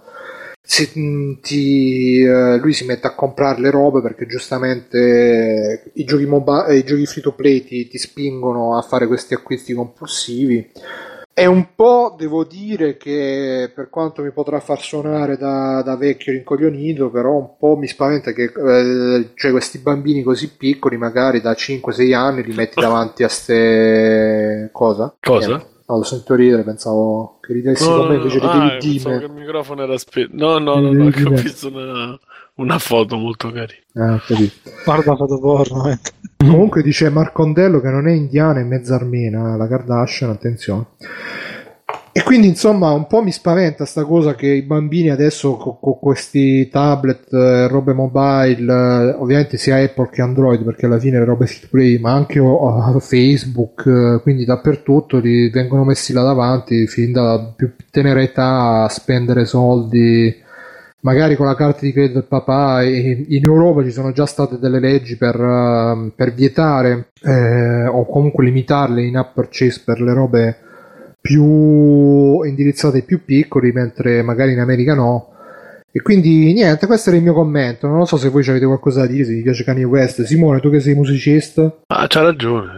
[0.66, 6.26] si, mm, ti, eh, lui si mette a comprare le robe perché giustamente i giochi,
[6.26, 10.72] mobi- i giochi free to play ti, ti spingono a fare questi acquisti compulsivi.
[11.32, 16.32] È un po', devo dire, che per quanto mi potrà far suonare da, da vecchio
[16.32, 21.52] rincoglionito, però un po' mi spaventa che eh, cioè questi bambini così piccoli, magari da
[21.52, 24.70] 5-6 anni, li metti davanti a ste...
[24.72, 25.14] cosa?
[25.20, 25.48] Cosa?
[25.48, 25.75] Niente.
[25.88, 28.78] No, lo sento ridere, pensavo che ridessi No, con me no, invece no, di ah,
[28.80, 29.20] pensavo Dime.
[29.20, 30.36] che il microfono era spento.
[30.36, 32.20] No, no, no, no, che ho visto una,
[32.56, 34.16] una foto molto carina.
[34.16, 34.22] Ah.
[34.84, 35.84] Guarda foto porno.
[35.84, 40.86] mentre- Comunque dice Marcondello che non è indiana, è mezza armena, la Kardashian, attenzione.
[42.18, 46.70] E quindi insomma un po' mi spaventa sta cosa che i bambini adesso con questi
[46.70, 51.46] tablet, eh, robe mobile, eh, ovviamente sia Apple che Android perché alla fine le robe
[51.46, 57.12] to play, ma anche oh, Facebook, eh, quindi dappertutto li vengono messi là davanti fin
[57.12, 60.34] dalla più tenera età a spendere soldi
[61.02, 62.82] magari con la carta di credito del papà.
[62.82, 68.46] In Europa ci sono già state delle leggi per, eh, per vietare eh, o comunque
[68.46, 70.60] limitarle in app purchase per le robe
[71.26, 75.32] più indirizzate ai più piccoli mentre magari in America no.
[75.92, 77.88] E quindi niente questo era il mio commento.
[77.88, 80.22] Non lo so se voi avete qualcosa da dire se vi piace Kanye West.
[80.22, 81.78] Simone tu che sei musicista?
[81.88, 82.70] Ah, c'ha ragione.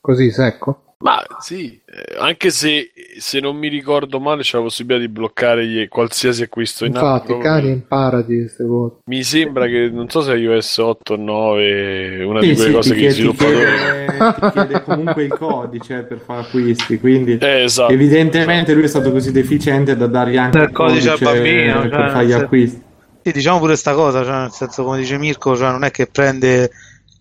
[0.00, 5.00] così secco Ma sì, eh, anche se, se non mi ricordo male c'è la possibilità
[5.04, 7.02] di bloccare gli- qualsiasi acquisto in app.
[7.02, 11.16] infatti proprio- Kanye imparati queste cose Mi sembra che non so se iOS 8 o
[11.16, 15.24] 9, una Sì, di quelle sì, cose che i chiede, ti chiede- ti chiede comunque
[15.24, 17.92] il codice per fare acquisti, quindi Eh, esatto.
[17.92, 21.80] evidentemente lui è stato così deficiente da dargli anche Il il codice codice, al bambino,
[21.80, 22.82] per cioè, fare gli acquisti.
[23.24, 26.06] Sì, diciamo pure sta cosa, cioè, nel senso, come dice Mirko, cioè, non è che
[26.06, 26.70] prende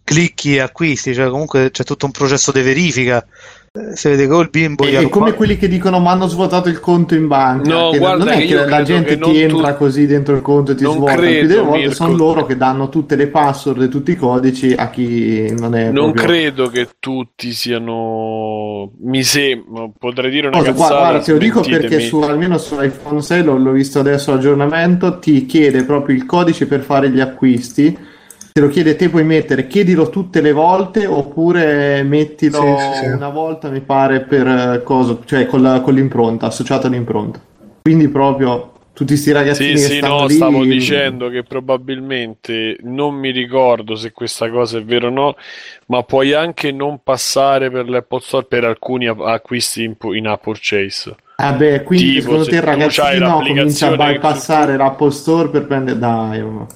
[0.03, 3.25] clicchi e acquisti, cioè comunque c'è tutto un processo di verifica.
[3.73, 6.81] Eh, Se vede il bimbo È ha come quelli che dicono mi hanno svuotato il
[6.81, 7.69] conto in banca.
[7.73, 10.35] No, che guarda non è che che la gente che ti entra tu- così dentro
[10.35, 11.15] il conto e ti Non svuota.
[11.15, 11.93] credo, Più delle volte Mirko.
[11.95, 15.89] sono loro che danno tutte le password e tutti i codici a chi non è
[15.89, 18.91] Non proprio- credo che tutti siano.
[19.03, 20.87] Mi sembra, potrei dire una Cosa, cazzata.
[20.89, 24.31] guarda, guarda, te lo dico perché su, almeno su iPhone 6 l'ho, l'ho visto adesso
[24.31, 27.97] l'aggiornamento, ti chiede proprio il codice per fare gli acquisti.
[28.53, 33.05] Te lo chiede, te puoi mettere, chiedilo tutte le volte oppure mettilo Sì, sì, sì.
[33.05, 37.39] una volta, mi pare, per eh, coso, cioè con, la- con l'impronta, associato all'impronta.
[37.81, 42.75] Quindi proprio tutti sti ragazzini Sì, che sì, stanno no, lì, stavo dicendo che probabilmente
[42.81, 45.35] non mi ricordo se questa cosa è vera o no,
[45.85, 51.15] ma puoi anche non passare per l'Apple Store per alcuni acquisti in, in app purchase.
[51.37, 55.65] Ah beh, quindi Tipo, secondo se te il ragazzino comincia a bypassare l'Apple Store per
[55.65, 55.97] prendere...
[55.97, 56.67] Dai, ma-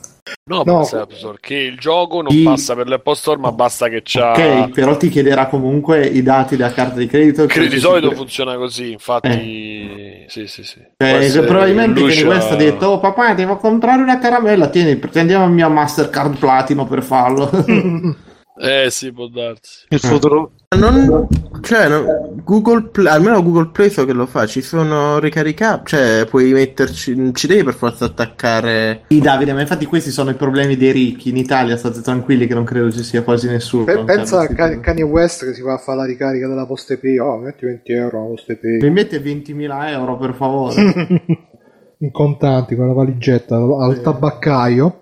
[0.50, 0.78] No, No.
[0.80, 2.42] passa l'App Store, che il gioco non Sì.
[2.44, 4.32] passa per l'Apple Store, ma basta che c'ha.
[4.32, 7.46] Ok, però ti chiederà comunque i dati della carta di credito.
[7.46, 10.26] Credo di che solito sicur- funziona così, infatti.
[10.28, 10.80] Sì, sì, sì.
[10.98, 15.46] Eh, probabilmente lui Kanye West ha detto oh papà devo comprare una caramella tieni prendiamo
[15.46, 17.50] il mio Mastercard Platino per farlo
[18.58, 19.86] Eh sì, può darsi.
[19.90, 21.28] il, futuro, Non,
[21.62, 26.26] cioè, no, Google Play, almeno Google Play so che lo fa, ci sono ricaricabili, cioè
[26.30, 29.04] puoi metterci, ci devi per forza attaccare.
[29.08, 31.30] Sì, Davide, ma infatti questi sono i problemi dei ricchi.
[31.30, 33.86] In Italia state tranquilli che non credo ci sia quasi nessuno.
[33.86, 36.98] Pe- che pensa a Kanye West che si va a fare la ricarica della Poste
[36.98, 37.18] Pay.
[37.20, 38.82] Oh, metti 20 euro alla Poste Pay.
[38.82, 40.76] Mi mette 20.000 euro per favore.
[42.00, 45.02] in contanti con la valigetta al, al tabaccaio.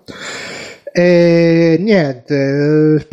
[0.92, 3.06] E niente, eh,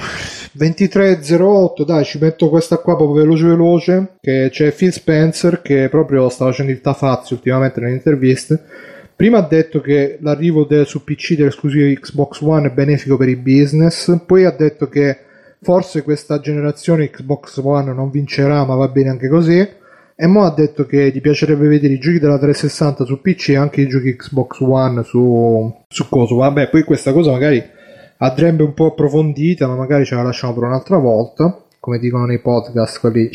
[0.53, 6.27] 2308, dai, ci metto questa qua proprio veloce veloce, che c'è Phil Spencer che proprio
[6.29, 8.61] sta facendo il tafazzi ultimamente nelle interviste.
[9.15, 13.35] Prima ha detto che l'arrivo de- su PC dell'esclusiva Xbox One è benefico per i
[13.35, 15.17] business, poi ha detto che
[15.61, 19.79] forse questa generazione Xbox One non vincerà, ma va bene anche così.
[20.15, 23.55] E mo ha detto che gli piacerebbe vedere i giochi della 360 su PC e
[23.57, 26.35] anche i giochi Xbox One su, su coso.
[26.35, 27.63] Vabbè, poi questa cosa magari
[28.21, 32.39] andrebbe un po' approfondita, ma magari ce la lasciamo per un'altra volta, come dicono nei
[32.39, 33.29] podcast quelli.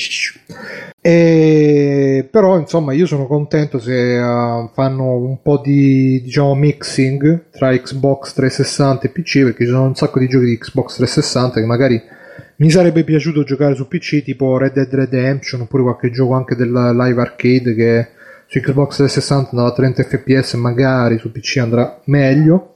[1.00, 7.76] E, però insomma io sono contento se uh, fanno un po' di diciamo mixing tra
[7.76, 11.66] Xbox 360 e PC perché ci sono un sacco di giochi di Xbox 360 che
[11.66, 12.02] magari
[12.56, 16.72] mi sarebbe piaciuto giocare su PC tipo Red Dead Redemption oppure qualche gioco anche del
[16.72, 18.08] live arcade che
[18.46, 22.74] su Xbox 360 andava a 30 fps magari su PC andrà meglio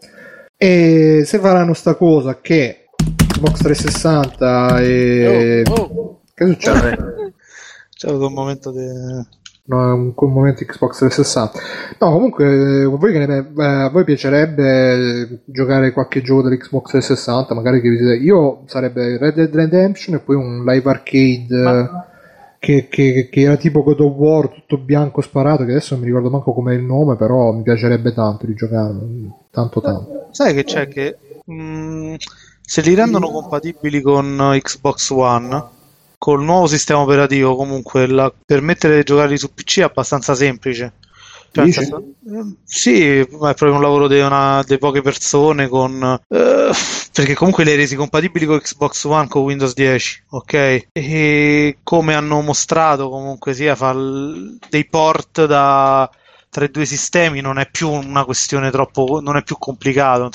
[0.63, 2.91] e se faranno sta cosa che
[3.27, 5.63] Xbox 360 e...
[5.67, 6.21] Oh, oh.
[6.35, 7.33] che succede?
[7.97, 8.85] C'è avuto un momento di...
[9.65, 11.59] No, un, un momento Xbox 360.
[12.01, 17.55] No, comunque, eh, voi ne- eh, a voi piacerebbe giocare qualche gioco dell'Xbox 360?
[17.55, 21.89] Magari che vi- io sarebbe Red Dead Redemption e poi un live arcade eh,
[22.61, 26.09] che, che- che era tipo God of War, tutto bianco sparato, che adesso non mi
[26.09, 28.95] ricordo manco com'è il nome, però mi piacerebbe tanto di giocare,
[29.51, 30.29] tanto tanto.
[30.31, 31.17] Sai che c'è che
[31.47, 32.15] mh,
[32.61, 35.65] se li rendono compatibili con Xbox One,
[36.19, 40.93] col nuovo sistema operativo, comunque la- permettere di giocarli su PC è abbastanza semplice.
[41.53, 41.81] Cioè, Dici?
[41.81, 41.97] senso-
[42.29, 46.01] eh, sì, ma è proprio un lavoro di, una, di poche persone con...
[46.29, 46.71] eh,
[47.13, 50.87] perché comunque hai resi compatibili con Xbox One con Windows 10, ok?
[50.93, 56.09] E come hanno mostrato comunque sia fa l- dei port da
[56.49, 60.31] tra i due sistemi non è più una questione troppo, non è più complicato.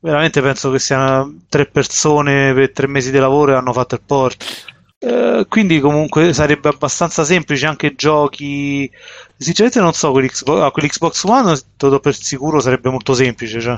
[0.00, 4.02] Veramente penso che siano tre persone per tre mesi di lavoro e hanno fatto il
[4.04, 4.44] port.
[5.02, 8.90] Eh, quindi comunque sarebbe abbastanza semplice anche giochi.
[9.36, 13.60] Sinceramente non so, quell'Xbox, ah, One te lo per sicuro sarebbe molto semplice.
[13.60, 13.76] Cioè,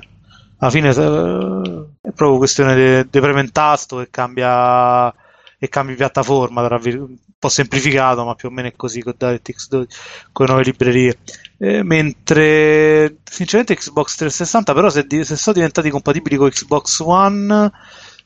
[0.59, 5.13] alla fine eh, è proprio questione di di premere un tasto e cambia,
[5.59, 9.69] e cambi piattaforma, vir- un po' semplificato, ma più o meno è così con DirectX
[9.69, 9.97] 12,
[10.33, 11.19] con le nuove librerie.
[11.59, 17.71] Eh, mentre sinceramente Xbox 360 però se, di- se sono diventati compatibili con Xbox One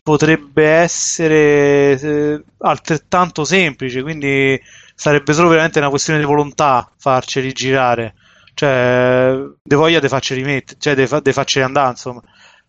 [0.06, 4.56] potrebbe essere eh, altrettanto semplice quindi
[4.94, 8.14] sarebbe solo veramente una questione di volontà farceli girare.
[8.54, 12.22] Cioè de voglia di farceli mettere cioè de, fa- de farceli andare insomma.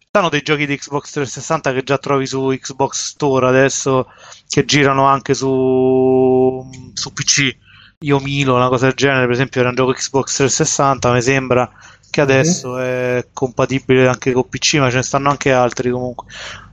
[0.08, 4.08] Stanno dei giochi di Xbox 360 che già trovi su Xbox Store adesso
[4.50, 7.56] che girano anche su, su PC
[8.00, 11.72] io Milo, una cosa del genere, per esempio era un gioco Xbox 360, mi sembra
[12.18, 16.26] che adesso è compatibile anche con PC, ma ce ne stanno anche altri comunque.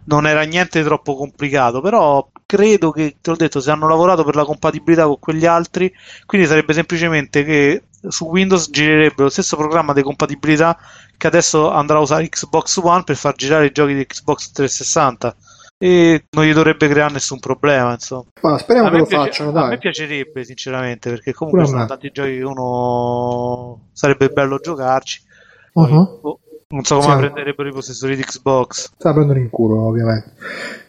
[0.07, 4.37] Non era niente troppo complicato, però credo che, te l'ho detto, se hanno lavorato per
[4.37, 5.93] la compatibilità con quegli altri,
[6.25, 10.79] quindi sarebbe semplicemente che su Windows girerebbe lo stesso programma di compatibilità
[11.17, 15.37] che adesso andrà a usare Xbox One per far girare i giochi di Xbox 360
[15.77, 18.25] e non gli dovrebbe creare nessun problema, insomma.
[18.41, 19.79] Ma speriamo che lo piace- facciano, a me dai.
[19.79, 25.33] piacerebbe sinceramente perché comunque Pure sono tanti giochi che uno sarebbe bello giocarci.
[25.75, 26.19] Poi, Uh-huh.
[26.21, 26.39] boh,
[26.69, 27.19] non so come Sì.
[27.19, 28.91] prenderebbero i possessori di Xbox.
[28.97, 30.33] Se la prendono in culo, ovviamente.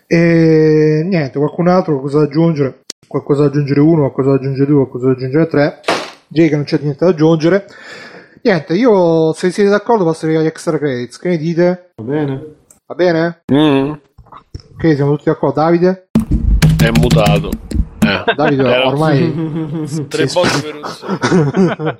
[0.05, 2.81] E niente, qualcun altro qualcosa da aggiungere?
[3.07, 5.79] Qualcosa da aggiungere uno, qualcosa da aggiungere due, qualcosa da aggiungere tre.
[6.27, 7.65] Direi che non c'è niente da aggiungere.
[8.43, 11.17] Niente, io se siete d'accordo passerei agli extra credits.
[11.17, 11.89] Che ne dite?
[11.95, 12.43] Va bene?
[12.85, 13.41] Va bene?
[13.51, 13.91] Mm,
[14.75, 15.61] Ok, siamo tutti d'accordo.
[15.61, 16.09] Davide?
[16.83, 17.49] è mutato.
[18.25, 18.33] Eh.
[18.35, 19.87] Davide ormai...
[20.07, 21.97] Tre volte per un.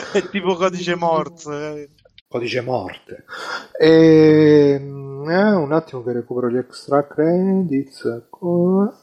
[0.12, 1.50] È tipo codice Morse.
[1.52, 1.88] eh.
[2.28, 3.24] Codice morte.
[3.76, 3.88] E,
[4.80, 4.80] eh,
[5.52, 8.26] un attimo che recupero gli extra credits.
[8.30, 8.94] Co-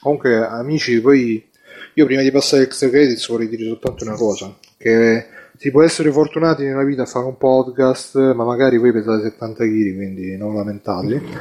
[0.00, 1.48] Comunque, amici, poi
[1.94, 5.26] io prima di passare agli extra credits vorrei dire soltanto una cosa: che
[5.64, 9.64] si può essere fortunati nella vita a fare un podcast, ma magari voi pesate 70
[9.64, 11.38] kg, quindi non lamentatevi.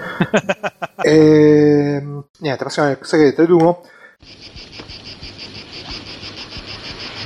[1.04, 2.02] e,
[2.40, 3.84] niente, passiamo 3, 2, 1.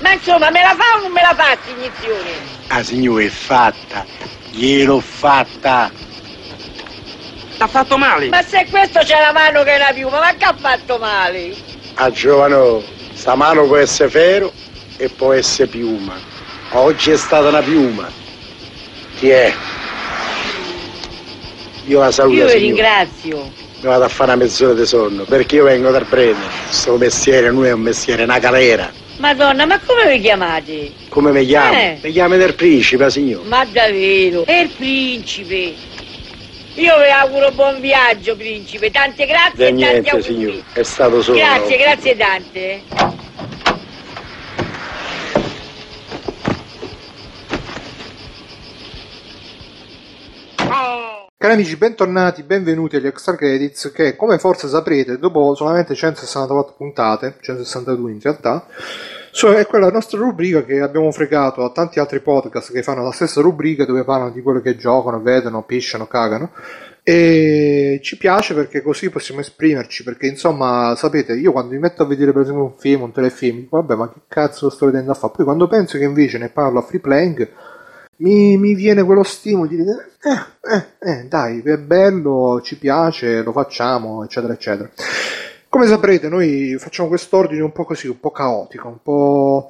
[0.01, 2.31] Ma insomma, me la fa o non me la fa iniezione?
[2.67, 4.03] La signora è fatta,
[4.49, 5.91] gliel'ho fatta.
[7.59, 8.29] T'ha fatto male.
[8.29, 11.53] Ma se questo c'è la mano che è una piuma, ma che ha fatto male?
[11.93, 12.81] A giovano,
[13.13, 14.51] sta mano può essere ferro
[14.97, 16.36] e può essere piuma.
[16.71, 18.09] Oggi è stata una piuma.
[19.17, 19.53] Chi è?
[21.85, 22.37] Io la saluto.
[22.37, 23.37] Io vi ringrazio.
[23.79, 26.51] Mi vado a fare una mezz'ora di sonno, perché io vengo dal prendere.
[26.65, 28.91] Questo mestiere non è un mestiere, è una galera.
[29.17, 30.91] Madonna, ma come vi chiamate?
[31.09, 31.73] Come mi chiamo?
[31.77, 31.99] Eh.
[32.01, 33.47] Mi chiamo del principe, signore.
[33.47, 34.45] Ma davvero?
[34.45, 35.73] È il principe.
[36.75, 38.91] Io vi auguro buon viaggio, principe.
[38.91, 40.23] Tante grazie De e tanti niente, auguri.
[40.27, 40.63] signore.
[40.73, 41.37] È stato solo.
[41.37, 42.81] Grazie, grazie tante.
[50.67, 57.37] Cari amici, bentornati, benvenuti agli Extra Credits che come forse saprete dopo solamente 164 puntate,
[57.39, 58.65] 162 in realtà,
[59.31, 63.11] so- è quella nostra rubrica che abbiamo fregato a tanti altri podcast che fanno la
[63.11, 66.51] stessa rubrica dove parlano di quello che giocano, vedono, pisciano, cagano.
[67.01, 72.05] E ci piace perché così possiamo esprimerci perché insomma sapete io quando mi metto a
[72.05, 75.31] vedere per esempio un film, un telefilm vabbè ma che cazzo sto vedendo a fare
[75.33, 77.49] poi quando penso che invece ne parlo a free playing
[78.17, 83.43] mi, mi viene quello stimolo di dire eh, eh, eh, dai, è bello, ci piace,
[83.43, 84.89] lo facciamo, eccetera, eccetera.
[85.69, 89.69] Come saprete, noi facciamo quest'ordine un po' così, un po' caotico, un po'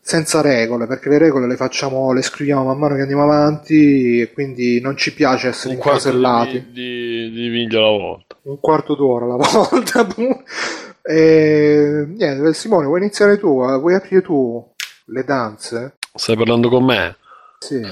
[0.00, 4.32] senza regole, perché le regole le facciamo, le scriviamo man mano che andiamo avanti e
[4.32, 6.66] quindi non ci piace essere Un incasellati.
[6.70, 8.36] di, di, di miglio alla volta.
[8.42, 9.36] Un quarto d'ora alla
[9.68, 10.06] volta.
[11.02, 13.48] e, niente, Simone, vuoi iniziare tu?
[13.78, 14.64] Vuoi aprire tu
[15.06, 15.96] le danze?
[16.14, 17.16] Stai parlando con me?
[17.62, 17.82] Sì.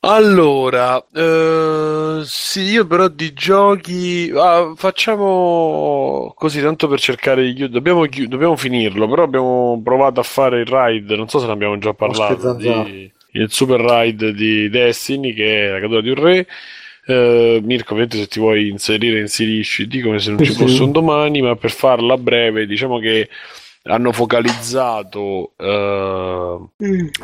[0.00, 7.72] Allora, eh, sì, io però di giochi ah, facciamo così tanto per cercare di chiudere.
[7.72, 11.16] Dobbiamo, chi- dobbiamo finirlo, però abbiamo provato a fare il ride.
[11.16, 12.54] Non so se ne abbiamo già parlato.
[12.54, 16.46] Di, il super ride di Destiny, che è la caduta di un re.
[17.06, 20.82] Eh, Mirko, ovviamente, se ti vuoi inserire, inserisciti come se non ci Sì, fosse sì.
[20.82, 21.42] un domani.
[21.42, 23.28] Ma per farla breve, diciamo che
[23.88, 26.58] hanno focalizzato eh,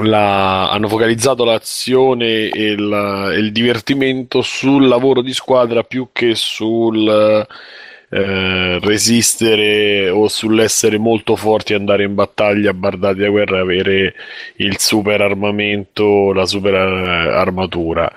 [0.02, 7.46] la- hanno focalizzato l'azione e il, il divertimento sul lavoro di squadra più che sul
[8.14, 14.14] eh, resistere o sull'essere molto forti e andare in battaglia, bardati da guerra e avere
[14.56, 18.10] il super armamento, la super eh, armatura.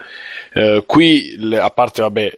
[0.58, 2.34] Eh, qui, a parte vabbè,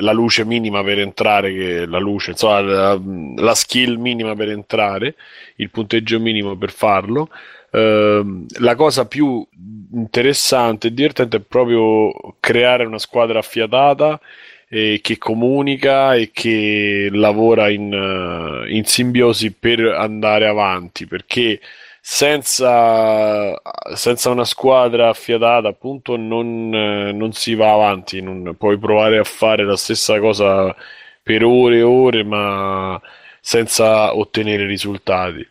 [0.00, 3.00] la luce minima per entrare, che la luce, insomma, la,
[3.38, 5.16] la skill minima per entrare,
[5.56, 7.28] il punteggio minimo per farlo.
[7.72, 9.44] Ehm, la cosa più
[9.92, 14.20] interessante e divertente è proprio creare una squadra affiatata
[14.68, 21.60] e che comunica e che lavora in, eh, in simbiosi per andare avanti perché
[22.08, 23.60] senza,
[23.96, 29.64] senza una squadra affiatata appunto non, non si va avanti non puoi provare a fare
[29.64, 30.72] la stessa cosa
[31.20, 33.00] per ore e ore ma
[33.40, 35.44] senza ottenere risultati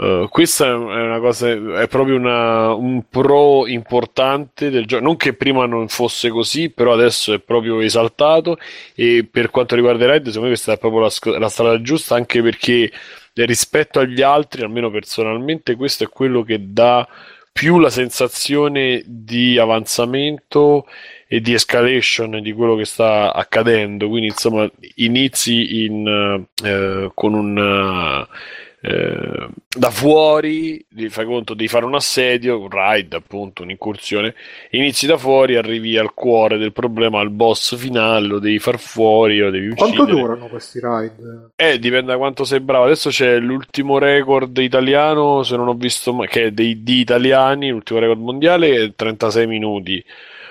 [0.00, 5.02] Uh, questa è una cosa, è proprio una- un pro importante del gioco.
[5.02, 8.58] Non che prima non fosse così, però adesso è proprio esaltato.
[8.94, 12.14] E per quanto riguarda i raid, secondo me questa è proprio la, la strada giusta,
[12.14, 12.92] anche perché
[13.46, 17.06] rispetto agli altri, almeno personalmente, questo è quello che dà
[17.52, 20.86] più la sensazione di avanzamento
[21.26, 24.08] e di escalation di quello che sta accadendo.
[24.08, 28.26] Quindi, insomma, inizi in, eh, con un.
[28.80, 34.34] Eh, da fuori, ti fai conto di fare un assedio, un raid, appunto, un'incursione.
[34.70, 39.38] Inizi da fuori, arrivi al cuore del problema, al boss finale, lo devi far fuori,
[39.38, 40.20] lo devi Quanto uccidere.
[40.22, 41.50] durano questi ride?
[41.56, 42.84] Eh, dipende da quanto sei bravo.
[42.84, 47.70] Adesso c'è l'ultimo record italiano, se non ho visto mai, che è dei, di italiani,
[47.70, 50.04] l'ultimo record mondiale è 36 minuti.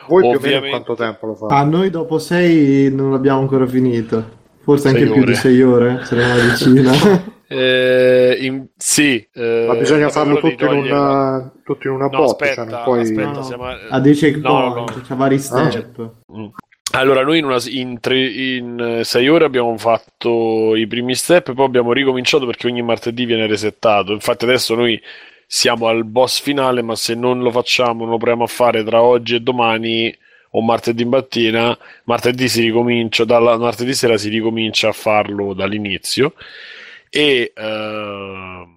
[0.08, 1.54] Voi più o meno quanto tempo lo fate?
[1.54, 4.36] Ah, A noi dopo 6 non l'abbiamo ancora finito.
[4.62, 5.32] Forse anche Sei più ore.
[5.32, 6.92] di 6 ore, saremo una decina.
[7.50, 12.44] Eh, in- sì, eh, Ma bisogna farlo tutto in, una, tutto in una No, botte,
[12.50, 13.00] aspetta, cioè non puoi...
[13.02, 14.86] aspetta, No, siamo a- a dei checkpoint, No, no.
[14.86, 16.12] c'è vari step.
[16.36, 16.46] Mm.
[16.92, 21.54] Allora, noi in, una, in, tre, in eh, sei ore abbiamo fatto i primi step,
[21.54, 24.14] poi abbiamo ricominciato perché ogni martedì viene resettato.
[24.14, 25.00] Infatti, adesso noi
[25.46, 29.02] siamo al boss finale, ma se non lo facciamo, non lo proviamo a fare tra
[29.02, 30.14] oggi e domani
[30.52, 36.34] o martedì mattina, martedì si ricomincia, dalla martedì sera si ricomincia a farlo dall'inizio.
[37.10, 38.68] E eh,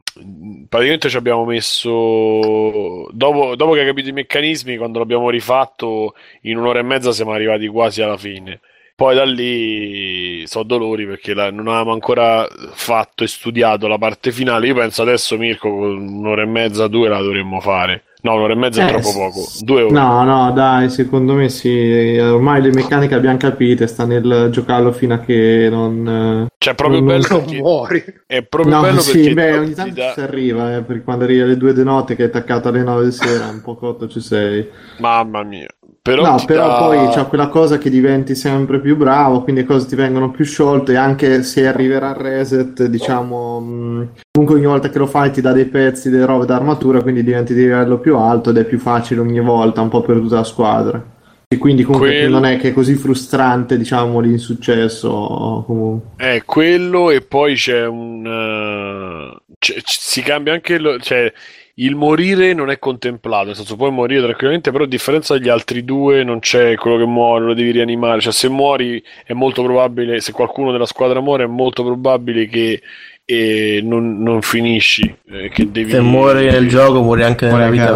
[0.68, 6.56] praticamente ci abbiamo messo dopo, dopo che hai capito i meccanismi, quando l'abbiamo rifatto in
[6.58, 8.60] un'ora e mezza siamo arrivati quasi alla fine.
[8.94, 14.30] Poi da lì so dolori perché la- non avevamo ancora fatto e studiato la parte
[14.30, 14.66] finale.
[14.66, 18.04] Io penso adesso, Mirko, con un'ora e mezza, due la dovremmo fare.
[18.22, 19.40] No, un'ora e mezza è Eh, troppo s- poco.
[19.60, 19.92] Due ore.
[19.94, 22.18] No, no, dai, secondo me sì.
[22.20, 26.46] Ormai le meccaniche abbiamo capite, sta nel giocarlo fino a che non...
[26.58, 28.04] Cioè, è proprio Non- bello Non perché muori.
[28.26, 31.02] è proprio No, bello sì, perché beh, ogni tanto dà- ci si arriva, eh, perché
[31.02, 33.76] quando arrivi alle due di notte che è attaccato alle nove di sera, un po'
[33.76, 34.68] cotto ci sei.
[34.98, 35.68] Mamma mia.
[36.02, 39.66] Però No, però dà- poi c'è quella cosa che diventi sempre più bravo, quindi le
[39.66, 44.98] cose ti vengono più sciolte, anche se arriverà il reset, diciamo, comunque ogni volta che
[44.98, 48.48] lo fai ti dà dei pezzi, delle robe d'armatura, quindi diventi di livello più alto
[48.50, 51.04] ed è più facile ogni volta, un po' per tutta la squadra.
[51.52, 55.64] E quindi comunque Quello- non è che è così frustrante, diciamo, l'insuccesso.
[55.66, 56.10] Comunque.
[56.16, 58.24] È quello e poi c'è un...
[58.24, 60.78] eh, c'è- si cambia anche...
[60.78, 61.32] lo- cioè,
[61.80, 65.84] il morire non è contemplato, nel senso puoi morire tranquillamente, però a differenza degli altri
[65.84, 70.20] due non c'è quello che muore, lo devi rianimare, cioè se muori è molto probabile,
[70.20, 72.82] se qualcuno della squadra muore è molto probabile che
[73.24, 75.90] eh, non, non finisci, eh, che devi...
[75.90, 77.94] Se muori nel gioco, muori anche nella vita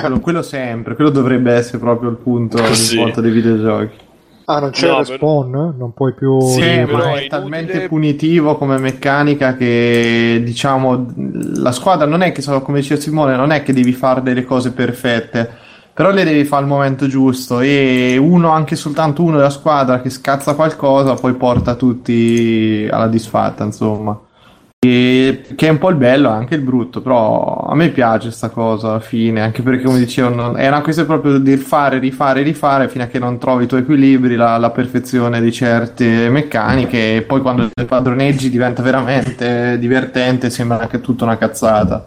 [0.00, 2.94] quello, quello sempre, quello dovrebbe essere proprio il punto di Sì.
[2.94, 4.04] svolta dei videogiochi.
[4.48, 5.74] Ah, non c'è No, respawn?
[5.76, 6.40] Non puoi più...
[6.40, 11.06] Sì, Eh, però ma è è talmente inutile- punitivo come meccanica che diciamo
[11.56, 14.70] la squadra non è che come diceva Simone, non è che devi fare delle cose
[14.72, 15.50] perfette,
[15.92, 20.10] però le devi fare al momento giusto e uno, anche soltanto uno della squadra che
[20.10, 24.16] scazza qualcosa, poi porta tutti alla disfatta, insomma.
[24.78, 28.50] E- che è un po' il bello, anche il brutto, però a me piace sta
[28.50, 32.42] cosa alla fine, anche perché come dicevo non- è una questione proprio di fare, rifare,
[32.42, 37.16] rifare fino a che non trovi i tuoi equilibri, la, la perfezione di certe meccaniche
[37.16, 42.06] e poi quando le padroneggi diventa veramente divertente, sembra anche tutta una cazzata.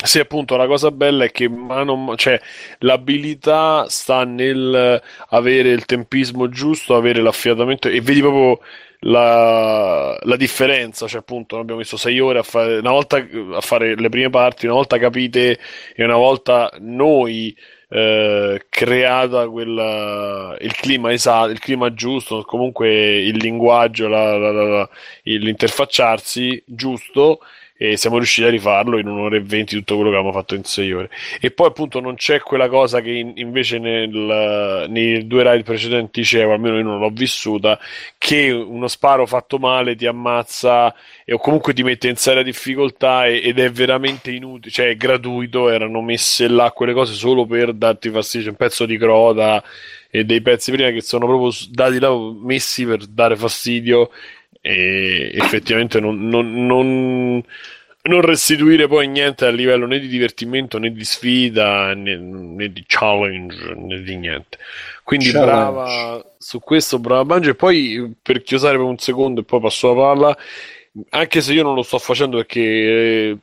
[0.00, 2.40] Sì, appunto, la cosa bella è che mano, cioè,
[2.78, 8.60] l'abilità sta nel avere il tempismo giusto, avere l'affiatamento e vedi proprio
[9.00, 11.06] la, la differenza.
[11.06, 13.16] Cioè, appunto, abbiamo messo sei ore a fare, una volta
[13.54, 15.58] a fare le prime parti, una volta capite
[15.94, 17.56] e una volta noi
[17.90, 22.88] eh, creata quella, il clima esatto, il clima giusto, comunque
[23.18, 24.88] il linguaggio, la- la-
[25.22, 27.40] l'interfacciarsi giusto
[27.80, 30.64] e siamo riusciti a rifarlo in un'ora e venti tutto quello che avevamo fatto in
[30.64, 31.08] sei ore.
[31.40, 36.22] E poi appunto non c'è quella cosa che in- invece nel- nei due ride precedenti
[36.22, 37.78] c'era, almeno io non l'ho vissuta,
[38.18, 40.92] che uno sparo fatto male ti ammazza
[41.24, 44.96] e, o comunque ti mette in seria difficoltà e- ed è veramente inutile, cioè è
[44.96, 49.62] gratuito, erano messe là quelle cose solo per darti fastidio, un pezzo di crota
[50.10, 52.10] e dei pezzi prima che sono proprio dati là
[52.42, 54.10] messi per dare fastidio
[54.68, 57.42] e effettivamente non, non- non-
[58.00, 62.84] non restituire poi niente a livello né di divertimento né di sfida né, né di
[62.86, 64.58] challenge né di niente
[65.04, 65.50] quindi Challenge.
[65.50, 69.88] brava su questo brava Bungie e poi per chiusare per un secondo e poi passo
[69.88, 70.36] la palla
[71.10, 73.36] anche se io non lo sto facendo perché eh,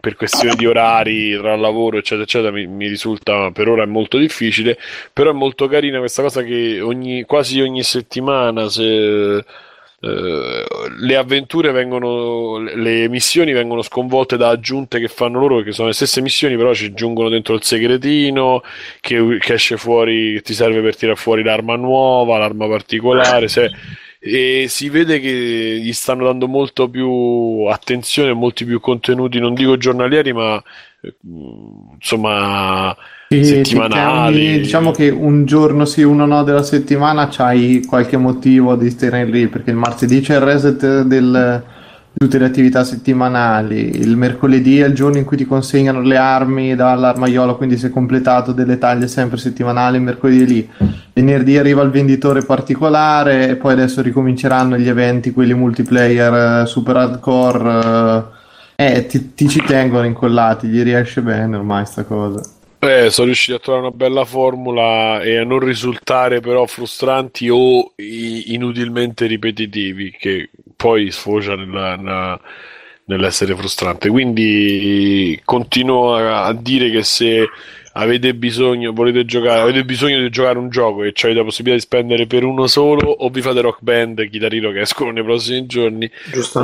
[0.00, 4.18] per questioni di orari tra lavoro eccetera eccetera mi, mi risulta per ora è molto
[4.18, 4.76] difficile
[5.12, 9.42] però è molto carina questa cosa che ogni, quasi ogni settimana se
[10.04, 10.64] eh,
[10.98, 15.94] le avventure vengono, le missioni vengono sconvolte da aggiunte che fanno loro, che sono le
[15.94, 18.62] stesse missioni, però ci aggiungono dentro il segretino
[19.00, 23.48] che, che esce fuori, che ti serve per tirare fuori l'arma nuova, l'arma particolare.
[23.48, 23.70] se-
[24.26, 29.76] e si vede che gli stanno dando molto più attenzione, molti più contenuti, non dico
[29.76, 30.62] giornalieri, ma
[31.02, 31.14] eh,
[31.94, 32.96] insomma
[33.42, 34.60] settimanali.
[34.60, 39.48] diciamo che un giorno sì, uno no della settimana c'hai qualche motivo di stare lì,
[39.48, 41.62] perché il martedì c'è il reset del-
[42.16, 46.16] di tutte le attività settimanali, il mercoledì è il giorno in cui ti consegnano le
[46.16, 50.68] armi dall'armaiolo, quindi sei completato delle taglie sempre settimanali, il mercoledì è lì.
[51.12, 56.96] Venerdì arriva il venditore particolare e poi adesso ricominceranno gli eventi, quelli multiplayer eh, super
[56.96, 58.24] hardcore.
[58.76, 62.40] eh, eh, ti, ti ci tengono incollati, gli riesce bene ormai sta cosa.
[62.86, 67.92] Eh, sono riusciti a trovare una bella formula e a non risultare però frustranti o
[67.96, 72.40] inutilmente ripetitivi, che poi sfocia nella- nella-
[73.06, 74.08] nell'essere frustrante.
[74.08, 77.48] Quindi continuo a, a dire che se
[77.96, 81.86] avete bisogno, volete giocare, avete bisogno di giocare un gioco e avete la possibilità di
[81.86, 86.10] spendere per uno solo, o vi fate Rock Band Hero che escono nei prossimi giorni,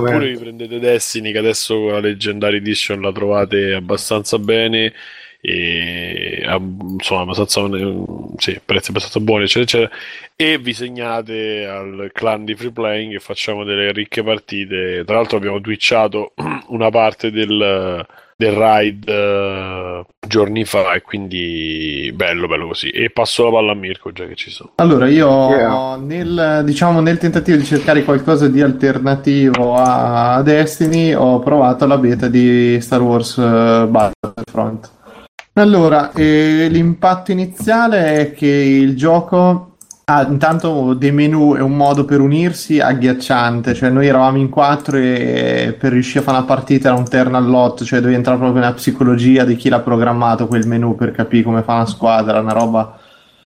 [0.09, 4.93] oppure vi prendete Destiny che adesso con la Legendary Edition la trovate abbastanza bene
[5.43, 7.63] e ah, insomma abbastanza
[8.37, 9.91] sì, prezzi abbastanza buoni eccetera eccetera
[10.37, 15.39] e vi segnate al clan di free playing e facciamo delle ricche partite tra l'altro
[15.39, 16.35] abbiamo twitchato
[16.69, 18.07] una parte del,
[18.37, 23.75] del ride eh, giorni fa e quindi bello bello così e passo la palla a
[23.75, 25.97] Mirko già che ci sono Allora, io Yeah.
[25.97, 32.29] nel, diciamo, nel tentativo di cercare qualcosa di alternativo a Destiny ho provato la beta
[32.29, 34.99] di Star Wars eh, Battlefront.
[35.61, 42.07] Allora, eh, l'impatto iniziale è che il gioco ha intanto dei menu e un modo
[42.07, 46.89] per unirsi agghiacciante, cioè noi eravamo in quattro e per riuscire a fare una partita
[46.89, 50.67] era un turn all'otto, cioè devi entrare proprio nella psicologia di chi l'ha programmato quel
[50.67, 52.99] menu per capire come fa una squadra, una roba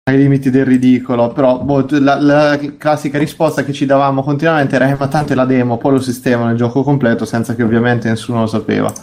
[0.04, 4.88] ai limiti del ridicolo, però boh, la, la classica risposta che ci davamo continuamente era
[4.88, 8.08] eh, ma tanto è la demo, poi lo sistema nel gioco completo senza che ovviamente
[8.08, 8.94] nessuno lo sapeva.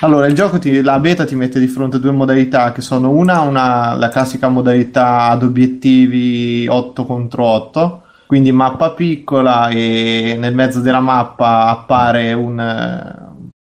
[0.00, 3.10] Allora, il gioco, ti, la beta ti mette di fronte a due modalità che sono
[3.10, 10.54] una, una la classica modalità ad obiettivi 8 contro 8, quindi mappa piccola e nel
[10.54, 12.58] mezzo della mappa appare un,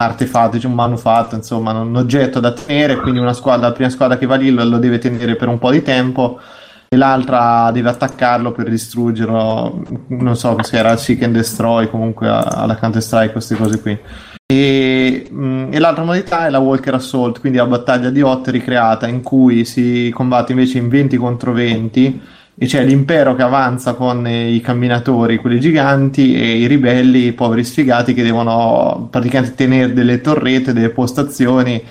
[0.02, 4.18] artefatto, diciamo, un manufatto, insomma, un oggetto da tenere, quindi una squadra, la prima squadra
[4.18, 6.40] che va lì lo, lo deve tenere per un po' di tempo
[6.88, 12.78] e l'altra deve attaccarlo per distruggerlo, non so se era Seek and Destroy, comunque alla
[12.78, 14.00] Counter Strike, queste cose qui.
[14.52, 19.08] E, mh, e, l'altra modalità è la Walker Assault, quindi la battaglia di 8 ricreata
[19.08, 22.22] in cui si combatte invece in 20 contro 20
[22.58, 27.64] e c'è l'impero che avanza con i camminatori, quelli giganti, e i ribelli, i poveri
[27.64, 31.82] sfigati che devono praticamente tenere delle torrette, delle postazioni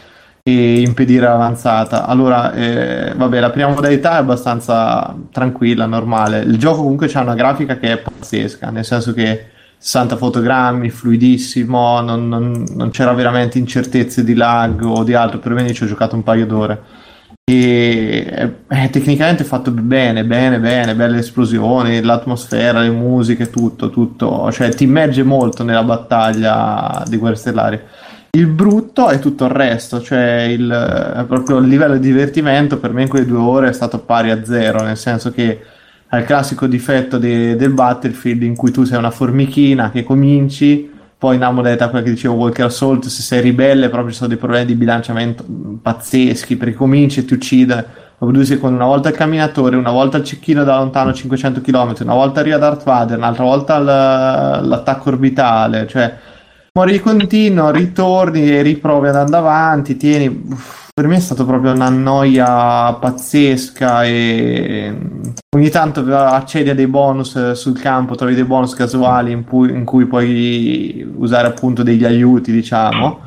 [0.43, 2.07] e impedire l'avanzata.
[2.07, 6.41] Allora, eh, vabbè, la prima modalità è abbastanza tranquilla, normale.
[6.41, 12.01] Il gioco comunque ha una grafica che è pazzesca, nel senso che 60 fotogrammi, fluidissimo,
[12.01, 15.87] non, non, non, c'era veramente incertezze di lag o di altro, per me ci ho
[15.87, 16.83] giocato un paio d'ore.
[17.45, 24.51] E è, è tecnicamente fatto bene, bene, bene, belle esplosioni, l'atmosfera, le musiche, tutto, tutto,
[24.51, 27.81] cioè ti immerge molto nella battaglia di Guerre Stellari.
[28.31, 33.03] Il brutto è tutto il resto, cioè il, proprio il livello di divertimento per me
[33.03, 35.61] in quelle due ore è stato pari a zero, nel senso che
[36.11, 41.37] al classico difetto de, del Battlefield in cui tu sei una formichina che cominci, poi
[41.37, 44.67] in amoletta quella che dicevo Walker Assault, se sei ribelle proprio ci sono dei problemi
[44.67, 45.45] di bilanciamento
[45.83, 48.07] pazzeschi, perché cominci e ti uccide.
[48.19, 51.95] Dopo due secondi, una volta il camminatore, una volta il cecchino da lontano 500 km,
[52.01, 56.17] una volta arriva Darth Vader, un'altra volta l'attacco orbitale, cioè
[56.79, 60.27] muori di continuo, ritorni e riprovi ad andare avanti, tieni...
[60.29, 64.93] Uff per me è stato proprio una noia pazzesca e
[65.55, 69.85] ogni tanto accedi a dei bonus sul campo, trovi dei bonus casuali in cui, in
[69.85, 73.21] cui puoi usare appunto degli aiuti, diciamo,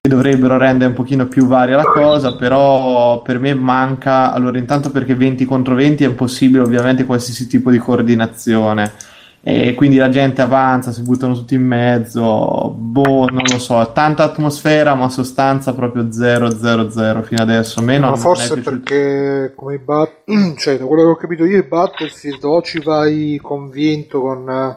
[0.00, 4.92] che dovrebbero rendere un pochino più varia la cosa, però per me manca, allora intanto
[4.92, 8.92] perché 20 contro 20 è impossibile ovviamente qualsiasi tipo di coordinazione
[9.48, 14.24] e quindi la gente avanza, si buttano tutti in mezzo, boh, non lo so, tanta
[14.24, 20.24] atmosfera ma sostanza proprio 0-0-0 fino adesso, meno ma forse perché come i bat-
[20.58, 24.76] cioè da quello che ho capito io i Battlefield o ci vai convinto con,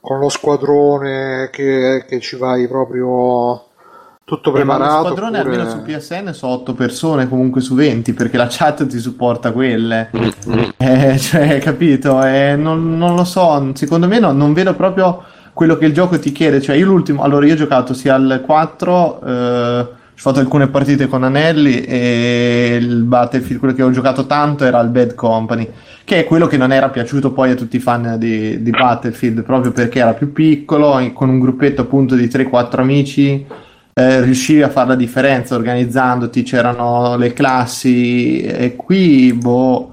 [0.00, 3.67] con lo squadrone che, che ci vai proprio
[4.28, 4.92] tutto preparato.
[4.92, 5.56] Eh, squadrone oppure...
[5.56, 10.10] almeno su PSN sono 8 persone comunque su 20 perché la chat ti supporta quelle.
[10.76, 12.22] eh, cioè, capito?
[12.22, 15.24] Eh, non, non, lo so, secondo me no, non vedo proprio
[15.54, 16.60] quello che il gioco ti chiede.
[16.60, 21.06] Cioè, io l'ultimo, allora io ho giocato sia al 4, eh, ho fatto alcune partite
[21.06, 25.70] con Anelli e il Battlefield, quello che ho giocato tanto era il Bad Company,
[26.04, 29.42] che è quello che non era piaciuto poi a tutti i fan di, di Battlefield,
[29.42, 33.46] proprio perché era più piccolo, con un gruppetto appunto di 3-4 amici
[33.98, 39.92] eh, riuscivi a fare la differenza organizzandoti, c'erano le classi e qui boh,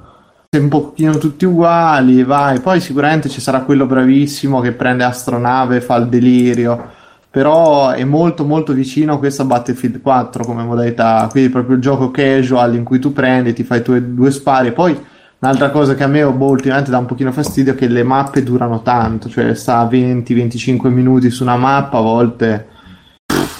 [0.51, 5.81] un pochino tutti uguali, vai, poi sicuramente ci sarà quello bravissimo che prende astronave e
[5.81, 6.91] fa il delirio,
[7.31, 12.11] però è molto molto vicino a questa Battlefield 4 come modalità, quindi proprio il gioco
[12.11, 16.03] casual in cui tu prendi, ti fai i tuoi due spari, poi Un'altra cosa che
[16.03, 19.53] a me boh, ultimamente dà un pochino fastidio è che le mappe durano tanto, cioè
[19.53, 22.67] sta 20-25 minuti su una mappa, a volte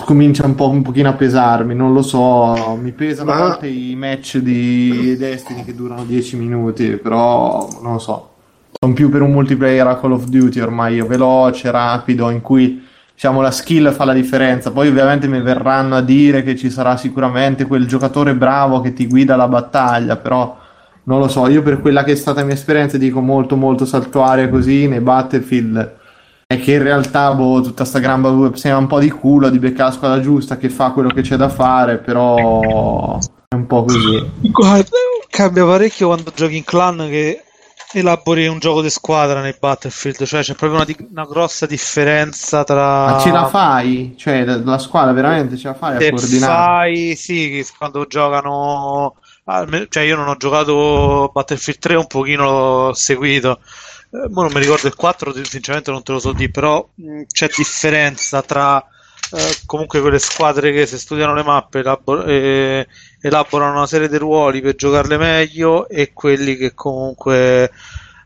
[0.06, 3.38] comincia un, po', un pochino a pesarmi, non lo so, mi pesano Ma...
[3.38, 8.30] a volte i match di Destiny che durano 10 minuti, però non lo so.
[8.80, 13.42] Sono più per un multiplayer a Call of Duty ormai, veloce, rapido, in cui diciamo
[13.42, 14.72] la skill fa la differenza.
[14.72, 19.08] Poi ovviamente mi verranno a dire che ci sarà sicuramente quel giocatore bravo che ti
[19.08, 20.58] guida la battaglia, però
[21.04, 23.86] non lo so, io per quella che è stata la mia esperienza dico molto molto
[23.86, 26.04] saltuaria così nei Battlefield
[26.48, 29.58] è che in realtà boh, tutta sta gran babulla sembra un po' di culo di
[29.58, 33.18] beccare la squadra giusta che fa quello che c'è da fare, però
[33.48, 34.32] è un po' così.
[34.42, 34.98] Guarda,
[35.30, 37.42] cambia parecchio quando giochi in clan che
[37.94, 43.06] elabori un gioco di squadra nei Battlefield, cioè c'è proprio una, una grossa differenza tra...
[43.06, 44.14] Ma ce la fai?
[44.16, 46.54] Cioè la squadra veramente ce la fai a coordinare?
[46.54, 49.16] fai, sì, quando giocano...
[49.90, 53.60] Cioè io non ho giocato Battlefield 3, un pochino l'ho seguito
[54.24, 57.50] eh, non mi ricordo il 4, sinceramente non te lo so dire, però mh, c'è
[57.56, 58.84] differenza tra
[59.30, 62.88] eh, comunque quelle squadre che se studiano le mappe elabor- eh,
[63.22, 67.72] elaborano una serie di ruoli per giocarle meglio e quelli che comunque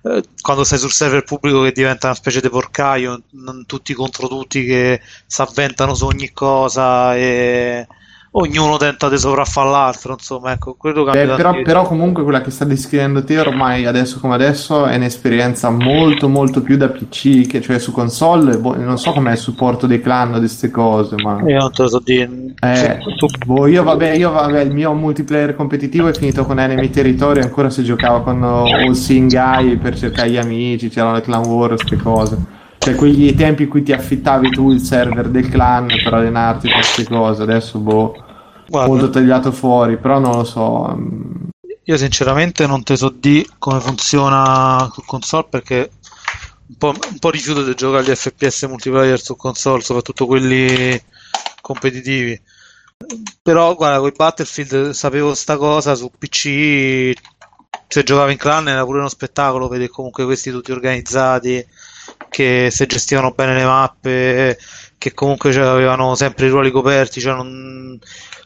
[0.04, 3.24] eh, quando sei sul server pubblico che diventa una specie di porcaio,
[3.66, 7.88] tutti contro tutti che si avventano su ogni cosa e
[8.32, 12.52] ognuno tenta di sopraffare l'altro, insomma, ecco, quello Beh, cambia però, però comunque quella che
[12.52, 17.62] sta descrivendo te ormai adesso come adesso è un'esperienza molto molto più da PC che
[17.62, 21.42] cioè su console boh, non so com'è il supporto dei clan di queste cose ma
[21.48, 22.30] Io non te lo so dire.
[22.62, 26.90] Eh, su- boh, io vabbè, io vabbè, il mio multiplayer competitivo è finito con Enemy
[26.90, 31.70] Territory, ancora si giocava con All Eye per cercare gli amici, c'erano le clan war,
[31.70, 32.58] queste cose.
[32.80, 37.04] Cioè quegli tempi in cui ti affittavi tu il server del clan per allenarti queste
[37.04, 38.16] cose, adesso boh,
[38.68, 40.96] Guarda, molto tagliato fuori, però non lo so.
[40.96, 41.50] mm,
[41.84, 45.90] io sinceramente non te so di come funziona su console perché
[46.68, 51.02] un po', un po' rifiuto di giocare agli FPS multiplayer su console, soprattutto quelli
[51.62, 52.40] competitivi.
[53.42, 57.14] Però guarda, con i Battlefield sapevo sta cosa su PC.
[57.88, 61.66] Se giocavo in clan era pure uno spettacolo vedere comunque questi tutti organizzati
[62.30, 64.58] che se gestivano bene le mappe,
[64.98, 67.98] che comunque cioè, avevano sempre i ruoli coperti, cioè, non-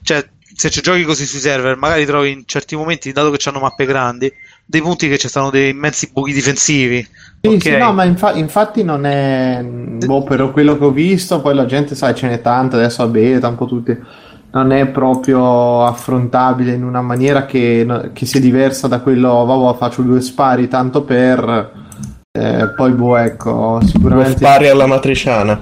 [0.01, 3.59] cioè, se ci giochi così sui server, magari trovi in certi momenti, dato che hanno
[3.59, 4.31] mappe grandi,
[4.65, 7.05] dei punti che ci stanno dei immensi buchi difensivi.
[7.41, 7.61] Sì, Ok.
[7.61, 11.65] sì, no, ma infa- infatti non è, boh, per quello che ho visto, poi la
[11.65, 13.97] gente, sai, ce n'è tanta, adesso a beta, un po' tutti,
[14.51, 20.03] non è proprio affrontabile in una maniera che, che sia diversa da quello, vabbè, faccio
[20.03, 21.82] due spari tanto per,
[22.43, 24.37] eh, poi boh, ecco, sicuramente...
[24.37, 25.59] spari alla matriciana.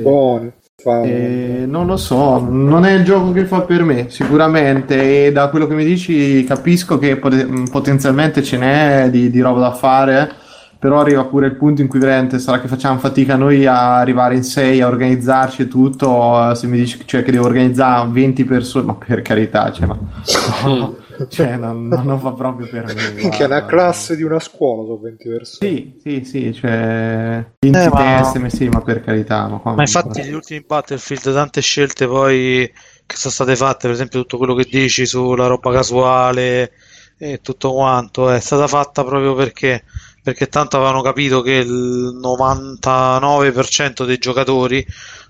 [0.00, 0.52] Buoni.
[0.76, 5.32] Fa- Eh, non lo so, non è il gioco che fa per me, sicuramente, e
[5.32, 9.72] da quello che mi dici capisco che pot- potenzialmente ce n'è di, di roba da
[9.72, 10.30] fare,
[10.78, 14.34] però arriva pure il punto in cui veramente sarà che facciamo fatica noi a arrivare
[14.34, 18.44] in 6, a organizzarci e tutto, eh, se mi dici cioè, che devo organizzare 20
[18.44, 19.96] persone, ma per carità, cioè, ma-
[21.28, 23.10] cioè, non, non fa proprio per me.
[23.14, 25.70] Minchia, una classe di una scuola sono 20 persone.
[25.70, 29.46] Sì, sì, sì, cioè, 20 Eh, ma- teste, ma sì, ma per carità.
[29.48, 32.70] Ma, Ma infatti gli ultimi Battlefield, tante scelte poi
[33.06, 36.72] che sono state fatte, per esempio tutto quello che dici sulla roba casuale
[37.18, 39.84] e tutto quanto, è stata fatta proprio perché,
[40.22, 44.84] perché tanto avevano capito che il 99% dei giocatori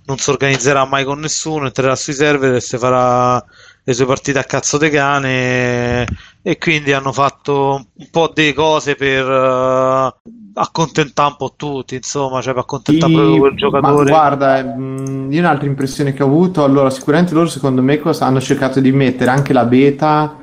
[0.06, 3.44] non si organizzerà mai con nessuno, entrerà sui server e si farà
[3.86, 6.06] le sue partite a cazzo de cane
[6.42, 10.14] e quindi hanno fatto un po' di cose per eh,
[10.54, 14.10] accontentare un po' tutti, insomma, cioè per accontentare Sì, proprio quel ma giocatore.
[14.10, 18.40] guarda, mh, io un'altra impressione che ho avuto, allora sicuramente loro secondo me cosa- hanno
[18.40, 20.38] cercato di mettere anche la beta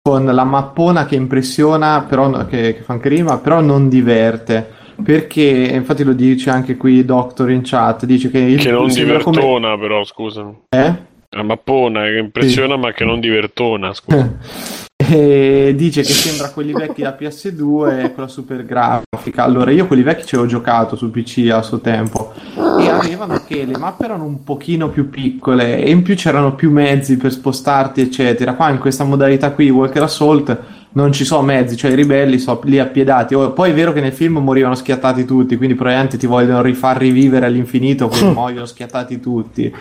[0.00, 4.70] con la mappona che impressiona, però che, che fa anche rima, però non diverte.
[5.02, 5.42] Perché,
[5.72, 9.38] infatti lo dice anche qui Doctor in chat, dice che il Che non sembra come-
[9.40, 10.56] divertona, però, scusami.
[10.68, 11.12] Eh?
[11.34, 13.92] La mappona che impressiona, ma che non divertona.
[15.06, 19.42] E dice che sembra quelli vecchi da PS2 con la super grafica.
[19.42, 23.64] Allora, io quelli vecchi ci avevo giocato su PC a suo tempo e avevano che
[23.64, 28.00] le mappe erano un pochino più piccole e in più c'erano più mezzi per spostarti,
[28.00, 28.54] eccetera.
[28.54, 30.58] Qua in questa modalità qui, Walker Assault,
[30.92, 33.34] non ci sono mezzi, cioè i ribelli sono lì appiedati.
[33.34, 36.96] Oh, Poi è vero che nel film morivano schiattati tutti, quindi probabilmente ti vogliono rifar
[36.96, 39.74] rivivere all'infinito, quindi muoiono schiattati tutti.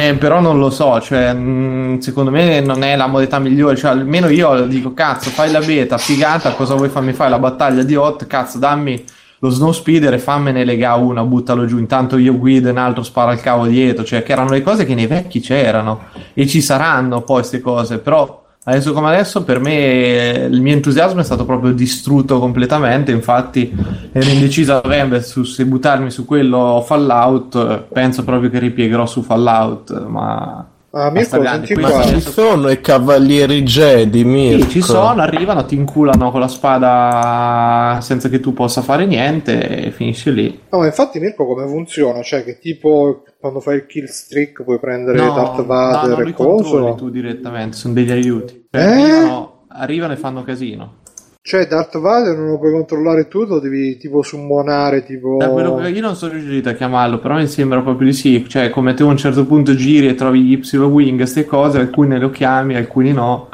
[0.00, 3.90] Eh, però non lo so, cioè, mh, secondo me non è la modalità migliore, cioè,
[3.90, 7.30] almeno io dico, cazzo, fai la beta, figata, cosa vuoi farmi fare?
[7.30, 9.02] La battaglia di Hot, cazzo, dammi
[9.40, 13.02] lo snow speeder e fammene lega una, buttalo giù, intanto io guido e un altro
[13.02, 16.02] spara il cavo dietro, cioè, che erano le cose che nei vecchi c'erano,
[16.32, 21.20] e ci saranno poi queste cose, però adesso come adesso per me il mio entusiasmo
[21.20, 23.74] è stato proprio distrutto completamente, infatti
[24.12, 29.22] ero indeciso a novembre su se buttarmi su quello Fallout, penso proprio che ripiegherò su
[29.22, 30.66] Fallout, ma...
[30.90, 31.96] Ah, Mirko, senti qua.
[31.98, 34.64] Ma ci sono i cavalieri Jedi, Mirko.
[34.64, 39.84] Sì, ci sono, arrivano, ti inculano con la spada senza che tu possa fare niente
[39.84, 40.60] e finisci lì.
[40.70, 42.22] No, ma infatti Mirko come funziona?
[42.22, 46.20] Cioè che tipo quando fai il kill streak puoi prendere No, Darth no, Vader non
[46.20, 46.48] e li coso?
[46.54, 46.94] controlli no?
[46.94, 48.66] tu direttamente, sono degli aiuti.
[48.70, 48.84] Cioè, Eh?
[48.86, 50.94] arrivano, arrivano e fanno casino.
[51.40, 55.36] Cioè Darth Vader non lo puoi controllare tu, lo devi tipo summonare tipo...
[55.38, 58.44] Da quello che io non sono riuscito a chiamarlo, però mi sembra proprio di sì.
[58.46, 62.18] Cioè, come te a un certo punto giri e trovi gli Y-Wing, queste cose, alcune
[62.18, 63.48] lo chiami, alcuni no.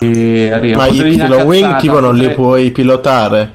[0.00, 0.76] E arriva.
[0.76, 3.52] Ma i Potrei Kilo Wing incazzata, tipo non li puoi pilotare.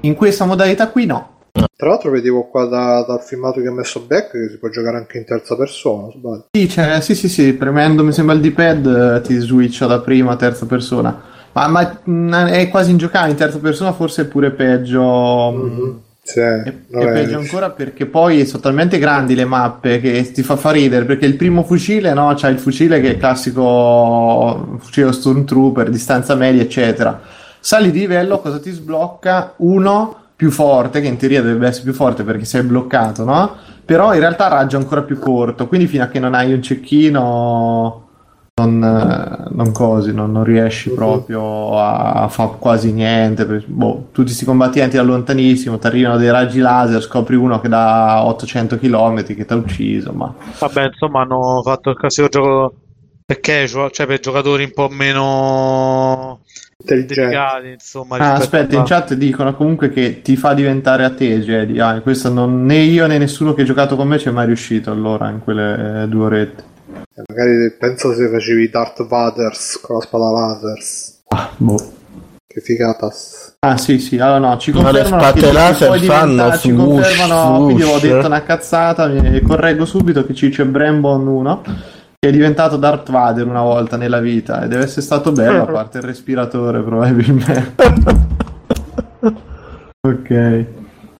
[0.00, 1.28] In questa modalità qui no.
[1.76, 4.96] Tra l'altro vedevo qua da- dal filmato che ha messo Beck che si può giocare
[4.96, 6.46] anche in terza persona, sbaglio.
[6.50, 10.32] Sì, cioè, sì, sì, sì, premendo mi sembra il D-pad eh, ti switcha da prima
[10.32, 11.32] a terza persona.
[11.54, 15.52] Ma, ma, mh, è quasi ingiocabile in terza persona, forse è pure peggio.
[15.52, 20.42] mh, Sì, E, e peggio ancora perché poi sono talmente grandi le mappe che ti
[20.42, 22.32] fa fa ridere perché il primo fucile, no?
[22.36, 27.20] C'ha il fucile che è il classico fucile Stormtrooper, distanza media, eccetera.
[27.60, 29.54] Sali di livello, cosa ti sblocca?
[29.58, 33.56] Uno più forte, che in teoria dovrebbe essere più forte perché sei bloccato, no?
[33.84, 38.03] Però in realtà raggio ancora più corto, quindi fino a che non hai un cecchino
[38.56, 43.46] non, eh, non cosi, non, non riesci proprio a, a fare quasi niente.
[43.46, 47.68] per- boh, tutti questi combattenti da lontanissimo, ti arrivano dei raggi laser, scopri uno che
[47.68, 52.74] da 800 km che ti ha ucciso, ma Vabbè, insomma, hanno fatto il classico gioco
[53.26, 56.40] per casual, cioè per giocatori un po' meno
[56.76, 58.18] delicati, insomma.
[58.18, 61.80] Ah, aspetta, a- in chat dicono comunque che ti fa diventare a te, Jedi.
[61.80, 64.46] Ah, questo non, né io né nessuno che ha giocato con me ci è mai
[64.46, 66.72] riuscito allora in quelle eh, due orette.
[67.16, 71.22] Eh, Magari penso se facevi Darth Vaders con la spada lasers.
[71.28, 71.92] Ah, boh.
[72.46, 73.56] Che figatas.
[73.60, 77.64] Ah, sì, sì, allora no, ci Ma le confermano spade laser fanno diventare- ci confermano,
[77.64, 78.02] quindi ho swoosh.
[78.02, 81.62] detto una cazzata, mi correggo subito che Ciccio è Brambon 1
[82.18, 85.66] che è diventato Darth Vader una volta nella vita e deve essere stato bello a
[85.66, 87.74] parte il respiratore probabilmente.
[90.00, 90.66] ok.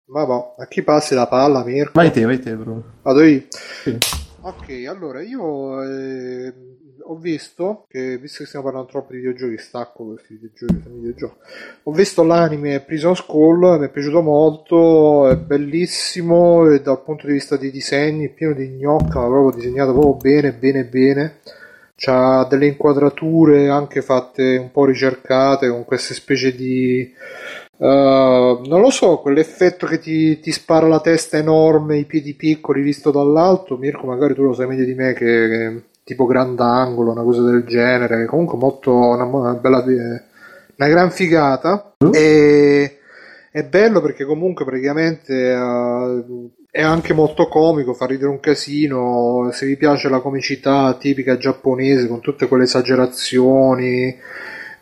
[0.07, 1.93] Ma boh, a chi passi la palla, Mirko?
[1.95, 2.83] Vai te, vai te, Bruno.
[3.03, 3.43] Vado io?
[3.83, 3.99] Sì.
[4.47, 6.53] Ok, allora io eh,
[7.01, 11.39] ho visto che, visto che stiamo parlando troppo di videogiochi, stacco questi videogiochi, videogiochi.
[11.85, 17.33] Ho visto l'anime Prison School, mi è piaciuto molto, è bellissimo e dal punto di
[17.33, 21.39] vista dei disegni, pieno di gnocca, ma proprio disegnato proprio bene, bene, bene.
[21.97, 27.11] C'ha delle inquadrature anche fatte un po' ricercate con queste specie di
[27.76, 32.82] Uh, non lo so, quell'effetto che ti, ti spara la testa enorme, i piedi piccoli
[32.82, 33.76] visto dall'alto.
[33.76, 37.64] Mirko, magari tu lo sai meglio di me, che, che tipo grandangolo, una cosa del
[37.64, 38.18] genere.
[38.18, 41.94] Che comunque molto una, una bella, una gran figata.
[42.12, 42.98] E
[43.51, 49.48] è bello perché comunque praticamente uh, è anche molto comico, fa ridere un casino.
[49.52, 54.16] Se vi piace la comicità tipica giapponese con tutte quelle esagerazioni.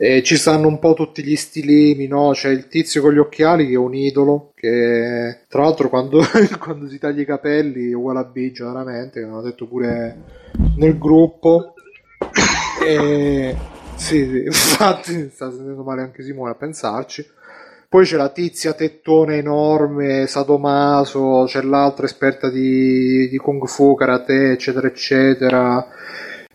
[0.03, 2.33] E ci stanno un po' tutti gli stilemi, no?
[2.33, 6.21] C'è il tizio con gli occhiali che è un idolo, che tra l'altro quando,
[6.59, 10.17] quando si taglia i capelli è uguale a Biggio, veramente, che l'hanno detto pure
[10.77, 11.75] nel gruppo.
[12.85, 13.57] E
[13.95, 17.25] sì, sì, infatti sta sentendo male anche Simone a pensarci.
[17.89, 24.51] Poi c'è la tizia tettone enorme, sadomaso, c'è l'altra esperta di, di kung fu, karate,
[24.51, 25.87] eccetera, eccetera.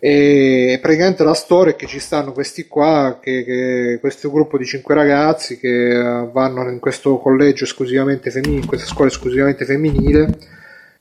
[0.10, 4.64] E praticamente la storia è che ci stanno questi qua, che, che questo gruppo di
[4.64, 10.38] cinque ragazzi che eh, vanno in questo collegio esclusivamente femminile, in questa scuola esclusivamente femminile.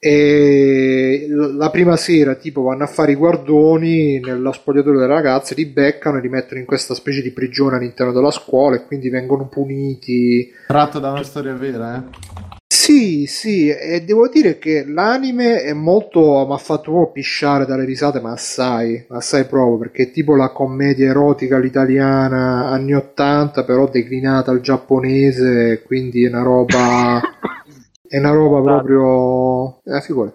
[0.01, 5.67] E la prima sera, tipo, vanno a fare i guardoni nello spogliatoio delle ragazze, li
[5.67, 9.47] beccano e li mettono in questa specie di prigione all'interno della scuola e quindi vengono
[9.47, 10.53] puniti.
[10.67, 12.26] Tratto da una storia vera, eh?
[12.69, 16.45] Sì, sì, e devo dire che l'anime è molto.
[16.47, 20.51] mi ha fatto proprio pisciare dalle risate, ma assai, assai proprio, perché è tipo la
[20.51, 27.21] commedia erotica all'italiana anni 80, però declinata al giapponese, quindi è una roba.
[28.09, 29.81] è una roba proprio.
[29.85, 30.33] Eh, figura.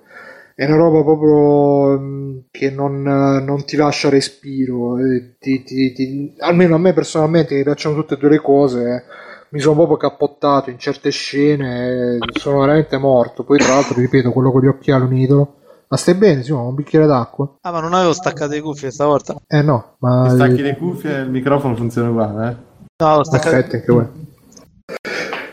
[0.56, 4.98] È una roba proprio mm, che non, non ti lascia respiro.
[5.00, 8.80] eh, ti- ti- ti- almeno a me personalmente mi piacciono tutte e due le cose.
[8.96, 13.44] eh mi sono proprio cappottato in certe scene, sono veramente morto.
[13.44, 15.56] Poi, tra l'altro, ripeto, quello con gli occhiali un idolo.
[15.90, 16.70] Ma stai bene, Simone?
[16.70, 17.58] Un bicchiere d'acqua?
[17.62, 19.36] Ah, ma non avevo staccato le cuffie stavolta.
[19.46, 20.26] Eh no, ma.
[20.30, 22.56] Ti stacchi le cuffie e il microfono funziona uguale, eh?
[23.04, 23.56] No, ho staccato.
[23.56, 24.08] Aspetta, anche voi.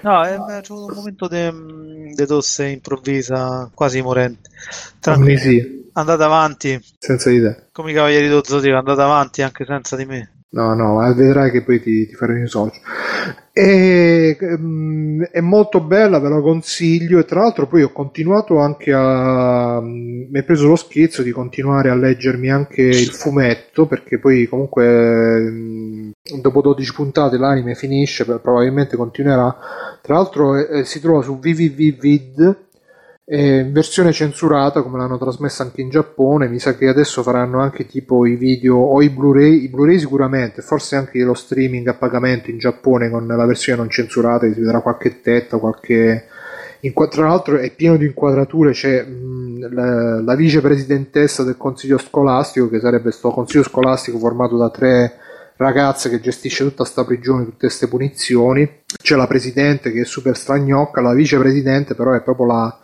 [0.02, 4.48] No, è, è c'è un momento di tosse improvvisa, quasi morente.
[5.00, 6.80] Tranquilli, Tranquillo, sì, andate avanti.
[6.98, 7.66] senza di te.
[7.72, 10.32] Come i cavalieri dello zodiaco, andate avanti anche senza di me.
[10.50, 12.80] No, no, ma vedrai che poi ti, ti farò i socio.
[13.60, 17.18] E, ehm, è molto bella, ve la consiglio.
[17.18, 19.80] E tra l'altro, poi ho continuato anche a.
[19.82, 23.86] Mi è preso lo schizzo di continuare a leggermi anche il fumetto.
[23.86, 28.24] Perché poi, comunque, ehm, dopo 12 puntate l'anime finisce.
[28.24, 29.56] Probabilmente continuerà.
[30.02, 32.67] Tra l'altro, eh, eh, si trova su www.vid
[33.30, 37.86] eh, versione censurata come l'hanno trasmessa anche in Giappone mi sa che adesso faranno anche
[37.86, 42.50] tipo i video o i Blu-ray i Blu-ray sicuramente forse anche lo streaming a pagamento
[42.50, 46.24] in Giappone con la versione non censurata si vedrà qualche tetta qualche
[47.10, 52.80] tra l'altro è pieno di inquadrature c'è mh, la, la vicepresidentessa del consiglio scolastico che
[52.80, 55.18] sarebbe questo consiglio scolastico formato da tre
[55.56, 58.82] ragazze che gestisce tutta sta prigione, tutte queste punizioni.
[58.86, 62.78] C'è la presidente che è super stragnocca, la vicepresidente però è proprio la,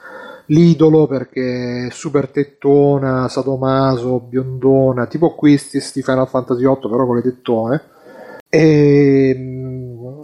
[0.47, 7.17] l'idolo perché è super tettona, sadomaso, biondona, tipo Quistis di Final Fantasy VIII però con
[7.17, 7.83] le tettone.
[8.49, 9.31] E,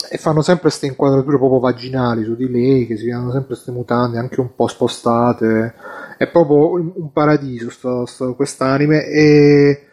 [0.09, 3.72] e fanno sempre queste inquadrature proprio vaginali su di lei, che si vedono sempre queste
[3.72, 5.74] mutande anche un po' spostate.
[6.16, 9.05] È proprio un, un paradiso sto, sto, quest'anime.
[9.06, 9.84] E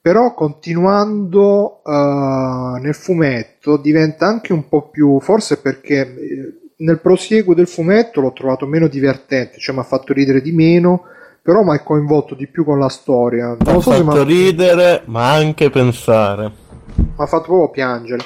[0.00, 7.54] però continuando uh, nel fumetto diventa anche un po' più, forse perché eh, nel prosieguo
[7.54, 11.04] del fumetto l'ho trovato meno divertente, cioè mi ha fatto ridere di meno,
[11.40, 13.56] però mi ha coinvolto di più con la storia.
[13.58, 16.50] Non so fatto se ridere, ma anche pensare.
[16.94, 18.22] Mi ha fatto proprio piangere.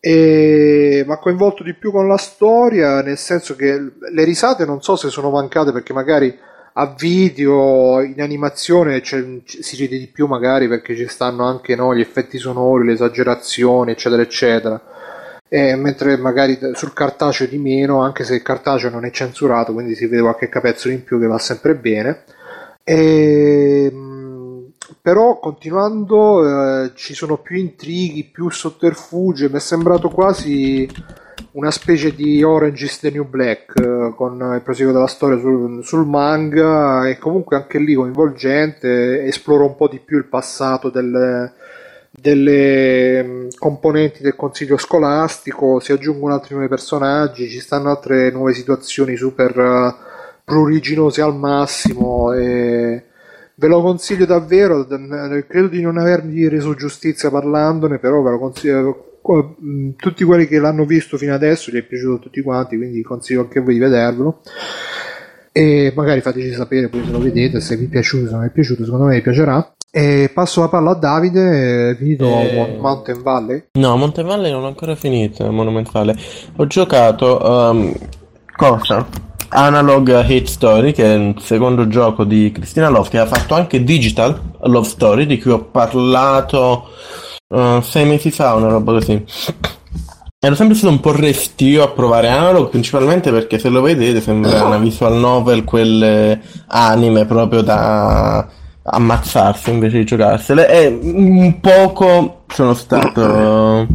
[0.00, 4.80] E mi ha coinvolto di più con la storia, nel senso che le risate non
[4.80, 6.34] so se sono mancate perché magari
[6.72, 12.00] a video, in animazione si ride di più magari perché ci stanno anche no, gli
[12.00, 14.80] effetti sonori, le esagerazioni, eccetera, eccetera.
[15.52, 19.96] E mentre magari sul cartaceo di meno, anche se il cartaceo non è censurato, quindi
[19.96, 22.22] si vede qualche capezzolo in più che va sempre bene.
[22.84, 23.92] E,
[25.02, 30.88] però continuando eh, ci sono più intrighi, più sotterfugi, mi è sembrato quasi
[31.52, 35.82] una specie di Orange is the New Black eh, con il proseguo della storia sul,
[35.82, 41.54] sul, manga e comunque anche lì coinvolgente esplora un po' di più il passato delle,
[42.10, 48.52] delle mm, componenti del consiglio scolastico si aggiungono altri nuovi personaggi ci stanno altre nuove
[48.52, 49.94] situazioni super uh,
[50.44, 53.04] pruriginose al massimo e
[53.54, 54.84] ve lo consiglio davvero
[55.46, 59.04] credo di non avermi reso giustizia parlandone però ve lo consiglio
[59.96, 63.42] tutti quelli che l'hanno visto fino adesso gli è piaciuto a tutti quanti quindi consiglio
[63.42, 64.40] anche a voi di vedervelo.
[65.52, 68.50] E magari fateci sapere poi se lo vedete se vi è piaciuto se non è
[68.50, 72.78] piaciuto secondo me vi piacerà e passo la palla a Davide, finito e...
[72.80, 73.64] Mountain Valley?
[73.72, 76.14] No, Mountain Valley non ho ancora finito, Monument Valley.
[76.56, 77.92] Ho giocato, um,
[78.56, 79.06] cosa?
[79.52, 83.82] Analog Hate Story, che è il secondo gioco di Cristina Love, che ha fatto anche
[83.82, 86.88] Digital Love Story, di cui ho parlato
[87.48, 89.24] uh, sei mesi fa, una roba così.
[90.42, 94.64] Ero sempre stato un po' restio a provare Analog, principalmente perché se lo vedete sembra
[94.64, 98.48] una visual novel, quelle anime proprio da
[98.90, 100.68] ammazzarsi invece di giocarsele.
[100.68, 103.86] E un poco sono stato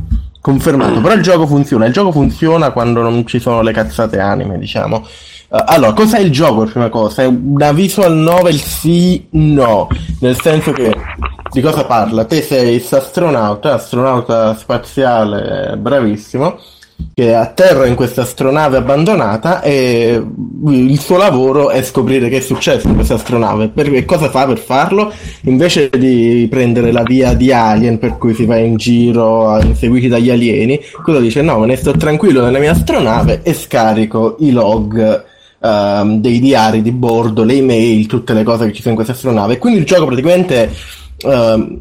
[0.42, 1.02] confermato.
[1.02, 1.86] Però il gioco funziona.
[1.86, 4.98] Il gioco funziona quando non ci sono le cazzate anime diciamo.
[5.48, 7.24] Uh, allora cos'è il gioco prima cosa?
[7.24, 9.88] È una visual novel sì no.
[10.20, 10.96] Nel senso che
[11.52, 12.26] di cosa parla?
[12.26, 16.58] Te sei astronauta astronauta spaziale bravissimo
[17.14, 20.22] che atterra in questa astronave abbandonata e
[20.68, 23.70] il suo lavoro è scoprire che è successo in questa astronave.
[23.70, 25.14] Per, cosa fa per farlo?
[25.44, 30.30] Invece di prendere la via di Alien per cui si va in giro inseguiti dagli
[30.30, 31.42] alieni, cosa dice?
[31.42, 35.24] No, me ne sto tranquillo nella mia astronave e scarico i log
[35.60, 39.14] um, dei diari di bordo, le email, tutte le cose che ci sono in questa
[39.14, 39.58] astronave.
[39.58, 40.70] Quindi il gioco praticamente...
[41.24, 41.80] Um,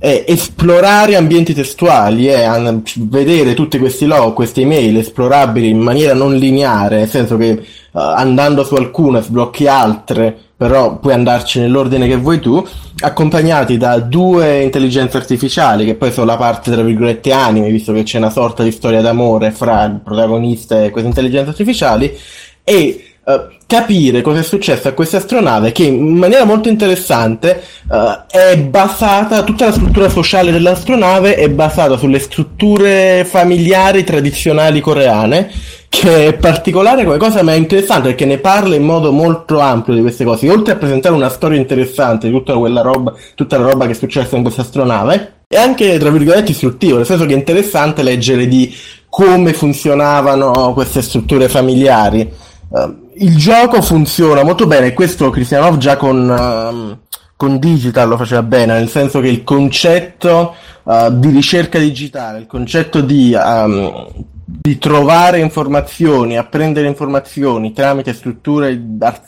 [0.00, 6.14] è esplorare ambienti testuali, è an- vedere tutti questi log, queste email esplorabili in maniera
[6.14, 12.08] non lineare, nel senso che uh, andando su alcune sblocchi altre, però puoi andarci nell'ordine
[12.08, 12.66] che vuoi tu,
[13.00, 18.02] accompagnati da due intelligenze artificiali, che poi sono la parte tra virgolette anime, visto che
[18.02, 22.16] c'è una sorta di storia d'amore fra il protagonista e queste intelligenze artificiali,
[22.64, 28.26] e uh, capire cosa è successo a questa astronave che in maniera molto interessante uh,
[28.28, 35.50] è basata, tutta la struttura sociale dell'astronave è basata sulle strutture familiari tradizionali coreane
[35.88, 39.92] che è particolare come cosa ma è interessante perché ne parla in modo molto ampio
[39.92, 40.48] di queste cose.
[40.48, 43.94] Oltre a presentare una storia interessante di tutta quella roba tutta la roba che è
[43.94, 48.46] successa in questa astronave è anche tra virgolette istruttivo nel senso che è interessante leggere
[48.46, 48.72] di
[49.10, 52.32] come funzionavano queste strutture familiari.
[52.68, 58.42] Uh, il gioco funziona molto bene, questo Cristianov già con, uh, con Digital lo faceva
[58.42, 64.08] bene, nel senso che il concetto uh, di ricerca digitale, il concetto di, um,
[64.44, 68.80] di, trovare informazioni, apprendere informazioni tramite strutture,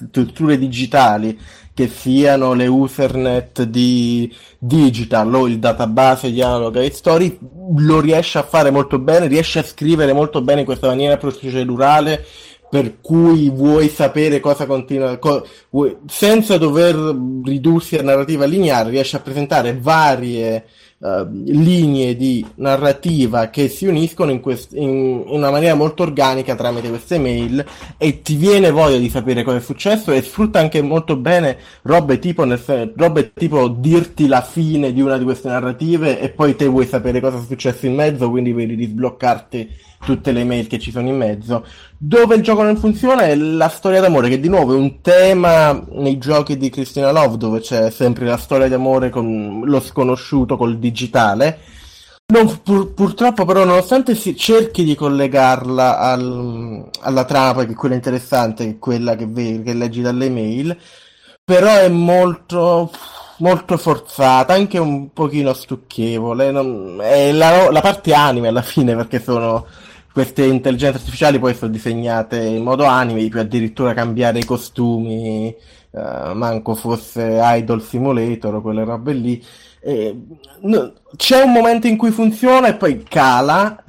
[0.08, 1.38] strutture digitali,
[1.74, 7.38] che siano le usernet di digital o il database di analog e story,
[7.76, 12.24] lo riesce a fare molto bene, riesce a scrivere molto bene in questa maniera procedurale
[12.72, 16.96] per cui vuoi sapere cosa continua, co- vuoi, senza dover
[17.44, 20.64] ridursi a narrativa lineare, riesci a presentare varie
[20.96, 26.54] uh, linee di narrativa che si uniscono in, quest- in, in, una maniera molto organica
[26.54, 27.62] tramite queste mail
[27.98, 32.18] e ti viene voglia di sapere cosa è successo e sfrutta anche molto bene robe
[32.20, 36.64] tipo, nel, robe tipo dirti la fine di una di queste narrative e poi te
[36.64, 40.90] vuoi sapere cosa è successo in mezzo, quindi vuoi risbloccarti tutte le mail che ci
[40.90, 41.64] sono in mezzo.
[41.96, 45.72] Dove il gioco non funziona è la storia d'amore, che di nuovo è un tema
[45.92, 50.78] nei giochi di Christina Love, dove c'è sempre la storia d'amore con lo sconosciuto, col
[50.78, 51.58] digitale.
[52.32, 57.94] Non, pur- purtroppo però nonostante si cerchi di collegarla al- alla trama, che è quella
[57.94, 60.76] interessante, che è quella che, vedi, che leggi dalle mail,
[61.44, 62.90] però è molto,
[63.38, 66.50] molto forzata, anche un pochino stucchevole.
[66.50, 69.66] non- è la, la parte anime alla fine, perché sono
[70.12, 76.34] queste intelligenze artificiali poi sono disegnate in modo anime, puoi addirittura cambiare i costumi, eh,
[76.34, 79.44] manco fosse Idol Simulator o quelle robe lì.
[79.80, 80.16] E,
[80.60, 83.82] no, c'è un momento in cui funziona e poi cala.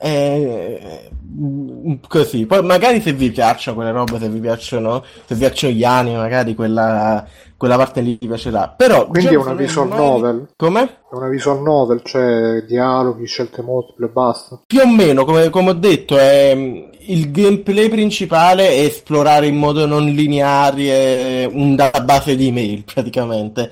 [0.00, 2.46] eh, e, mm, così.
[2.46, 6.16] Poi magari se vi piacciono quelle robe, se vi piacciono, se vi piacciono gli anime,
[6.16, 7.26] magari quella,
[7.60, 8.72] quella parte lì vi piacerà.
[8.74, 10.48] Però Quindi è una visual mai- novel.
[10.56, 10.82] Come?
[11.10, 14.62] È una visual novel, cioè dialoghi, scelte multiple e basta.
[14.66, 19.84] Più o meno, come, come ho detto, è, il gameplay principale è esplorare in modo
[19.84, 23.70] non lineare un database di email, praticamente.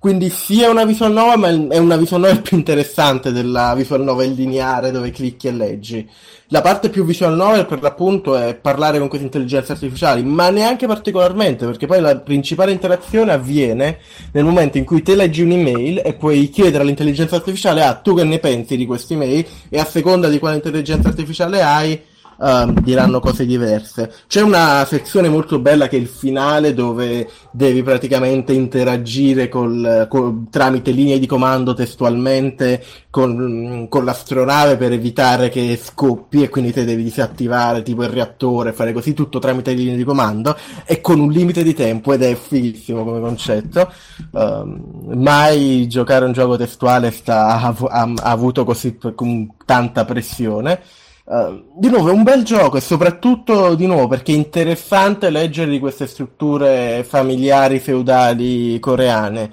[0.00, 4.02] Quindi sì è una visual novel, ma è una visual novel più interessante della visual
[4.02, 6.08] novel lineare dove clicchi e leggi.
[6.46, 10.86] La parte più visual novel per l'appunto è parlare con queste intelligenze artificiali, ma neanche
[10.86, 13.98] particolarmente, perché poi la principale interazione avviene
[14.32, 18.24] nel momento in cui te leggi un'email e puoi chiedere all'intelligenza artificiale, ah, tu che
[18.24, 19.46] ne pensi di questa email?
[19.68, 22.00] E a seconda di quale intelligenza artificiale hai,
[22.40, 24.12] ehm, diranno cose diverse.
[24.26, 30.46] C'è una sezione molto bella che è il finale dove devi praticamente interagire col, col-
[30.50, 36.84] tramite linee di comando testualmente con, con l'astronave per evitare che scoppi e quindi te
[36.84, 41.30] devi disattivare tipo il reattore, fare così tutto tramite linee di comando e con un
[41.30, 43.92] limite di tempo ed è fighissimo come concetto.
[44.34, 48.96] Ehm, mai giocare un gioco testuale sta, ha, ha- ha avuto così
[49.64, 50.80] tanta pressione.
[51.32, 55.70] Eh, di nuovo è un bel gioco e soprattutto di nuovo perché è interessante leggere
[55.70, 59.52] di queste strutture familiari feudali coreane.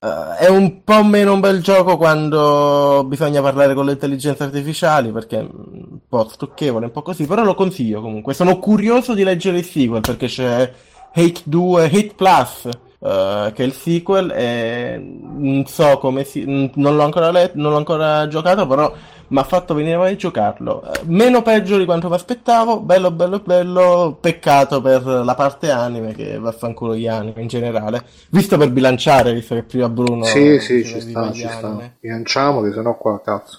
[0.00, 5.12] Eh, è un po' meno un bel gioco quando bisogna parlare con le intelligenze artificiali
[5.12, 8.34] perché è un po' stucchevole, un po' così, però lo consiglio comunque.
[8.34, 10.72] Sono curioso di leggere il sequel perché c'è
[11.14, 12.68] Hate 2, Hate Plus,
[12.98, 16.44] eh, che è il sequel e non so come si...
[16.46, 18.92] non l'ho ancora letto, non l'ho ancora giocato, però
[19.32, 20.82] mi ha fatto venire voglia di giocarlo.
[20.82, 26.12] Eh, Meno peggio di quanto mi aspettavo, bello bello bello, peccato per la parte anime
[26.14, 28.04] che vaffanculo gli anime in generale.
[28.28, 31.66] Visto per bilanciare, visto che prima Bruno sì, sì, ci sta, ci sta.
[31.66, 33.58] anime, Bilanciamoli, se no qua cazzo.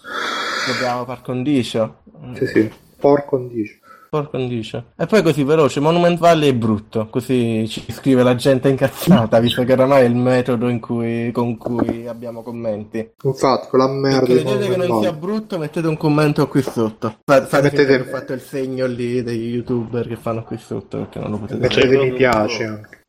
[0.71, 1.95] Dobbiamo far condicio.
[2.35, 2.71] Sì, sì.
[2.99, 3.77] Porco condicio.
[4.13, 4.91] Por condicio.
[4.95, 9.63] E poi così veloce, Monument Valley è brutto, così ci scrive la gente incazzata, visto
[9.63, 13.09] che oramai è il metodo in cui- con cui abbiamo commenti.
[13.23, 17.15] Infatti, quella Se merda di credete che non sia brutto, mettete un commento qui sotto.
[17.25, 20.59] Fa- Fate mettete- finta che ho fatto il segno lì degli youtuber che fanno qui
[20.59, 22.11] sotto, perché non lo potete Mettete vedere.
[22.11, 23.01] mi piace anche.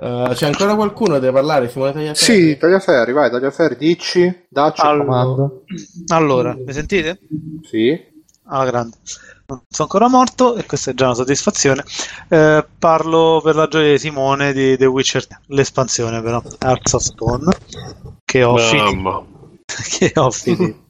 [0.00, 2.16] Eh, c'è ancora qualcuno da deve parlare, Simone Tagliaferri?
[2.52, 5.04] Sì, Tagliaferri, vai, Tagliaferri, dici, dacci il Allora.
[5.04, 5.64] comando.
[6.12, 7.18] Allora, mi sentite?
[7.68, 8.14] Sì.
[8.48, 8.96] Alla grande.
[9.46, 11.84] Non sono ancora morto e questa è già una soddisfazione.
[12.28, 17.02] Eh, parlo per la gioia di Simone di The Witcher 3, l'espansione però, Hearts of
[17.02, 17.56] Stone,
[18.24, 19.26] che ho finito.
[19.98, 20.86] Che ho finito.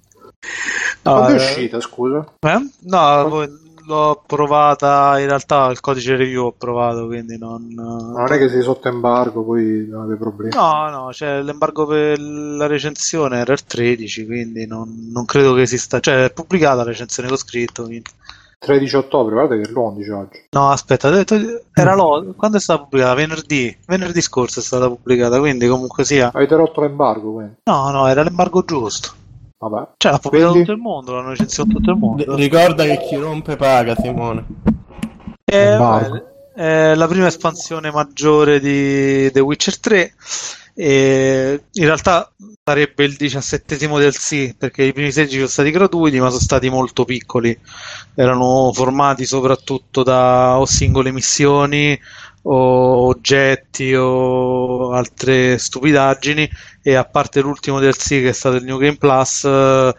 [1.03, 2.25] Quando Ah, è eh, uscita, scusa?
[2.41, 2.69] eh?
[2.83, 3.47] No,
[3.89, 7.67] l'ho provata, in realtà il codice review ho provato, quindi non...
[7.75, 10.55] Ma non è che sei sotto embargo, poi non avete problemi.
[10.55, 15.63] No, no, c'è l'embargo per la recensione era il 13, quindi non, non credo che
[15.63, 16.01] esista.
[16.01, 17.85] Cioè, è pubblicata la recensione che ho scritto.
[17.85, 18.11] quindi-
[18.59, 20.47] 13 ottobre, guarda che è l'11 oggi.
[20.51, 21.09] No, aspetta,
[21.73, 23.15] era lo, quando è stata pubblicata?
[23.15, 23.77] Venerdì.
[23.87, 26.33] Venerdì scorso è stata pubblicata, quindi comunque sia.
[26.35, 27.55] Avete rotto l'embargo, quindi.
[27.65, 29.27] No, no, era l'embargo giusto.
[29.59, 29.89] Vabbè.
[29.97, 30.69] Cioè, l'ha pubblicato Quindi?
[30.69, 32.37] tutto il mondo, l'hanno recensito tutto il mondo.
[32.37, 34.47] Ricorda che chi rompe paga, Simone.
[35.45, 36.25] Eh, vabbè,
[36.55, 40.15] è la prima espansione maggiore di The Witcher 3
[40.75, 42.33] e in realtà
[42.63, 46.69] sarebbe il diciassettesimo del sì perché i primi 16 sono stati gratuiti ma sono stati
[46.69, 47.59] molto piccoli
[48.15, 51.99] erano formati soprattutto da o singole missioni
[52.43, 56.49] o oggetti o altre stupidaggini
[56.83, 59.95] e a parte l'ultimo del sì che è stato il New Game Plus eh,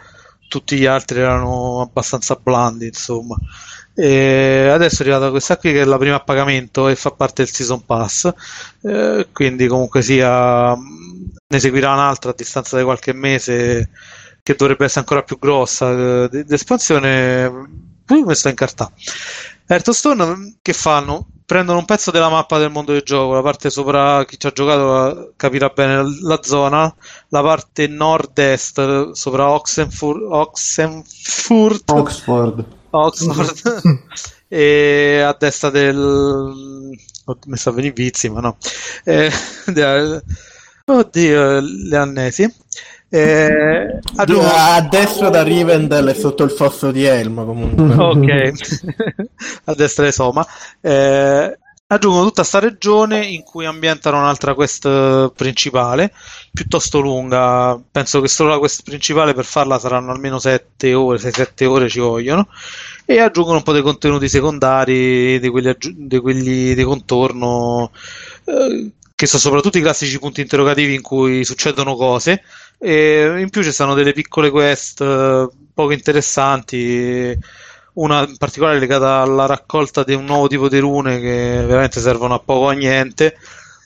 [0.47, 3.35] tutti gli altri erano abbastanza blandi insomma
[3.93, 7.43] e adesso è arrivata questa qui che è la prima a pagamento e fa parte
[7.43, 8.31] del Season Pass,
[8.81, 13.89] Eh, quindi comunque sia mh, ne seguirà un'altra a distanza di qualche mese
[14.41, 15.91] che dovrebbe essere ancora più grossa
[16.23, 17.51] eh, di, di espansione.
[18.05, 18.89] Poi mi sto in carta.
[19.67, 21.27] Hearthstone che fanno?
[21.49, 24.51] Prendono un pezzo della mappa del mondo del gioco, la parte sopra, chi ci ha
[24.51, 26.95] giocato capirà bene la zona,
[27.29, 31.89] la parte nord-est sopra Oxenfurt, Oxenfurt.
[31.89, 32.65] Oxford.
[32.91, 34.01] Oxford.
[34.51, 36.95] E a destra del
[37.45, 38.57] mi sta venendo i vizi ma no.
[39.03, 39.31] Eh,
[40.85, 42.51] oddio le annesi
[43.11, 47.83] Eh, aggiungo- A destra da Rivendell e sotto il fosso di Elmo comunque.
[47.97, 48.51] ok,
[49.65, 50.45] a destra di Soma.
[50.79, 51.57] Eh,
[51.91, 56.13] aggiungono tutta sta regione in cui ambientano un'altra quest principale,
[56.53, 57.81] piuttosto lunga.
[57.91, 61.99] Penso che solo la quest principale per farla saranno almeno 7 ore, 6-7 ore ci
[61.99, 62.47] vogliono.
[63.05, 67.89] E aggiungono un po' dei contenuti secondari, di quelli, aggiu- di quelli di contorno,
[68.45, 72.43] eh, che sono soprattutto i classici punti interrogativi in cui succedono cose.
[72.81, 77.37] E in più ci sono delle piccole quest eh, poco interessanti,
[77.93, 82.35] una in particolare legata alla raccolta di un nuovo tipo di rune che veramente servono
[82.35, 83.35] a poco o a niente,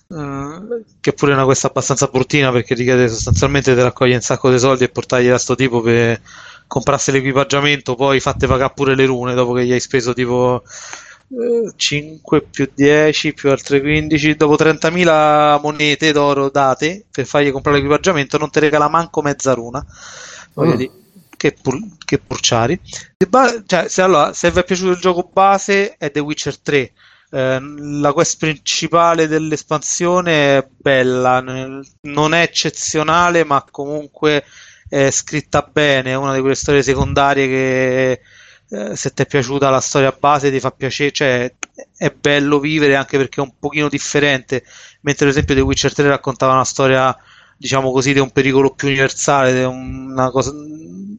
[0.10, 4.52] eh, che pure è una quest abbastanza bruttina perché richiede sostanzialmente di raccogliere un sacco
[4.52, 6.22] di soldi e portargli a sto tipo per
[6.68, 10.64] comprarsi l'equipaggiamento, poi fatte pagare pure le rune dopo che gli hai speso tipo
[11.76, 18.38] 5 più 10 più altre 15 dopo 30.000 monete d'oro date per fargli comprare l'equipaggiamento
[18.38, 19.84] non ti regala manco mezza runa
[20.54, 20.78] voglio Mm.
[20.78, 20.92] dire
[21.36, 22.80] che, pur- che purciari
[23.18, 26.60] Se ba- cioè, se, allora, se vi è piaciuto il gioco base è The Witcher
[26.60, 26.94] 3
[27.36, 34.44] Eh, la quest principale dell'espansione è bella non è eccezionale ma comunque
[34.88, 38.22] è scritta bene è una di quelle storie secondarie che
[38.74, 41.54] eh, se ti è piaciuta la storia base ti fa piacere, cioè
[41.96, 44.64] è bello vivere anche perché è un pochino differente,
[45.02, 47.16] mentre ad esempio The Witcher 3 raccontava una storia
[47.56, 50.52] diciamo così di un pericolo più universale, una cosa,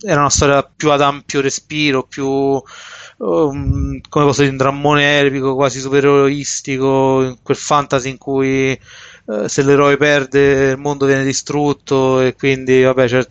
[0.02, 5.54] era una storia più ad ampio respiro, più um, come posso dire, un drammone epico,
[5.54, 12.34] quasi supereroistico, quel fantasy in cui eh, se l'eroe perde il mondo viene distrutto e
[12.34, 13.26] quindi vabbè c'è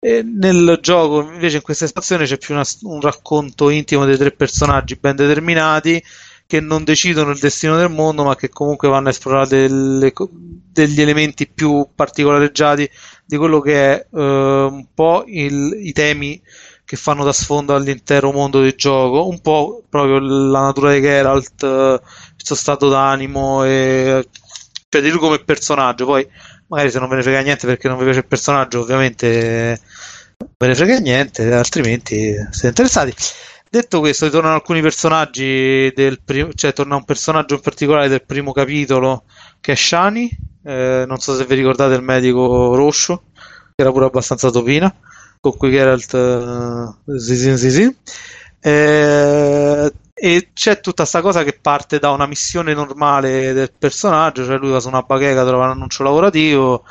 [0.00, 4.30] e nel gioco, invece, in questa espansione c'è più una- un racconto intimo dei tre
[4.32, 6.02] personaggi ben determinati
[6.46, 10.12] che non decidono il destino del mondo, ma che comunque vanno a esplorare delle
[10.72, 12.88] degli elementi più particolareggiati
[13.26, 16.40] di quello che è eh, un po' il- i temi
[16.84, 21.62] che fanno da sfondo all'intero mondo del gioco, un po' proprio la natura di Geralt,
[21.64, 22.00] eh,
[22.36, 24.26] il suo stato d'animo, e,
[24.88, 26.06] cioè di lui come personaggio.
[26.06, 26.26] Poi
[26.68, 29.80] magari se non ve ne frega niente perché non vi piace il personaggio, ovviamente
[30.38, 33.14] non ve ne frega niente, altrimenti siete interessati.
[33.70, 38.52] Detto questo, ritornano alcuni personaggi del primo, cioè torna un personaggio in particolare del primo
[38.52, 39.24] capitolo
[39.60, 40.30] che è Shani,
[40.64, 44.94] eh, non so se vi ricordate il medico rosso, che era pure abbastanza topina,
[45.40, 47.96] con cui Geralt eh, Zizin Zizin.
[48.60, 54.58] Eh, e c'è tutta questa cosa che parte da una missione normale del personaggio, cioè
[54.58, 56.84] lui va su una bacheca, trova un annuncio lavorativo,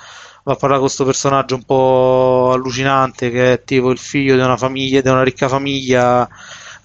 [0.43, 4.41] va a parlare con questo personaggio un po' allucinante che è tipo il figlio di
[4.41, 6.27] una famiglia, di una ricca famiglia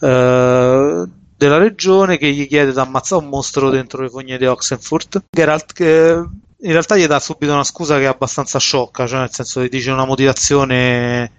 [0.01, 1.05] eh,
[1.37, 5.25] della regione che gli chiede di ammazzare un mostro dentro le fogne di Oxenfurt.
[5.31, 6.25] Geralt che
[6.65, 9.69] in realtà gli dà subito una scusa che è abbastanza sciocca, cioè nel senso che
[9.69, 11.33] dice una motivazione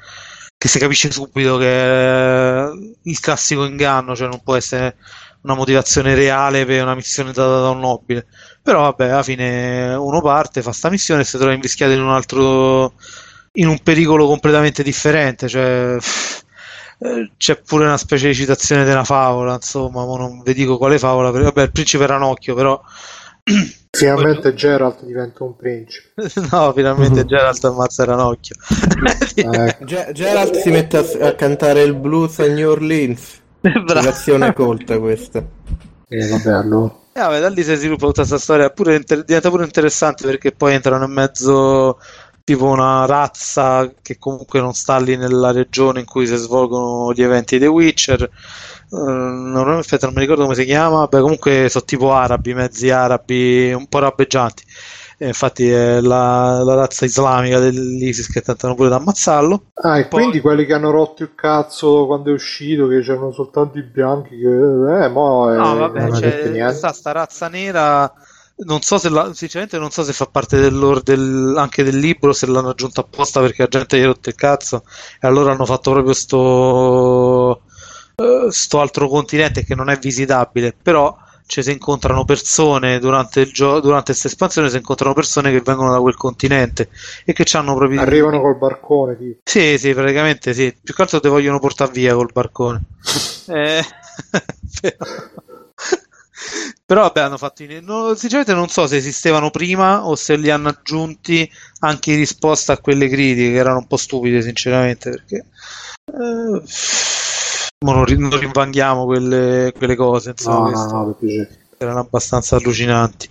[0.64, 2.72] che si capisce subito che
[3.02, 4.96] il classico inganno, cioè non può essere
[5.42, 8.28] una motivazione reale per una missione data da un nobile.
[8.62, 12.12] Però vabbè, alla fine uno parte, fa sta missione e si trova invischiato in un
[12.12, 12.94] altro
[13.56, 15.98] in un pericolo completamente differente, cioè
[17.00, 21.30] eh, c'è pure una specie di citazione della favola, insomma, non vi dico quale favola,
[21.32, 22.82] perché vabbè, il principe Ranocchio, però
[23.96, 26.14] Finalmente Geralt diventa un principe.
[26.52, 28.56] no, finalmente Geralt ammazza Ranocchio.
[29.36, 33.40] Eh, Ge- Geralt si mette a, a cantare il blues a New Orleans.
[33.62, 35.46] Relazione colta questa.
[36.08, 36.96] eh, vabbè, allora.
[37.14, 40.52] E vabbè, da lì si sviluppa tutta questa storia, pure inter- diventa pure interessante perché
[40.54, 42.00] poi entrano in mezzo
[42.44, 47.22] tipo una razza che comunque non sta lì nella regione in cui si svolgono gli
[47.22, 48.28] eventi The Witcher.
[48.94, 51.08] Eh, non, aspetta, non mi ricordo come si chiama.
[51.08, 54.64] Beh, comunque sono tipo arabi, mezzi arabi, un po' rabbeggianti.
[55.18, 59.64] E infatti è la, la razza islamica dell'ISIS che tentano pure di ammazzarlo.
[59.76, 63.32] Ah, e Poi- quindi quelli che hanno rotto il cazzo quando è uscito, che c'erano
[63.32, 64.48] soltanto i bianchi, che
[65.06, 68.12] eh, mo è, No, vabbè, c'è sta, sta razza nera.
[68.56, 72.34] Non so se la, sinceramente non so se fa parte dell'or- del, anche del libro,
[72.34, 74.84] se l'hanno aggiunto apposta perché la gente gli ha rotto il cazzo
[75.20, 77.63] e allora hanno fatto proprio sto,
[78.16, 83.52] eh, sto altro continente che non è visitabile, però ci si incontrano persone durante il
[83.52, 86.90] gioco, durante questa espansione si incontrano persone che vengono da quel continente
[87.26, 89.40] e che hanno proprio Arrivano col barcone, tipo.
[89.44, 90.76] sì, sì, praticamente sì.
[90.82, 92.82] Più che altro te vogliono portare via col barcone.
[93.48, 93.84] Eh,
[94.82, 94.96] però...
[96.86, 100.70] però vabbè, hanno fatto no, sinceramente non so se esistevano prima o se li hanno
[100.70, 101.50] aggiunti
[101.80, 105.46] anche in risposta a quelle critiche che erano un po' stupide, sinceramente, perché
[106.06, 106.62] eh,
[107.92, 111.48] non, non rinvanghiamo quelle, quelle cose, insomma, No, no, no,
[111.78, 113.30] erano abbastanza allucinanti.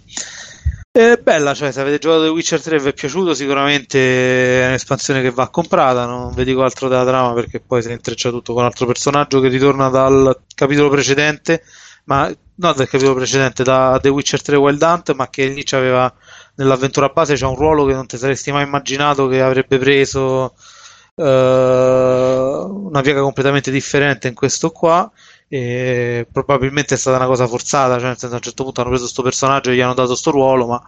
[0.95, 4.67] È bella, cioè, se avete giocato The Witcher 3 e vi è piaciuto, sicuramente è
[4.67, 6.05] un'espansione che va comprata.
[6.05, 9.41] Non vi dico altro della trama perché poi si intreccia tutto con un altro personaggio
[9.41, 11.63] che ritorna dal capitolo precedente,
[12.05, 16.13] ma no, dal capitolo precedente, da The Witcher 3 Wild Hunt, ma che lì c'aveva
[16.57, 20.55] nell'avventura base c'è un ruolo che non ti saresti mai immaginato che avrebbe preso
[21.15, 25.11] eh, una piega completamente differente in questo qua
[25.49, 28.89] e probabilmente è stata una cosa forzata, cioè nel senso a un certo punto hanno
[28.89, 30.83] preso questo personaggio e gli hanno dato questo ruolo, ma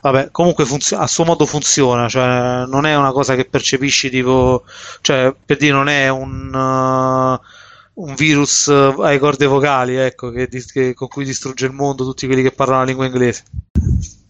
[0.00, 4.64] vabbè, comunque funziona, a suo modo funziona, cioè non è una cosa che percepisci tipo,
[5.02, 10.94] cioè per dire non è un, uh, un virus ai corde vocali, ecco, che, che,
[10.94, 13.42] con cui distrugge il mondo tutti quelli che parlano la lingua inglese.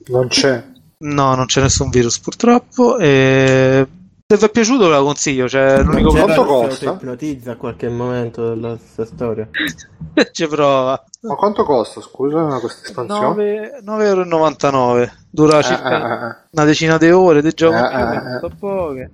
[0.07, 0.65] Non c'è.
[1.01, 2.99] No, non c'è nessun virus purtroppo.
[2.99, 3.87] E
[4.31, 5.49] se vi è piaciuto ve la consiglio.
[5.49, 6.91] Cioè, l'unico quanto costa?
[6.91, 9.49] Ti ipnotizza a qualche momento della sua storia.
[10.33, 11.03] ci prova.
[11.23, 13.81] Ma quanto costa, scusa, questa espansione?
[13.83, 15.11] 9,99 euro.
[15.31, 17.77] Dura circa Eh, eh, una decina di ore di gioco.
[17.77, 18.51] Eh, eh, eh.
[18.59, 19.11] poche.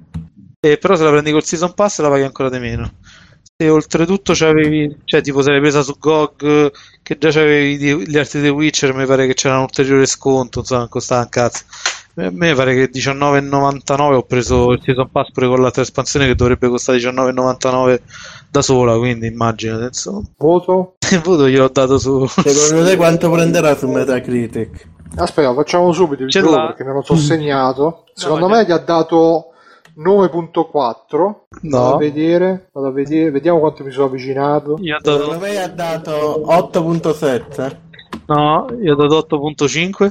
[0.58, 2.94] E però se la prendi col season pass la paghi ancora di meno.
[3.56, 6.72] Se oltretutto c'avevi, cioè tipo se l'hai presa su GOG
[7.02, 10.58] che già c'avevi di- gli altri The Witcher, mi pare che c'era un ulteriore sconto,
[10.58, 11.62] insomma, costava un cazzo.
[12.16, 16.34] A me pare che 19,99 ho preso il season pass pure con l'altra espansione che
[16.36, 18.00] dovrebbe costare 19,99
[18.50, 20.20] da sola, quindi immaginate, insomma.
[20.20, 20.30] eh.
[20.38, 20.94] Voto?
[21.10, 22.24] Il voto gliel'ho dato su...
[22.26, 24.88] Secondo te quanto prenderà su Metacritic?
[25.16, 26.66] Aspetta, facciamo subito il Ce gioco l'ha?
[26.66, 28.04] perché me lo so segnato.
[28.14, 29.46] Secondo ma me gli ha dato
[29.98, 30.62] 9.4.
[31.10, 31.94] Vado No.
[31.94, 34.76] a vedere, vado a vedere, vediamo quanto mi sono avvicinato.
[34.80, 35.38] Io ho Secondo dato...
[35.40, 37.76] me ha dato 8.7.
[38.26, 40.08] No, io ho dato 8.5.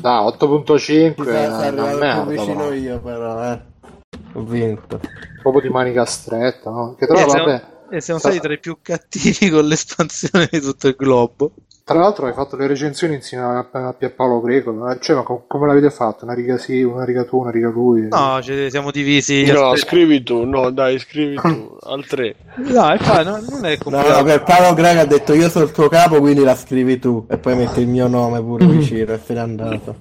[0.00, 2.72] Da 8.5 Mi è sa una arrivato merda, più vicino però.
[2.72, 3.60] io però, eh.
[4.34, 5.00] Ho vinto.
[5.40, 6.94] proprio di manica stretta, no?
[6.98, 9.66] Che tra E l'altro, siamo, vabbè, e siamo Tra- stati tra i più cattivi con
[9.66, 11.52] l'espansione di tutto il globo.
[11.84, 15.66] Tra l'altro hai fatto le recensioni insieme a, a Pierpaolo Greco, cioè ma com- come
[15.66, 16.24] l'avete fatto?
[16.24, 18.08] Una riga sì, una riga tu, una riga lui?
[18.08, 19.44] No, ci siamo divisi.
[19.44, 19.76] No, Aspetta.
[19.88, 22.34] scrivi tu, no, dai, scrivi tu, al 3.
[22.72, 24.16] Dai, fa, no, non è No, complicato.
[24.18, 27.26] no, per Paolo Greg ha detto io sono il tuo capo, quindi la scrivi tu.
[27.28, 29.96] E poi metti il mio nome pure vicino e se n'è andato.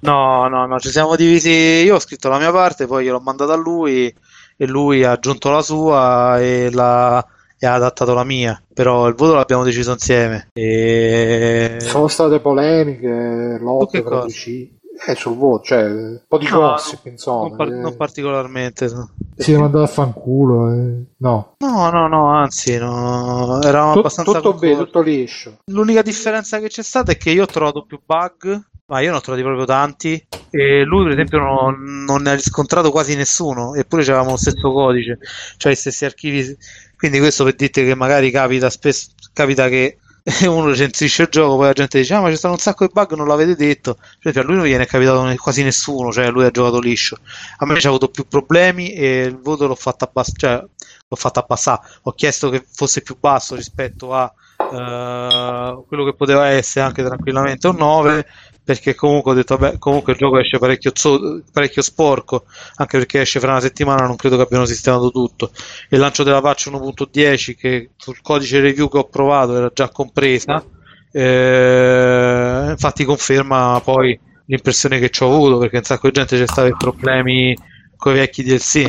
[0.00, 1.50] No, no, no, ci siamo divisi.
[1.50, 4.12] Io ho scritto la mia parte, poi gliel'ho mandata a lui
[4.56, 7.24] e lui ha aggiunto la sua e, la,
[7.56, 8.60] e ha adattato la mia.
[8.80, 10.48] Però il voto l'abbiamo deciso insieme.
[10.54, 11.76] E...
[11.80, 14.02] Sono state polemiche, lotte?
[14.02, 14.68] DC.
[15.06, 17.48] Eh, sul voto, cioè, un po' di No, gossip, non, insomma.
[17.48, 17.78] non par- eh.
[17.78, 18.86] non particolarmente.
[18.88, 19.10] no.
[19.36, 21.04] Si è mandato a fanculo, eh.
[21.18, 21.56] no.
[21.58, 25.58] No, no, no, anzi, no, eravamo Tu- abbastanza tutto bene, tutto liscio.
[25.66, 29.16] L'unica differenza che c'è stata è che io ho trovato più bug, ma io ne
[29.18, 33.74] ho trovati proprio tanti, e lui, per esempio, non, non ne ha riscontrato quasi nessuno,
[33.74, 35.18] eppure avevamo lo stesso codice,
[35.58, 36.56] cioè gli stessi archivi.
[37.00, 39.96] Quindi, questo per dirti che magari capita spesso, capita che
[40.44, 42.92] uno recensisce il gioco, poi la gente dice: Ah, ma ci stanno un sacco di
[42.92, 43.96] bug, non l'avete detto.
[44.18, 47.16] Cioè, a lui non gliene è capitato quasi nessuno, cioè lui ha giocato liscio.
[47.56, 50.64] A me ci ha avuto più problemi e il voto l'ho fatto abbassare, cioè
[51.08, 51.80] l'ho fatto abbassare.
[52.02, 54.30] Ho chiesto che fosse più basso rispetto a
[54.72, 58.26] eh, quello che poteva essere anche tranquillamente un 9
[58.62, 62.44] perché comunque ho detto vabbè comunque il gioco esce parecchio, zo- parecchio sporco
[62.76, 65.50] anche perché esce fra una settimana non credo che abbiano sistemato tutto.
[65.88, 70.64] Il lancio della patch 1.10 che sul codice review che ho provato era già compresa
[71.12, 76.46] eh, infatti conferma poi l'impressione che ci ho avuto perché un sacco di gente c'è
[76.46, 77.56] stato problemi
[77.96, 78.86] con i vecchi DLC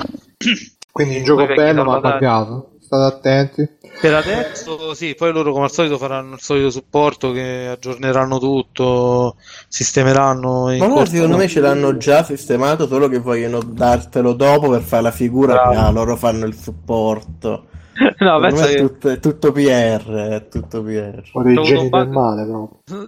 [0.92, 2.71] Quindi un gioco bello ma downloadati.
[2.92, 3.70] State attenti.
[4.02, 9.38] Per adesso sì, poi loro come al solito faranno il solito supporto che aggiorneranno tutto,
[9.70, 14.70] sistemeranno in Ma loro secondo me ce l'hanno già sistemato, solo che vogliono dartelo dopo
[14.70, 17.68] per fare la figura ah, loro fanno il supporto.
[18.20, 21.22] No, è, che tutto, è tutto PR, è tutto PR.
[21.22, 22.10] Geni avuto un bug.
[22.10, 22.46] male,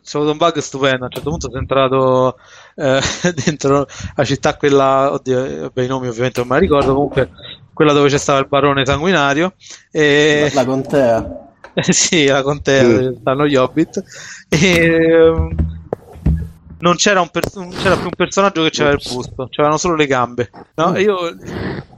[0.03, 1.03] c'è avuto un bug stupendo.
[1.03, 2.37] A un certo punto sono entrato
[2.75, 2.99] eh,
[3.45, 7.29] dentro la città, quella, oddio, eh, vabbè, i nomi ovviamente non me la ricordo, comunque
[7.73, 9.53] quella dove c'è stato il barone sanguinario.
[9.91, 10.49] E...
[10.53, 11.37] La, la contea.
[11.73, 14.03] Eh sì, la contea dove stanno gli hobbit.
[14.49, 15.55] E, ehm,
[16.79, 19.95] non c'era, un pers- non c'era più un personaggio che c'aveva il busto, c'erano solo
[19.95, 20.49] le gambe.
[20.75, 20.93] No?
[20.95, 21.17] E io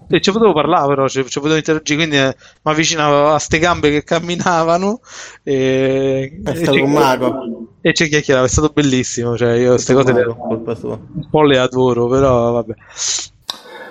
[0.07, 3.57] e ci potevo parlare, però ci, ci potevo interagire, quindi eh, mi avvicinavo a ste
[3.57, 4.99] gambe che camminavano
[5.41, 7.67] e, È e stato ci- un mago.
[7.81, 9.35] e ci chiacchierava, è stato bellissimo.
[9.35, 10.91] Cioè, io queste cose le, Mago, sua.
[10.91, 12.73] un po' le adoro, però vabbè.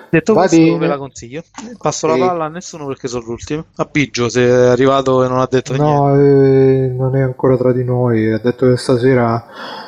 [0.09, 0.77] Detto Va questo, bene.
[0.77, 1.43] ve la consiglio.
[1.77, 3.65] Passo la palla a nessuno perché sono l'ultimo.
[3.75, 5.91] A Biggio, se è arrivato e non ha detto niente.
[5.91, 8.31] No, eh, non è ancora tra di noi.
[8.31, 9.45] Ha detto che stasera.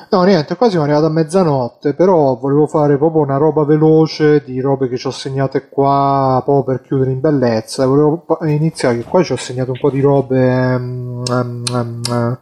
[0.09, 1.93] No, niente, qua siamo arrivati a mezzanotte.
[1.93, 6.75] Però volevo fare proprio una roba veloce di robe che ci ho segnate qua, proprio
[6.75, 7.85] per chiudere in bellezza.
[7.85, 10.45] Volevo iniziare che qua ci ho segnato un po' di robe.
[10.73, 12.39] ehm, ehm,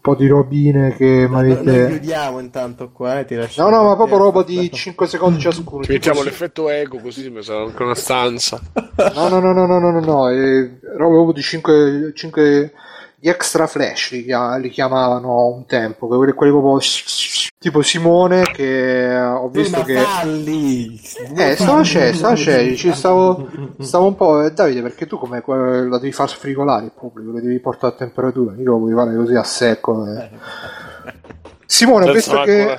[0.00, 1.88] ehm, po' di robine che mi Noi avete...
[1.88, 5.84] chiudiamo intanto qua, eh, ti No, no, ma proprio roba di 5 secondi ciascuno.
[5.84, 8.60] Ci mettiamo l'effetto eco così mi sarà anche una stanza.
[9.14, 12.72] No, no, no, no, no, no, no, no, è roba proprio di 5, 5
[13.22, 16.80] gli extra flash li, chia- li chiamavano un tempo, che quelli, quelli proprio
[17.58, 20.98] tipo Simone che ho visto che falli!
[21.36, 23.46] eh, stava c'è, stava c'è, ci stavo,
[23.78, 27.40] stavo un po', eh, Davide, perché tu come la devi far sfrigolare il pubblico, lo
[27.40, 30.06] devi portare a temperatura, mica lo puoi fare così a secco.
[30.06, 30.30] eh.
[31.66, 32.78] Simone, ho visto che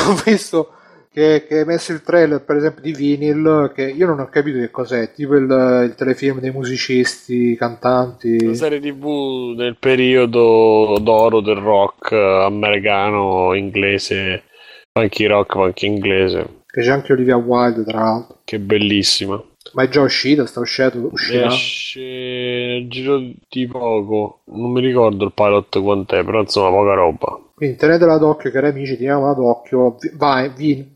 [0.07, 0.73] ho visto
[1.13, 4.59] che, che hai messo il trailer per esempio di Vinyl che io non ho capito
[4.59, 5.45] che cos'è tipo il,
[5.89, 14.45] il telefilm dei musicisti cantanti serie tv nel periodo d'oro del rock eh, americano, inglese,
[14.93, 16.63] funky rock, funky inglese.
[16.67, 19.43] che c'è anche Olivia Wilde tra l'altro Che bellissima.
[19.73, 24.41] ma è già uscita sta uscendo uscirà Esce nel giro di poco.
[24.47, 27.41] Non mi ricordo il pilot quant'è, però insomma poca roba.
[27.61, 29.97] Quindi tenetela d'occhio cari amici teniamola d'occhio.
[30.01, 30.89] Vi- vai Vin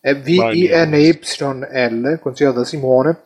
[0.00, 3.18] è V-I-N-Y-L consigliata da Simone.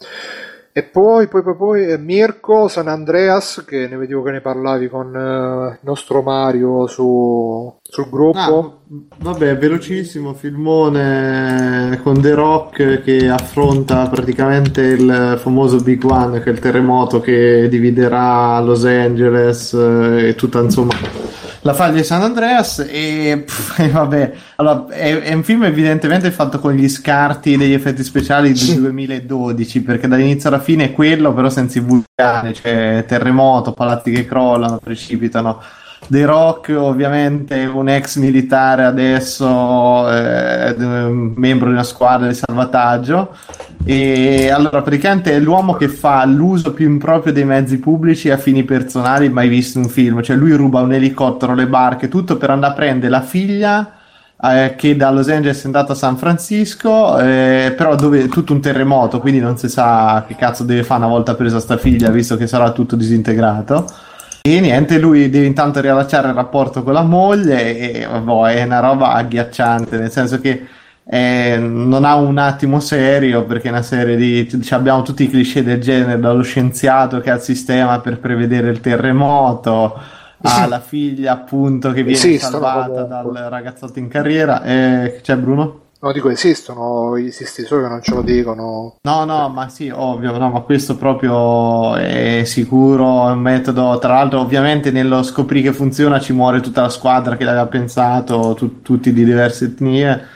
[0.72, 4.88] E poi, poi, poi, poi eh, Mirko San Andreas che ne vedevo che ne parlavi
[4.88, 8.38] con eh, il nostro Mario su, sul gruppo.
[8.38, 8.74] Ah,
[9.18, 16.52] vabbè, velocissimo filmone con The Rock che affronta praticamente il famoso Big One, che è
[16.52, 21.25] il terremoto che dividerà Los Angeles eh, e tutta insomma
[21.66, 26.60] la faglia di San Andreas e, pff, vabbè, allora è, è un film evidentemente fatto
[26.60, 31.50] con gli scarti degli effetti speciali del 2012 perché dall'inizio alla fine è quello però
[31.50, 35.60] senza i vulcani, cioè terremoto, palazzi che crollano, precipitano.
[36.08, 43.34] The Rock ovviamente un ex militare adesso eh, d- membro di una squadra di salvataggio.
[43.84, 48.64] E allora praticamente è l'uomo che fa l'uso più improprio dei mezzi pubblici a fini
[48.64, 50.22] personali mai visto in un film.
[50.22, 53.90] Cioè lui ruba un elicottero, le barche, tutto per andare a prendere la figlia
[54.42, 58.60] eh, che da Los Angeles è andata a San Francisco eh, però dove tutto un
[58.60, 62.36] terremoto quindi non si sa che cazzo deve fare una volta presa sta figlia visto
[62.36, 63.86] che sarà tutto disintegrato
[64.54, 68.80] e niente, lui deve intanto riallacciare il rapporto con la moglie e boh, è una
[68.80, 70.66] roba agghiacciante, nel senso che
[71.08, 74.48] eh, non ha un attimo serio perché è una serie di...
[74.62, 78.70] cioè, abbiamo tutti i cliché del genere, dallo scienziato che ha il sistema per prevedere
[78.70, 79.98] il terremoto,
[80.42, 84.62] alla figlia appunto che viene Esistono salvata dal ragazzotto in carriera.
[84.62, 85.85] Eh, c'è Bruno?
[86.06, 90.36] No dico esistono esisti solo che non ce lo dicono No, no, ma sì, ovvio,
[90.36, 95.74] no, ma questo proprio è sicuro, è un metodo, tra l'altro ovviamente nello scoprire che
[95.74, 100.26] funziona ci muore tutta la squadra che l'aveva pensato, tu- tutti di diverse etnie.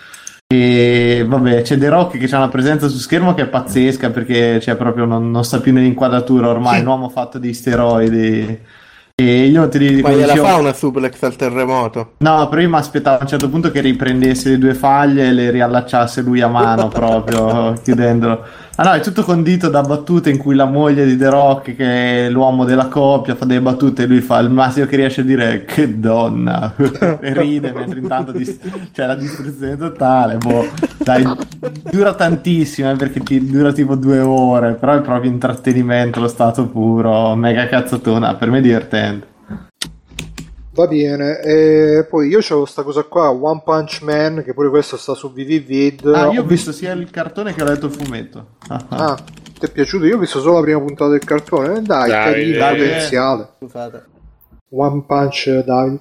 [0.53, 4.59] E vabbè, c'è The Rock che ha una presenza su schermo che è pazzesca perché
[4.61, 8.59] cioè, proprio non, non sta più nell'inquadratura ormai, un uomo fatto di steroidi.
[9.21, 12.13] E io ti dico, Ma gliela fa una suplex al terremoto?
[12.19, 16.23] No, prima aspettavo a un certo punto che riprendesse le due faglie e le riallacciasse
[16.23, 18.43] lui a mano proprio, chiudendolo.
[18.81, 22.25] Ah no, è tutto condito da battute in cui la moglie di The Rock, che
[22.25, 25.25] è l'uomo della coppia, fa delle battute e lui fa il massimo che riesce a
[25.25, 26.73] dire che donna
[27.21, 28.59] e ride mentre intanto dis-
[28.91, 30.39] c'è la distruzione totale.
[30.39, 30.67] Boh,
[30.97, 31.23] dai,
[31.91, 36.67] dura tantissimo eh, perché ti dura tipo due ore, però è proprio intrattenimento, lo stato
[36.67, 39.30] puro, mega cazzatona, per me è divertente.
[40.81, 44.97] Va bene e poi io c'ho questa cosa qua One Punch Man che pure questo
[44.97, 48.47] sta su VVVid Ah, io ho visto sia il cartone che ho letto il fumetto.
[48.69, 49.05] Ah, ah.
[49.13, 50.07] Ah, ti è piaciuto?
[50.07, 51.79] Io ho visto solo la prima puntata del cartone.
[51.79, 52.77] Eh, Dai, Dai, carino, dai.
[52.77, 53.49] potenziale.
[53.59, 54.05] Scusate.
[54.71, 56.01] One Punch Davide.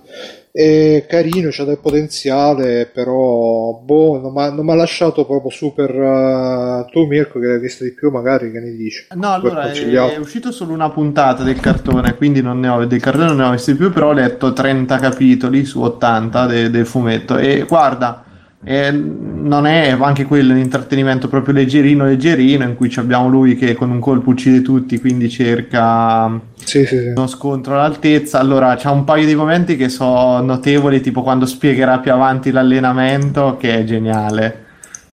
[0.52, 5.90] È carino, c'ha del potenziale, però boh, non mi ha lasciato proprio super.
[5.90, 9.08] eh, tu, Mirko, che l'hai visto di più, magari che ne dici?
[9.16, 13.28] No, allora è, uscito solo una puntata del cartone, quindi non ne ho, del cartone
[13.28, 17.38] non ne ho visti più, però ho letto 30 capitoli su 80 de- del fumetto
[17.38, 18.24] e guarda,
[18.64, 23.74] eh, non è anche quello un intrattenimento proprio leggerino leggerino in cui abbiamo lui che
[23.74, 27.14] con un colpo uccide tutti, quindi cerca Sì, sì, sì.
[27.16, 28.40] uno scontro all'altezza.
[28.40, 33.56] Allora, c'è un paio di momenti che sono notevoli, tipo quando spiegherà più avanti l'allenamento,
[33.58, 34.68] che è geniale.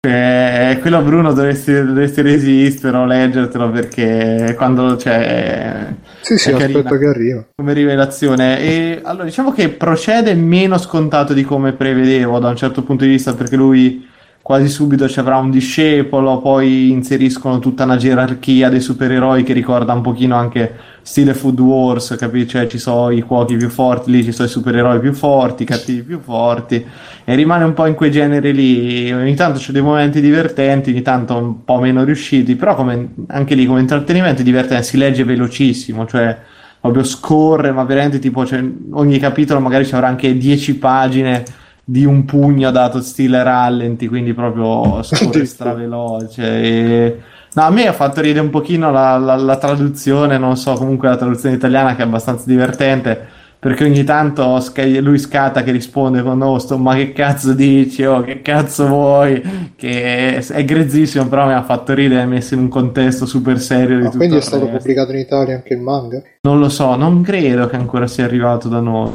[0.06, 6.98] Cioè, quello Bruno dovresti, dovresti resistere o leggertelo perché quando c'è Sì, sì, aspetta carina
[6.98, 7.46] che arriva.
[7.56, 8.60] come rivelazione.
[8.60, 13.10] E allora diciamo che procede meno scontato di come prevedevo da un certo punto di
[13.10, 14.06] vista, perché lui
[14.42, 19.92] quasi subito ci avrà un discepolo, poi inseriscono tutta una gerarchia dei supereroi che ricorda
[19.92, 20.72] un pochino anche
[21.06, 22.48] stile Food Wars, capisci?
[22.48, 25.66] Cioè ci sono i cuochi più forti, lì ci sono i supereroi più forti, i
[25.66, 26.84] cattivi più forti,
[27.24, 29.12] e rimane un po' in quei generi lì.
[29.12, 33.54] Ogni tanto c'è dei momenti divertenti, ogni tanto un po' meno riusciti, però come, anche
[33.54, 36.36] lì come intrattenimento è divertente, si legge velocissimo, cioè
[36.80, 41.44] proprio scorre, ma veramente tipo cioè, ogni capitolo magari ci avrà anche 10 pagine
[41.84, 46.62] di un pugno dato stile rallenti, quindi proprio scorre straveloce.
[46.62, 47.20] E...
[47.56, 51.08] No, a me ha fatto ridere un pochino la, la, la traduzione, non so, comunque
[51.08, 54.62] la traduzione italiana che è abbastanza divertente perché ogni tanto
[55.00, 58.04] lui scatta che risponde con oh, sto, ma che cazzo dici?
[58.04, 59.42] Oh che cazzo vuoi?
[59.74, 64.00] Che è grezzissimo però mi ha fatto ridere è messo in un contesto super serio
[64.00, 66.22] di ah, quindi è stato pubblicato in Italia anche il manga?
[66.42, 69.14] non lo so non credo che ancora sia arrivato da noi.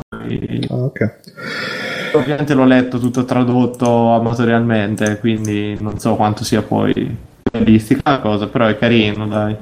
[0.68, 1.20] Ah, ok.
[2.14, 8.48] Ovviamente l'ho letto tutto tradotto amatorialmente quindi non so quanto sia poi realistica la cosa
[8.48, 9.56] però è carino dai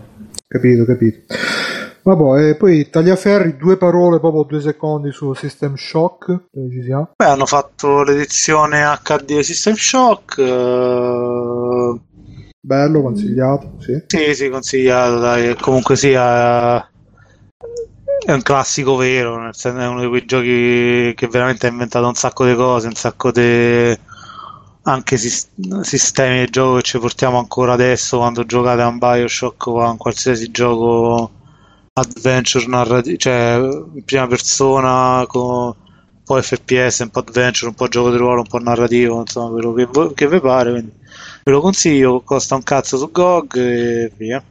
[0.48, 1.36] capito capito
[2.02, 6.46] Vabbè, e poi tagliaferri, due parole, proprio due secondi su System Shock.
[6.50, 7.12] Dove ci siamo?
[7.16, 10.38] Beh, hanno fatto l'edizione HD di System Shock.
[10.38, 12.00] Uh...
[12.60, 14.04] Bello, consigliato, sì.
[14.08, 15.56] Sì, sì, consigliato, dai.
[15.56, 16.80] Comunque sia...
[18.26, 22.06] È un classico vero, nel senso è uno di quei giochi che veramente ha inventato
[22.06, 23.98] un sacco di cose, un sacco di
[24.84, 29.82] anche sistemi di gioco che ci portiamo ancora adesso quando giocate a un Bioshock o
[29.82, 31.32] a un qualsiasi gioco
[31.94, 33.60] adventure narrativo, cioè
[33.94, 35.76] in prima persona con un
[36.24, 39.74] po' FPS, un po' adventure, un po' gioco di ruolo, un po' narrativo, insomma, quello
[39.74, 40.72] che, che vi pare.
[40.72, 40.92] Quindi
[41.44, 44.44] ve lo consiglio, costa un cazzo su GOG e via.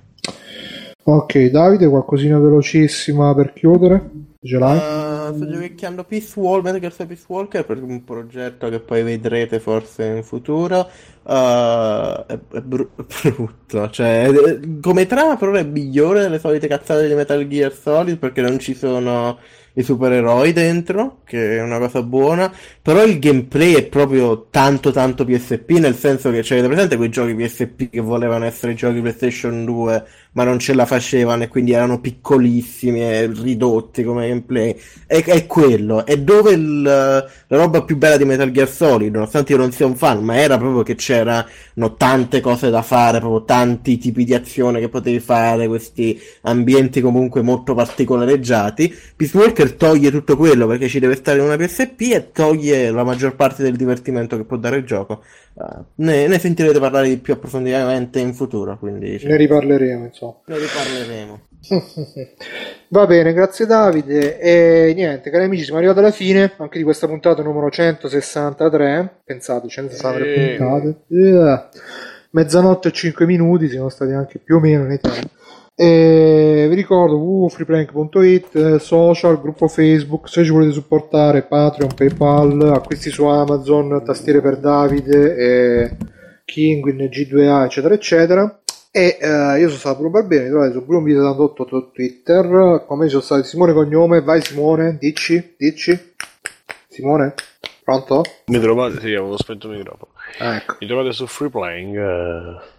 [1.04, 4.10] Ok, Davide, qualcosina velocissima per chiudere?
[4.40, 4.76] Ce l'hai?
[4.76, 9.58] Uh, sto giochicchiando Peace Wall, Metal Gear Peace Walker per un progetto che poi vedrete
[9.58, 10.88] forse in futuro.
[11.24, 12.86] Uh, è, è, br-
[13.34, 18.40] brutto, cioè, come trama però è migliore delle solite cazzate di Metal Gear Solid perché
[18.40, 19.38] non ci sono
[19.74, 22.52] i supereroi dentro, che è una cosa buona,
[22.82, 27.34] però il gameplay è proprio tanto tanto PSP, nel senso che c'è presente quei giochi
[27.34, 30.06] PSP che volevano essere giochi PlayStation 2
[30.38, 34.78] ma non ce la facevano e quindi erano piccolissimi e ridotti come gameplay.
[35.04, 39.50] È, è quello, è dove il, la roba più bella di Metal Gear Solid, nonostante
[39.50, 43.42] io non sia un fan, ma era proprio che c'erano tante cose da fare, proprio
[43.42, 48.94] tanti tipi di azione che potevi fare, questi ambienti comunque molto particolareggiati.
[49.16, 53.02] Peace Walker toglie tutto quello perché ci deve stare in una PSP e toglie la
[53.02, 55.24] maggior parte del divertimento che può dare il gioco.
[55.58, 58.78] Uh, ne, ne, sentirete parlare più approfonditamente in futuro.
[58.78, 60.36] Quindi, cioè, ne riparleremo, insomma.
[60.46, 61.40] Ne riparleremo.
[62.90, 64.38] Va bene, grazie Davide.
[64.38, 69.22] E niente, cari amici, siamo arrivati alla fine anche di questa puntata numero 163.
[69.24, 70.56] Pensate, 163 e...
[70.56, 70.96] puntate.
[71.08, 71.68] Yeah.
[72.30, 75.28] Mezzanotte e 5 minuti, siamo stati anche più o meno nei tempi.
[75.80, 83.10] E vi ricordo www.freeplank.it, eh, social, gruppo Facebook, se ci volete supportare Patreon, Paypal, acquisti
[83.10, 85.96] su Amazon, tastiere per Davide, e
[86.44, 88.60] Kinguin, G2A, eccetera, eccetera.
[88.90, 93.04] E eh, io sono stato Bruno Barbero, mi trovate su Bruno Video su Twitter, come
[93.04, 95.96] me sono stato Simone Cognome, vai Simone, dici, dici.
[96.88, 97.34] Simone,
[97.84, 98.24] pronto?
[98.46, 100.10] Mi trovate, sì, avevo spento il microfono.
[100.40, 100.74] Ah, ecco.
[100.80, 101.96] Mi trovate su Freeplaying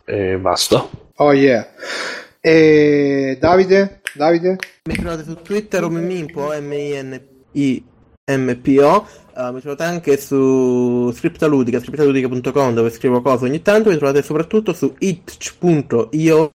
[0.03, 0.85] eh, e basta.
[1.15, 1.65] Oh yeah.
[2.41, 4.02] E Davide?
[4.14, 4.56] Davide?
[4.86, 6.53] Mi trovate su Twitter o Mimpo,
[8.30, 9.07] M-I-N-I-M-P-O.
[9.39, 13.89] Uh, mi trovate anche su Scriptaludica, scriptaludica.com dove scrivo cose ogni tanto.
[13.89, 16.52] Mi trovate soprattutto su itch.io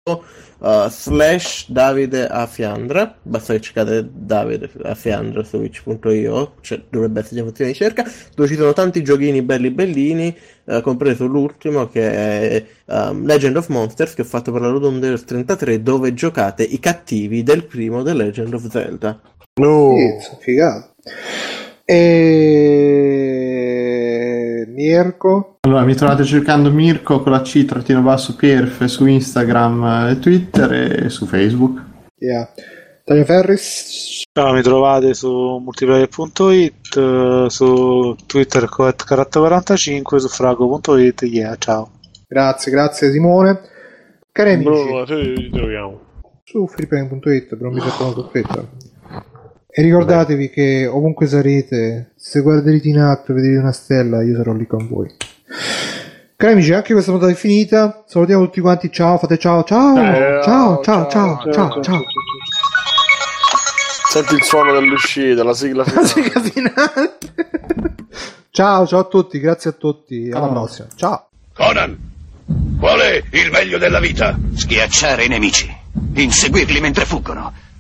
[0.63, 3.15] uh, slash Davide a Fiandra.
[3.21, 8.03] Basta che cercate Davide a Fiandra su itch.io, cioè dovrebbe essere già funzione di ricerca,
[8.35, 13.67] dove ci sono tanti giochini belli bellini, uh, compreso l'ultimo che è um, Legend of
[13.67, 18.13] Monsters che ho fatto per la Ludum 33 dove giocate i cattivi del primo The
[18.13, 19.19] Legend of Zelda.
[19.55, 19.95] No,
[20.39, 20.95] figato.
[21.85, 23.03] E
[24.67, 25.57] Mirko?
[25.61, 31.03] Allora, mi trovate cercando Mirko con la C trattino basso Pierf su Instagram e Twitter
[31.05, 31.81] e su Facebook.
[32.17, 32.49] Yeah.
[33.03, 34.23] Tania Ferris?
[34.31, 35.29] Ciao, mi trovate su
[35.61, 41.21] multiplayer.it, su Twitter carat45, su frago.it.
[41.23, 41.91] Yeah, ciao.
[42.27, 43.59] Grazie, grazie Simone.
[44.31, 44.71] Cari amici,
[45.35, 45.99] ti troviamo
[46.43, 48.67] su freeplay.it, però mi secondo su Twitter.
[49.75, 50.53] E ricordatevi Beh.
[50.53, 54.87] che ovunque sarete, se guarderete in alto e vedete una stella, io sarò lì con
[54.87, 55.11] voi.
[56.35, 58.03] Cari amici, anche questa puntata è finita.
[58.05, 58.91] Salutiamo tutti quanti.
[58.91, 62.01] Ciao, fate ciao, ciao, eh, ciao, ciao, ciao, ciao, ciao, ciao.
[64.09, 66.01] Senti il suono dell'uscita, la sigla finale.
[66.01, 67.17] La sigla finale.
[68.51, 70.29] ciao, ciao a tutti, grazie a tutti.
[70.31, 70.87] Alla prossima.
[70.95, 71.29] Ciao.
[71.51, 71.97] Conan,
[72.77, 74.37] qual è il meglio della vita?
[74.53, 75.75] Schiacciare i nemici,
[76.13, 77.62] inseguirli mentre fuggono